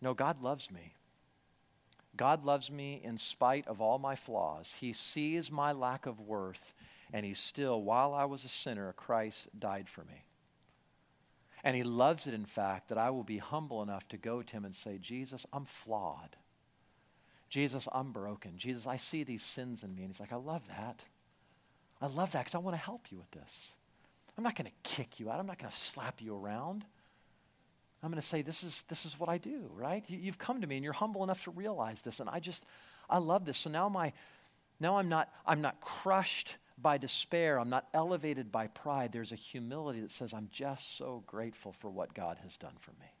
No, 0.00 0.14
God 0.14 0.40
loves 0.40 0.70
me. 0.70 0.94
God 2.16 2.46
loves 2.46 2.70
me 2.70 2.98
in 3.04 3.18
spite 3.18 3.68
of 3.68 3.82
all 3.82 3.98
my 3.98 4.16
flaws. 4.16 4.74
He 4.80 4.94
sees 4.94 5.52
my 5.52 5.72
lack 5.72 6.06
of 6.06 6.18
worth, 6.18 6.72
and 7.12 7.26
He 7.26 7.34
still, 7.34 7.82
while 7.82 8.14
I 8.14 8.24
was 8.24 8.42
a 8.42 8.48
sinner, 8.48 8.94
Christ 8.94 9.48
died 9.58 9.86
for 9.86 10.04
me. 10.04 10.25
And 11.66 11.74
he 11.74 11.82
loves 11.82 12.28
it, 12.28 12.32
in 12.32 12.44
fact, 12.44 12.90
that 12.90 12.96
I 12.96 13.10
will 13.10 13.24
be 13.24 13.38
humble 13.38 13.82
enough 13.82 14.06
to 14.10 14.16
go 14.16 14.40
to 14.40 14.52
him 14.52 14.64
and 14.64 14.72
say, 14.72 14.98
Jesus, 14.98 15.44
I'm 15.52 15.64
flawed. 15.64 16.36
Jesus, 17.48 17.88
I'm 17.92 18.12
broken. 18.12 18.52
Jesus, 18.56 18.86
I 18.86 18.98
see 18.98 19.24
these 19.24 19.42
sins 19.42 19.82
in 19.82 19.92
me. 19.92 20.02
And 20.02 20.12
he's 20.12 20.20
like, 20.20 20.32
I 20.32 20.36
love 20.36 20.62
that. 20.68 21.02
I 22.00 22.06
love 22.06 22.30
that 22.30 22.44
because 22.44 22.54
I 22.54 22.58
want 22.58 22.76
to 22.76 22.80
help 22.80 23.10
you 23.10 23.18
with 23.18 23.32
this. 23.32 23.72
I'm 24.38 24.44
not 24.44 24.54
going 24.54 24.70
to 24.70 24.88
kick 24.88 25.18
you 25.18 25.28
out. 25.28 25.40
I'm 25.40 25.46
not 25.48 25.58
going 25.58 25.68
to 25.68 25.76
slap 25.76 26.22
you 26.22 26.36
around. 26.36 26.84
I'm 28.00 28.12
going 28.12 28.22
to 28.22 28.28
say, 28.28 28.42
this 28.42 28.62
is, 28.62 28.84
this 28.88 29.04
is 29.04 29.18
what 29.18 29.28
I 29.28 29.36
do, 29.36 29.68
right? 29.74 30.08
You, 30.08 30.18
you've 30.18 30.38
come 30.38 30.60
to 30.60 30.68
me 30.68 30.76
and 30.76 30.84
you're 30.84 30.92
humble 30.92 31.24
enough 31.24 31.42
to 31.44 31.50
realize 31.50 32.00
this. 32.00 32.20
And 32.20 32.30
I 32.30 32.38
just, 32.38 32.64
I 33.10 33.18
love 33.18 33.44
this. 33.44 33.58
So 33.58 33.70
now 33.70 33.88
my, 33.88 34.12
now 34.78 34.98
I'm 34.98 35.08
not, 35.08 35.32
I'm 35.44 35.62
not 35.62 35.80
crushed 35.80 36.58
by 36.80 36.98
despair. 36.98 37.58
I'm 37.58 37.70
not 37.70 37.88
elevated 37.94 38.52
by 38.52 38.66
pride. 38.66 39.12
There's 39.12 39.32
a 39.32 39.36
humility 39.36 40.00
that 40.00 40.10
says, 40.10 40.32
I'm 40.32 40.48
just 40.52 40.96
so 40.96 41.22
grateful 41.26 41.72
for 41.72 41.90
what 41.90 42.14
God 42.14 42.38
has 42.42 42.56
done 42.56 42.74
for 42.80 42.92
me. 42.92 43.12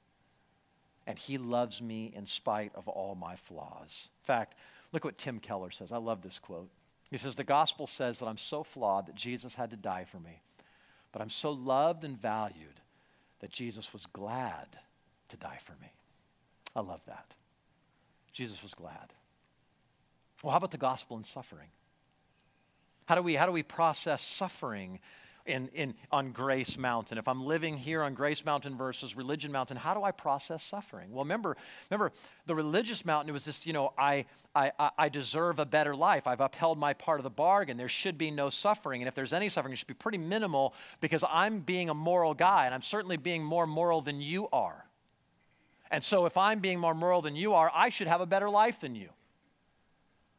And 1.06 1.18
He 1.18 1.38
loves 1.38 1.80
me 1.80 2.12
in 2.14 2.26
spite 2.26 2.72
of 2.74 2.88
all 2.88 3.14
my 3.14 3.36
flaws. 3.36 4.08
In 4.22 4.26
fact, 4.26 4.54
look 4.92 5.04
what 5.04 5.18
Tim 5.18 5.38
Keller 5.38 5.70
says. 5.70 5.92
I 5.92 5.98
love 5.98 6.22
this 6.22 6.38
quote. 6.38 6.70
He 7.10 7.18
says, 7.18 7.36
The 7.36 7.44
gospel 7.44 7.86
says 7.86 8.18
that 8.18 8.26
I'm 8.26 8.38
so 8.38 8.62
flawed 8.62 9.06
that 9.06 9.14
Jesus 9.14 9.54
had 9.54 9.70
to 9.70 9.76
die 9.76 10.04
for 10.04 10.18
me, 10.18 10.42
but 11.12 11.22
I'm 11.22 11.30
so 11.30 11.52
loved 11.52 12.04
and 12.04 12.20
valued 12.20 12.80
that 13.40 13.50
Jesus 13.50 13.92
was 13.92 14.06
glad 14.06 14.78
to 15.28 15.36
die 15.36 15.58
for 15.62 15.72
me. 15.80 15.92
I 16.74 16.80
love 16.80 17.00
that. 17.06 17.34
Jesus 18.32 18.62
was 18.62 18.74
glad. 18.74 19.14
Well, 20.42 20.50
how 20.50 20.58
about 20.58 20.72
the 20.72 20.78
gospel 20.78 21.16
and 21.16 21.24
suffering? 21.24 21.68
How 23.06 23.14
do 23.14 23.22
we, 23.22 23.34
how 23.34 23.46
do 23.46 23.52
we 23.52 23.62
process 23.62 24.22
suffering 24.22 24.98
in, 25.46 25.68
in, 25.68 25.94
on 26.10 26.32
Grace 26.32 26.76
Mountain? 26.76 27.18
If 27.18 27.28
I'm 27.28 27.44
living 27.44 27.76
here 27.76 28.02
on 28.02 28.14
Grace 28.14 28.44
Mountain 28.44 28.76
versus 28.76 29.16
Religion 29.16 29.52
Mountain, 29.52 29.76
how 29.76 29.94
do 29.94 30.02
I 30.02 30.10
process 30.10 30.64
suffering? 30.64 31.12
Well, 31.12 31.24
remember, 31.24 31.56
remember 31.88 32.12
the 32.46 32.54
religious 32.56 33.04
mountain, 33.04 33.30
it 33.30 33.32
was 33.32 33.44
this, 33.44 33.64
you 33.64 33.72
know, 33.72 33.92
I, 33.96 34.26
I, 34.56 34.72
I 34.98 35.08
deserve 35.08 35.60
a 35.60 35.64
better 35.64 35.94
life. 35.94 36.26
I've 36.26 36.40
upheld 36.40 36.78
my 36.78 36.94
part 36.94 37.20
of 37.20 37.24
the 37.24 37.30
bargain. 37.30 37.76
There 37.76 37.88
should 37.88 38.18
be 38.18 38.32
no 38.32 38.50
suffering. 38.50 39.02
And 39.02 39.08
if 39.08 39.14
there's 39.14 39.32
any 39.32 39.48
suffering, 39.48 39.72
it 39.72 39.76
should 39.76 39.86
be 39.86 39.94
pretty 39.94 40.18
minimal 40.18 40.74
because 41.00 41.22
I'm 41.30 41.60
being 41.60 41.88
a 41.88 41.94
moral 41.94 42.34
guy, 42.34 42.66
and 42.66 42.74
I'm 42.74 42.82
certainly 42.82 43.16
being 43.16 43.44
more 43.44 43.68
moral 43.68 44.00
than 44.00 44.20
you 44.20 44.48
are. 44.52 44.84
And 45.92 46.02
so 46.02 46.26
if 46.26 46.36
I'm 46.36 46.58
being 46.58 46.80
more 46.80 46.94
moral 46.94 47.22
than 47.22 47.36
you 47.36 47.54
are, 47.54 47.70
I 47.72 47.90
should 47.90 48.08
have 48.08 48.20
a 48.20 48.26
better 48.26 48.50
life 48.50 48.80
than 48.80 48.96
you. 48.96 49.10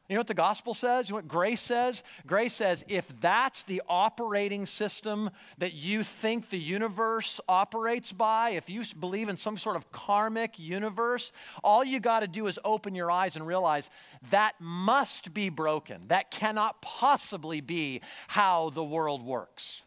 You 0.08 0.16
know 0.16 0.22
what 0.22 0.28
the 0.28 0.34
gospel 0.34 0.74
says? 0.74 1.10
You 1.10 1.14
know 1.14 1.18
what 1.18 1.28
grace 1.28 1.60
says? 1.60 2.02
Grace 2.26 2.54
says 2.54 2.86
if 2.88 3.08
that's 3.20 3.64
the 3.64 3.82
operating 3.90 4.66
system 4.66 5.30
that 5.58 5.74
you 5.74 6.02
think 6.02 6.50
the 6.50 6.58
universe 6.58 7.42
operates 7.50 8.14
by, 8.14 8.52
if 8.52 8.70
you 8.70 8.84
believe 8.98 9.28
in 9.28 9.36
some 9.36 9.58
sort 9.58 9.76
of 9.76 9.92
karmic 9.92 10.58
universe, 10.58 11.34
all 11.62 11.84
you 11.84 12.00
got 12.00 12.22
to 12.22 12.28
do 12.28 12.48
is 12.48 12.58
open 12.64 12.96
your 12.96 13.12
eyes 13.12 13.36
and 13.36 13.46
realize 13.46 13.90
that 14.32 14.56
must 14.60 15.34
be 15.34 15.50
broken. 15.50 16.08
That 16.08 16.32
cannot 16.32 16.82
possibly 16.82 17.60
be 17.60 18.02
how 18.30 18.70
the 18.70 18.84
world 18.84 19.26
works. 19.26 19.84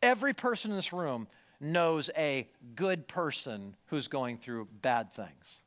Every 0.00 0.32
person 0.32 0.70
in 0.70 0.76
this 0.76 0.92
room 0.92 1.26
knows 1.60 2.08
a 2.16 2.48
good 2.76 3.08
person 3.08 3.74
who's 3.86 4.06
going 4.06 4.38
through 4.38 4.68
bad 4.80 5.12
things. 5.12 5.58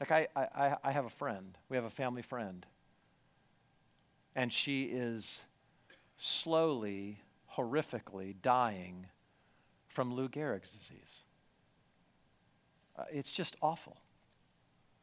Like, 0.00 0.10
I, 0.10 0.28
I, 0.36 0.76
I 0.84 0.92
have 0.92 1.06
a 1.06 1.10
friend, 1.10 1.56
we 1.68 1.76
have 1.76 1.84
a 1.84 1.90
family 1.90 2.22
friend, 2.22 2.66
and 4.34 4.52
she 4.52 4.84
is 4.84 5.42
slowly, 6.18 7.20
horrifically 7.56 8.34
dying 8.42 9.06
from 9.88 10.14
Lou 10.14 10.28
Gehrig's 10.28 10.70
disease. 10.70 11.24
Uh, 12.98 13.04
it's 13.10 13.30
just 13.30 13.56
awful. 13.62 13.96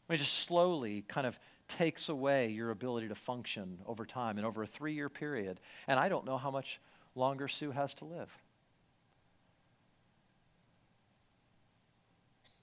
I 0.08 0.14
mean, 0.14 0.16
it 0.16 0.20
just 0.20 0.46
slowly 0.46 1.04
kind 1.08 1.26
of 1.26 1.40
takes 1.68 2.10
away 2.10 2.50
your 2.50 2.70
ability 2.70 3.08
to 3.08 3.16
function 3.16 3.80
over 3.88 4.06
time 4.06 4.38
and 4.38 4.46
over 4.46 4.64
a 4.64 4.68
three 4.68 4.94
year 4.94 5.10
period. 5.10 5.60
And 5.88 6.00
I 6.00 6.10
don't 6.10 6.26
know 6.26 6.38
how 6.38 6.52
much 6.52 6.80
longer 7.16 7.48
Sue 7.48 7.72
has 7.72 7.94
to 7.96 8.06
live. 8.06 8.38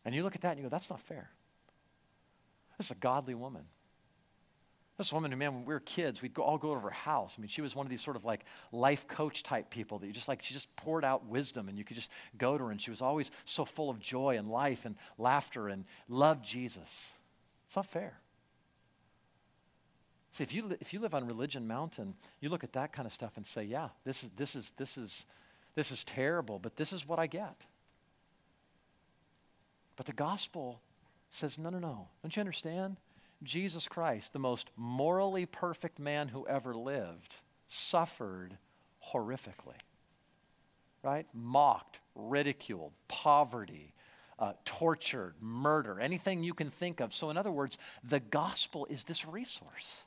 And 0.04 0.14
you 0.14 0.22
look 0.22 0.34
at 0.34 0.42
that 0.42 0.52
and 0.52 0.58
you 0.58 0.64
go, 0.64 0.68
that's 0.68 0.90
not 0.90 1.00
fair. 1.00 1.30
This 2.80 2.86
is 2.86 2.92
a 2.92 3.00
godly 3.00 3.34
woman. 3.34 3.64
This 4.96 5.12
woman 5.12 5.36
man, 5.36 5.52
when 5.52 5.66
we 5.66 5.74
were 5.74 5.80
kids, 5.80 6.22
we'd 6.22 6.32
go, 6.32 6.40
all 6.40 6.56
go 6.56 6.72
to 6.74 6.80
her 6.80 6.88
house. 6.88 7.34
I 7.36 7.42
mean, 7.42 7.48
she 7.48 7.60
was 7.60 7.76
one 7.76 7.84
of 7.84 7.90
these 7.90 8.00
sort 8.00 8.16
of 8.16 8.24
like 8.24 8.46
life 8.72 9.06
coach 9.06 9.42
type 9.42 9.68
people 9.68 9.98
that 9.98 10.06
you 10.06 10.14
just 10.14 10.28
like, 10.28 10.40
she 10.40 10.54
just 10.54 10.74
poured 10.76 11.04
out 11.04 11.26
wisdom 11.26 11.68
and 11.68 11.76
you 11.76 11.84
could 11.84 11.96
just 11.96 12.10
go 12.38 12.56
to 12.56 12.64
her 12.64 12.70
and 12.70 12.80
she 12.80 12.88
was 12.88 13.02
always 13.02 13.30
so 13.44 13.66
full 13.66 13.90
of 13.90 14.00
joy 14.00 14.38
and 14.38 14.48
life 14.48 14.86
and 14.86 14.96
laughter 15.18 15.68
and 15.68 15.84
loved 16.08 16.42
Jesus. 16.42 17.12
It's 17.66 17.76
not 17.76 17.84
fair. 17.84 18.18
See, 20.32 20.42
if 20.42 20.54
you, 20.54 20.74
if 20.80 20.94
you 20.94 21.00
live 21.00 21.14
on 21.14 21.26
Religion 21.26 21.66
Mountain, 21.68 22.14
you 22.40 22.48
look 22.48 22.64
at 22.64 22.72
that 22.72 22.94
kind 22.94 23.04
of 23.04 23.12
stuff 23.12 23.36
and 23.36 23.46
say, 23.46 23.62
yeah, 23.62 23.90
this 24.04 24.24
is, 24.24 24.30
this 24.38 24.56
is, 24.56 24.72
this 24.78 24.96
is, 24.96 25.26
this 25.74 25.90
is 25.90 26.02
terrible, 26.02 26.58
but 26.58 26.76
this 26.76 26.94
is 26.94 27.06
what 27.06 27.18
I 27.18 27.26
get. 27.26 27.60
But 29.96 30.06
the 30.06 30.14
gospel 30.14 30.80
says, 31.30 31.58
no, 31.58 31.70
no, 31.70 31.78
no. 31.78 32.08
Don't 32.22 32.34
you 32.34 32.40
understand? 32.40 32.96
Jesus 33.42 33.88
Christ, 33.88 34.32
the 34.32 34.38
most 34.38 34.70
morally 34.76 35.46
perfect 35.46 35.98
man 35.98 36.28
who 36.28 36.46
ever 36.46 36.74
lived, 36.74 37.36
suffered 37.68 38.58
horrifically. 39.12 39.78
Right? 41.02 41.26
Mocked, 41.32 42.00
ridiculed, 42.14 42.92
poverty, 43.08 43.94
uh, 44.38 44.52
tortured, 44.64 45.34
murder, 45.40 46.00
anything 46.00 46.42
you 46.42 46.54
can 46.54 46.68
think 46.68 47.00
of. 47.00 47.14
So, 47.14 47.30
in 47.30 47.36
other 47.36 47.50
words, 47.50 47.78
the 48.04 48.20
gospel 48.20 48.86
is 48.90 49.04
this 49.04 49.26
resource. 49.26 50.04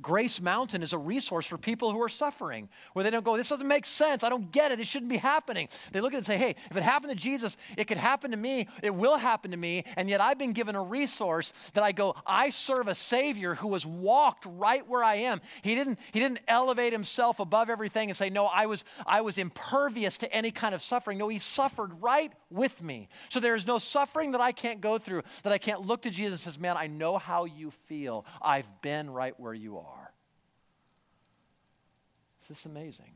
Grace 0.00 0.40
Mountain 0.40 0.82
is 0.82 0.92
a 0.92 0.98
resource 0.98 1.46
for 1.46 1.58
people 1.58 1.92
who 1.92 2.00
are 2.02 2.08
suffering, 2.08 2.68
where 2.92 3.02
they 3.02 3.10
don't 3.10 3.24
go, 3.24 3.36
This 3.36 3.48
doesn't 3.48 3.66
make 3.66 3.84
sense. 3.84 4.24
I 4.24 4.28
don't 4.28 4.50
get 4.50 4.72
it. 4.72 4.78
This 4.78 4.86
shouldn't 4.86 5.10
be 5.10 5.16
happening. 5.16 5.68
They 5.92 6.00
look 6.00 6.12
at 6.12 6.16
it 6.16 6.18
and 6.18 6.26
say, 6.26 6.36
Hey, 6.38 6.56
if 6.70 6.76
it 6.76 6.82
happened 6.82 7.12
to 7.12 7.18
Jesus, 7.18 7.56
it 7.76 7.84
could 7.84 7.96
happen 7.96 8.30
to 8.30 8.36
me. 8.36 8.68
It 8.82 8.94
will 8.94 9.16
happen 9.16 9.50
to 9.50 9.56
me. 9.56 9.84
And 9.96 10.08
yet 10.08 10.20
I've 10.20 10.38
been 10.38 10.52
given 10.52 10.74
a 10.74 10.82
resource 10.82 11.52
that 11.74 11.84
I 11.84 11.92
go, 11.92 12.16
I 12.26 12.50
serve 12.50 12.88
a 12.88 12.94
Savior 12.94 13.54
who 13.54 13.72
has 13.74 13.84
walked 13.84 14.46
right 14.46 14.86
where 14.88 15.04
I 15.04 15.16
am. 15.16 15.40
He 15.62 15.74
didn't, 15.74 15.98
he 16.12 16.20
didn't 16.20 16.40
elevate 16.48 16.92
himself 16.92 17.40
above 17.40 17.68
everything 17.68 18.10
and 18.10 18.16
say, 18.16 18.30
No, 18.30 18.46
I 18.46 18.66
was, 18.66 18.84
I 19.06 19.20
was 19.20 19.38
impervious 19.38 20.18
to 20.18 20.32
any 20.32 20.50
kind 20.50 20.74
of 20.74 20.82
suffering. 20.82 21.18
No, 21.18 21.28
he 21.28 21.38
suffered 21.38 21.90
right 22.00 22.32
with 22.50 22.82
me. 22.82 23.08
So 23.28 23.40
there 23.40 23.54
is 23.54 23.66
no 23.66 23.78
suffering 23.78 24.32
that 24.32 24.40
I 24.40 24.52
can't 24.52 24.80
go 24.80 24.98
through 24.98 25.22
that 25.42 25.52
I 25.52 25.58
can't 25.58 25.82
look 25.82 26.02
to 26.02 26.10
Jesus 26.10 26.44
and 26.44 26.54
says, 26.54 26.60
Man, 26.60 26.76
I 26.76 26.86
know 26.86 27.18
how 27.18 27.44
you 27.44 27.70
feel. 27.70 28.24
I've 28.40 28.68
been 28.82 29.10
right 29.10 29.38
where 29.38 29.54
you 29.54 29.78
are. 29.78 29.89
This 32.50 32.66
amazing. 32.66 33.12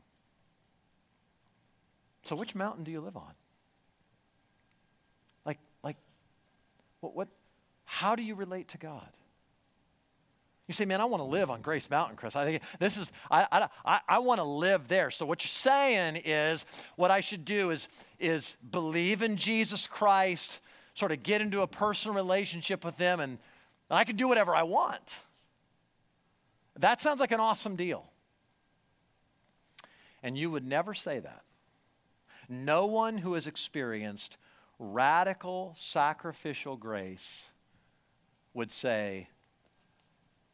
So, 2.23 2.37
which 2.37 2.55
mountain 2.55 2.85
do 2.85 2.91
you 2.91 3.01
live 3.01 3.17
on? 3.17 3.33
Like, 5.45 5.59
like, 5.83 5.97
what, 7.01 7.13
what, 7.17 7.27
how 7.83 8.15
do 8.15 8.23
you 8.23 8.33
relate 8.33 8.69
to 8.69 8.77
God? 8.77 9.09
You 10.67 10.73
say, 10.73 10.85
man, 10.85 11.01
I 11.01 11.05
want 11.05 11.19
to 11.19 11.27
live 11.27 11.51
on 11.51 11.61
Grace 11.61 11.89
Mountain, 11.89 12.15
Chris. 12.15 12.33
I 12.37 12.45
think 12.45 12.63
this 12.79 12.95
is, 12.95 13.11
I, 13.29 13.45
I, 13.51 13.67
I, 13.85 13.99
I 14.07 14.19
want 14.19 14.39
to 14.39 14.45
live 14.45 14.87
there. 14.87 15.11
So 15.11 15.25
what 15.25 15.43
you're 15.43 15.49
saying 15.49 16.21
is 16.23 16.65
what 16.95 17.11
I 17.11 17.19
should 17.19 17.43
do 17.43 17.71
is, 17.71 17.89
is 18.21 18.55
believe 18.71 19.21
in 19.21 19.35
Jesus 19.35 19.85
Christ, 19.85 20.61
sort 20.93 21.11
of 21.11 21.23
get 21.23 21.41
into 21.41 21.61
a 21.61 21.67
personal 21.67 22.15
relationship 22.15 22.85
with 22.85 22.95
them, 22.95 23.19
and 23.19 23.37
I 23.91 24.05
can 24.05 24.15
do 24.15 24.29
whatever 24.29 24.55
I 24.55 24.63
want. 24.63 25.19
That 26.77 27.01
sounds 27.01 27.19
like 27.19 27.33
an 27.33 27.41
awesome 27.41 27.75
deal. 27.75 28.09
And 30.25 30.35
you 30.35 30.49
would 30.49 30.65
never 30.65 30.95
say 30.95 31.19
that. 31.19 31.43
No 32.49 32.87
one 32.87 33.19
who 33.19 33.35
has 33.35 33.45
experienced 33.45 34.37
radical 34.79 35.75
sacrificial 35.77 36.77
grace 36.77 37.45
would 38.55 38.71
say, 38.71 39.29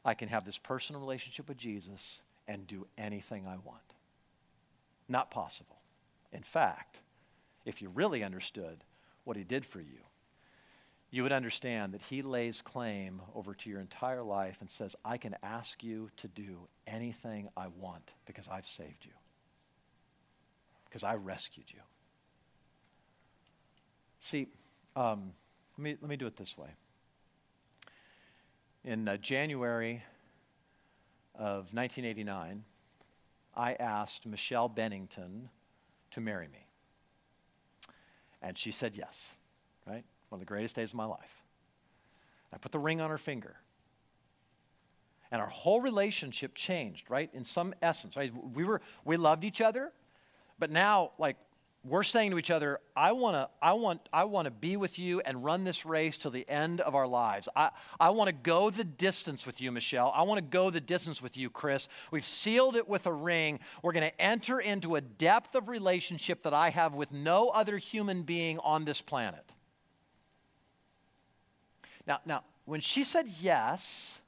I 0.04 0.14
can 0.14 0.28
have 0.28 0.44
this 0.44 0.58
personal 0.58 1.00
relationship 1.00 1.48
with 1.48 1.56
Jesus 1.56 2.20
and 2.50 2.68
do 2.68 2.86
anything 2.98 3.48
I 3.48 3.56
want. 3.66 3.96
Not 5.08 5.32
possible. 5.32 5.78
In 6.34 6.44
fact, 6.44 7.00
if 7.64 7.82
you 7.82 7.88
really 7.88 8.26
understood 8.26 8.84
what 9.24 9.38
he 9.38 9.46
did 9.46 9.64
for 9.64 9.80
you, 9.80 10.00
you 11.12 11.24
would 11.24 11.32
understand 11.32 11.94
that 11.94 12.02
he 12.02 12.22
lays 12.22 12.62
claim 12.62 13.22
over 13.34 13.54
to 13.54 13.70
your 13.70 13.80
entire 13.80 14.24
life 14.24 14.58
and 14.60 14.70
says, 14.70 14.98
I 15.06 15.16
can 15.16 15.38
ask 15.42 15.82
you 15.82 16.10
to 16.18 16.28
do 16.28 16.68
anything 16.86 17.48
I 17.56 17.68
want 17.68 18.12
because 18.26 18.50
I've 18.50 18.68
saved 18.68 19.06
you 19.06 19.14
because 20.92 21.04
I 21.04 21.16
rescued 21.16 21.68
you. 21.70 21.80
See, 24.20 24.48
um, 24.98 25.32
let, 25.78 25.84
me, 25.84 25.98
let 26.02 26.10
me 26.10 26.18
do 26.18 26.28
it 26.28 26.36
this 26.36 26.58
way. 26.58 26.68
In 28.84 29.08
uh, 29.08 29.16
January 29.16 30.04
of 31.34 31.74
1989, 31.74 32.66
I 33.56 33.74
asked 33.74 34.26
Michelle 34.26 34.68
Bennington 34.68 35.50
to 36.12 36.20
marry 36.20 36.48
me. 36.50 36.68
And 38.42 38.58
she 38.58 38.72
said 38.72 38.98
yes, 38.98 39.34
right? 39.88 40.04
One 40.28 40.38
of 40.38 40.40
the 40.40 40.46
greatest 40.46 40.76
days 40.76 40.90
of 40.90 40.96
my 40.96 41.06
life. 41.06 41.42
I 42.52 42.58
put 42.58 42.74
the 42.74 42.80
ring 42.80 43.00
on 43.00 43.10
her 43.10 43.18
finger. 43.18 43.56
And 45.32 45.42
our 45.42 45.48
whole 45.48 45.80
relationship 45.80 46.54
changed, 46.54 47.10
right? 47.10 47.30
In 47.34 47.46
some 47.46 47.74
essence, 47.82 48.18
right? 48.18 48.34
We 48.54 48.66
were 48.66 48.82
we 49.06 49.16
loved 49.16 49.46
each 49.46 49.62
other. 49.62 49.94
But 50.62 50.70
now, 50.70 51.14
like, 51.18 51.38
we're 51.84 52.04
saying 52.04 52.30
to 52.30 52.38
each 52.38 52.52
other, 52.52 52.80
I 52.96 53.14
want 53.14 53.36
to 53.36 53.50
I 53.64 53.74
want, 53.74 54.08
I 54.14 54.26
want 54.26 54.46
to 54.46 54.52
be 54.52 54.78
with 54.78 55.00
you 55.00 55.20
and 55.22 55.44
run 55.44 55.64
this 55.64 55.88
race 55.88 56.20
till 56.20 56.30
the 56.30 56.48
end 56.48 56.82
of 56.82 56.94
our 56.94 57.08
lives. 57.08 57.50
I, 57.56 57.72
I 58.00 58.12
want 58.12 58.28
to 58.28 58.32
go 58.32 58.70
the 58.70 58.84
distance 58.84 59.48
with 59.48 59.60
you, 59.60 59.72
Michelle. 59.72 60.14
I 60.16 60.22
want 60.22 60.38
to 60.38 60.44
go 60.44 60.70
the 60.70 60.80
distance 60.80 61.20
with 61.20 61.36
you, 61.36 61.50
Chris. 61.50 61.88
We've 62.12 62.24
sealed 62.24 62.76
it 62.76 62.88
with 62.88 63.08
a 63.08 63.12
ring. 63.12 63.60
We're 63.82 63.94
to 63.94 64.22
enter 64.22 64.60
into 64.60 64.98
a 64.98 65.02
depth 65.02 65.56
of 65.56 65.68
relationship 65.68 66.44
that 66.44 66.54
I 66.54 66.70
have 66.70 66.94
with 66.94 67.12
no 67.12 67.50
other 67.50 67.80
human 67.80 68.22
being 68.22 68.60
on 68.60 68.86
this 68.86 69.02
planet. 69.02 69.52
Now, 72.06 72.20
now, 72.24 72.44
when 72.66 72.82
she 72.82 73.04
said 73.04 73.26
yes, 73.42 74.20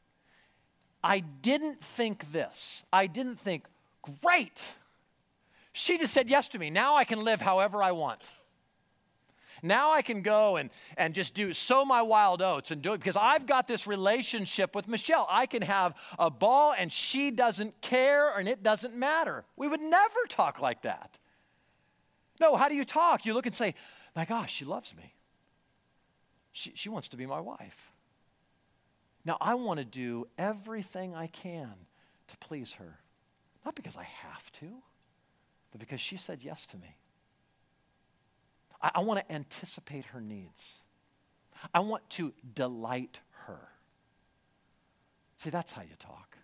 I 1.04 1.20
didn't 1.20 1.80
think 1.80 2.32
this. 2.32 2.86
I 2.92 3.06
didn't 3.06 3.40
think, 3.40 3.66
great. 4.24 4.74
She 5.74 5.97
just 5.97 6.13
said 6.13 6.30
yes 6.30 6.47
to 6.49 6.59
me. 6.59 6.69
Now 6.69 6.95
I 6.95 7.03
can 7.03 7.24
live 7.24 7.41
however 7.41 7.82
I 7.84 7.91
want. 7.91 8.32
Now 9.63 9.91
I 9.91 10.01
can 10.01 10.21
go 10.21 10.57
and, 10.57 10.69
and 10.97 11.15
just 11.15 11.34
do 11.34 11.53
sow 11.53 11.86
my 11.86 12.01
wild 12.01 12.41
oats 12.41 12.71
and 12.71 12.82
do 12.82 12.91
it 12.93 12.99
because 12.99 13.15
I've 13.15 13.47
got 13.47 13.65
this 13.65 13.88
relationship 13.88 14.76
with 14.76 14.89
Michelle. 14.89 15.26
I 15.30 15.45
can 15.45 15.61
have 15.61 15.95
a 16.19 16.30
ball 16.30 16.76
and 16.78 16.91
she 16.91 17.32
doesn't 17.32 17.82
care 17.82 18.38
and 18.38 18.47
it 18.47 18.61
doesn't 18.61 18.93
matter. 18.93 19.45
We 19.55 19.69
would 19.69 19.82
never 19.82 20.19
talk 20.28 20.61
like 20.61 20.82
that. 20.82 21.17
No, 22.41 22.57
how 22.57 22.67
do 22.67 22.76
you 22.76 22.84
talk? 22.84 23.26
You 23.26 23.34
look 23.34 23.45
and 23.45 23.55
say, 23.55 23.74
My 24.15 24.26
gosh, 24.26 24.53
she 24.53 24.65
loves 24.65 24.93
me. 24.95 25.15
She, 26.51 26.74
she 26.76 26.89
wants 26.89 27.07
to 27.07 27.17
be 27.17 27.26
my 27.26 27.39
wife. 27.39 27.91
Now 29.24 29.38
I 29.39 29.55
want 29.55 29.80
to 29.80 29.86
do 29.86 30.28
everything 30.38 31.15
I 31.15 31.28
can 31.28 31.74
to 32.28 32.38
please 32.38 32.74
her. 32.74 32.99
Not 33.63 33.76
because 33.76 33.95
I 33.95 34.03
have 34.03 34.51
to 34.53 34.67
but 35.74 35.80
because 35.80 35.99
she 35.99 36.17
said 36.17 36.39
yes 36.43 36.65
to 36.67 36.78
me. 36.78 36.95
I, 38.82 38.91
I 38.95 38.99
want 39.01 39.19
to 39.19 39.34
anticipate 39.34 40.05
her 40.05 40.21
needs. 40.21 40.76
I 41.74 41.80
want 41.80 42.07
to 42.11 42.32
delight 42.53 43.19
her. 43.47 43.59
See, 45.38 45.49
that's 45.49 45.71
how 45.71 45.82
you 45.82 45.95
talk. 45.99 46.38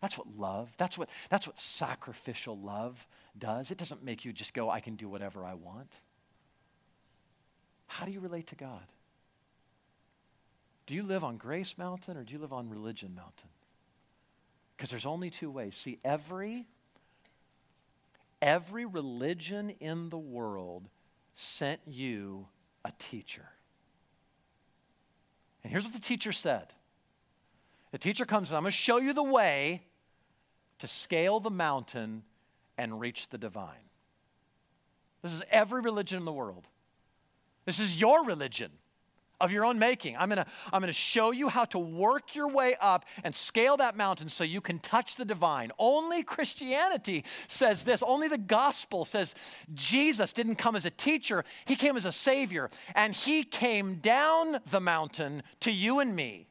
That's 0.00 0.18
what 0.18 0.26
love, 0.36 0.72
that's 0.78 0.98
what, 0.98 1.08
that's 1.30 1.46
what 1.46 1.60
sacrificial 1.60 2.58
love 2.58 3.06
does. 3.38 3.70
It 3.70 3.78
doesn't 3.78 4.02
make 4.02 4.24
you 4.24 4.32
just 4.32 4.54
go, 4.54 4.68
I 4.68 4.80
can 4.80 4.96
do 4.96 5.08
whatever 5.08 5.44
I 5.44 5.54
want. 5.54 5.94
How 7.86 8.06
do 8.06 8.10
you 8.10 8.18
relate 8.18 8.48
to 8.48 8.56
God? 8.56 8.86
Do 10.86 10.94
you 10.94 11.02
live 11.02 11.22
on 11.22 11.36
Grace 11.36 11.76
Mountain 11.78 12.16
or 12.16 12.24
do 12.24 12.32
you 12.32 12.40
live 12.40 12.52
on 12.52 12.68
Religion 12.68 13.14
Mountain? 13.14 13.50
Because 14.76 14.90
there's 14.90 15.06
only 15.06 15.30
two 15.30 15.50
ways. 15.50 15.76
See, 15.76 16.00
every 16.04 16.66
every 18.42 18.84
religion 18.84 19.70
in 19.80 20.10
the 20.10 20.18
world 20.18 20.88
sent 21.32 21.80
you 21.86 22.48
a 22.84 22.92
teacher. 22.98 23.48
And 25.62 25.70
here's 25.70 25.84
what 25.84 25.94
the 25.94 26.00
teacher 26.00 26.32
said. 26.32 26.66
The 27.92 27.98
teacher 27.98 28.26
comes 28.26 28.50
and 28.50 28.56
I'm 28.56 28.64
going 28.64 28.72
to 28.72 28.76
show 28.76 28.98
you 28.98 29.12
the 29.12 29.22
way 29.22 29.82
to 30.80 30.88
scale 30.88 31.38
the 31.38 31.50
mountain 31.50 32.24
and 32.76 32.98
reach 32.98 33.28
the 33.28 33.38
divine. 33.38 33.88
This 35.22 35.32
is 35.32 35.42
every 35.50 35.80
religion 35.80 36.18
in 36.18 36.24
the 36.24 36.32
world. 36.32 36.66
This 37.64 37.78
is 37.78 38.00
your 38.00 38.24
religion 38.24 38.72
of 39.42 39.52
your 39.52 39.66
own 39.66 39.78
making. 39.78 40.16
I'm 40.16 40.30
gonna, 40.30 40.46
I'm 40.72 40.80
gonna 40.80 40.92
show 40.92 41.32
you 41.32 41.48
how 41.48 41.66
to 41.66 41.78
work 41.78 42.34
your 42.34 42.48
way 42.48 42.76
up 42.80 43.04
and 43.24 43.34
scale 43.34 43.76
that 43.76 43.96
mountain 43.96 44.30
so 44.30 44.44
you 44.44 44.62
can 44.62 44.78
touch 44.78 45.16
the 45.16 45.26
divine. 45.26 45.72
Only 45.78 46.22
Christianity 46.22 47.24
says 47.48 47.84
this. 47.84 48.02
Only 48.02 48.28
the 48.28 48.38
gospel 48.38 49.04
says 49.04 49.34
Jesus 49.74 50.32
didn't 50.32 50.56
come 50.56 50.76
as 50.76 50.86
a 50.86 50.90
teacher, 50.90 51.44
he 51.66 51.76
came 51.76 51.96
as 51.96 52.06
a 52.06 52.12
savior. 52.12 52.70
And 52.94 53.14
he 53.14 53.42
came 53.42 53.96
down 53.96 54.60
the 54.70 54.80
mountain 54.80 55.42
to 55.60 55.72
you 55.72 55.98
and 55.98 56.14
me. 56.14 56.46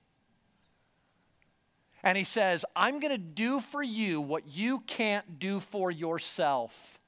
And 2.04 2.18
he 2.18 2.24
says, 2.24 2.66
I'm 2.76 3.00
going 3.00 3.14
to 3.14 3.18
do 3.18 3.60
for 3.60 3.84
you 3.84 4.22
what 4.22 4.48
you 4.48 4.80
can't 4.82 5.40
do 5.40 5.60
for 5.60 5.92
yourself. 5.92 7.00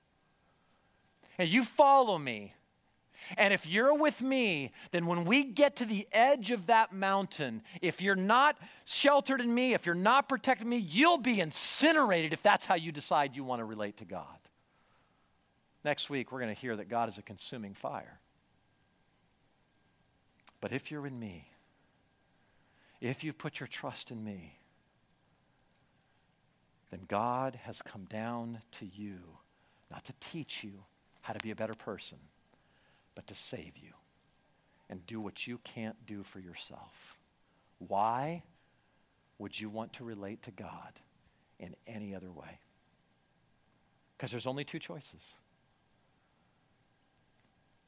And 1.38 1.50
you 1.50 1.64
follow 1.64 2.18
me. 2.18 2.54
And 3.38 3.54
if 3.54 3.68
you're 3.68 3.96
with 3.96 4.22
me, 4.22 4.72
then 4.92 5.06
when 5.06 5.26
we 5.26 5.44
get 5.44 5.76
to 5.78 5.86
the 5.86 6.08
edge 6.12 6.52
of 6.52 6.68
that 6.68 6.94
mountain, 6.94 7.62
if 7.82 8.02
you're 8.02 8.16
not 8.16 8.58
sheltered 8.86 9.42
in 9.42 9.54
me, 9.54 9.74
if 9.74 9.86
you're 9.86 9.96
not 9.96 10.30
protecting 10.30 10.70
me, 10.70 10.78
you'll 10.78 11.18
be 11.18 11.40
incinerated 11.40 12.34
if 12.34 12.44
that's 12.44 12.66
how 12.66 12.76
you 12.76 12.92
decide 12.92 13.36
you 13.36 13.44
want 13.44 13.60
to 13.60 13.66
relate 13.66 13.98
to 13.98 14.06
God. 14.06 14.26
Next 15.84 16.10
week, 16.10 16.32
we're 16.32 16.40
going 16.40 16.54
to 16.54 16.60
hear 16.60 16.76
that 16.76 16.90
God 16.90 17.10
is 17.10 17.18
a 17.18 17.22
consuming 17.22 17.74
fire. 17.74 18.20
But 20.62 20.72
if 20.72 20.92
you're 20.92 21.06
in 21.06 21.20
me, 21.20 21.50
if 23.02 23.24
you 23.24 23.34
put 23.34 23.60
your 23.60 23.68
trust 23.68 24.12
in 24.12 24.24
me, 24.24 24.60
then 26.90 27.02
God 27.08 27.60
has 27.64 27.82
come 27.82 28.06
down 28.06 28.60
to 28.80 28.86
you, 28.86 29.18
not 29.92 30.06
to 30.06 30.14
teach 30.20 30.64
you 30.64 30.86
how 31.22 31.34
to 31.34 31.40
be 31.40 31.52
a 31.52 31.56
better 31.56 31.74
person 31.74 32.20
but 33.16 33.28
to 33.28 33.36
save 33.36 33.78
you 33.78 33.94
and 34.90 35.06
do 35.06 35.20
what 35.20 35.48
you 35.48 35.60
can't 35.64 36.06
do 36.06 36.24
for 36.24 36.40
yourself. 36.40 37.18
Why 37.80 38.44
would 39.38 39.60
you 39.60 39.70
want 39.70 39.94
to 39.94 40.04
relate 40.04 40.44
to 40.44 40.52
God 40.52 41.00
in 41.60 41.76
any 41.88 42.16
other 42.16 42.32
way? 42.32 42.60
Because 44.18 44.32
there's 44.32 44.48
only 44.48 44.64
two 44.64 44.80
choices. 44.80 45.34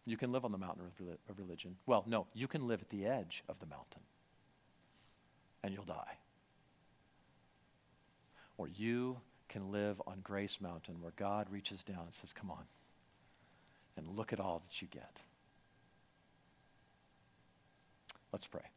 You 0.05 0.17
can 0.17 0.31
live 0.31 0.45
on 0.45 0.51
the 0.51 0.57
mountain 0.57 0.83
of 1.29 1.39
religion. 1.39 1.77
Well, 1.85 2.03
no, 2.07 2.27
you 2.33 2.47
can 2.47 2.67
live 2.67 2.81
at 2.81 2.89
the 2.89 3.05
edge 3.05 3.43
of 3.49 3.59
the 3.59 3.65
mountain 3.65 4.01
and 5.63 5.73
you'll 5.73 5.83
die. 5.83 6.17
Or 8.57 8.67
you 8.67 9.17
can 9.49 9.71
live 9.71 10.01
on 10.07 10.19
Grace 10.23 10.59
Mountain 10.61 11.01
where 11.01 11.13
God 11.15 11.47
reaches 11.49 11.83
down 11.83 12.03
and 12.05 12.13
says, 12.13 12.33
Come 12.33 12.51
on 12.51 12.65
and 13.97 14.07
look 14.07 14.33
at 14.33 14.39
all 14.39 14.59
that 14.59 14.81
you 14.81 14.87
get. 14.87 15.19
Let's 18.31 18.47
pray. 18.47 18.74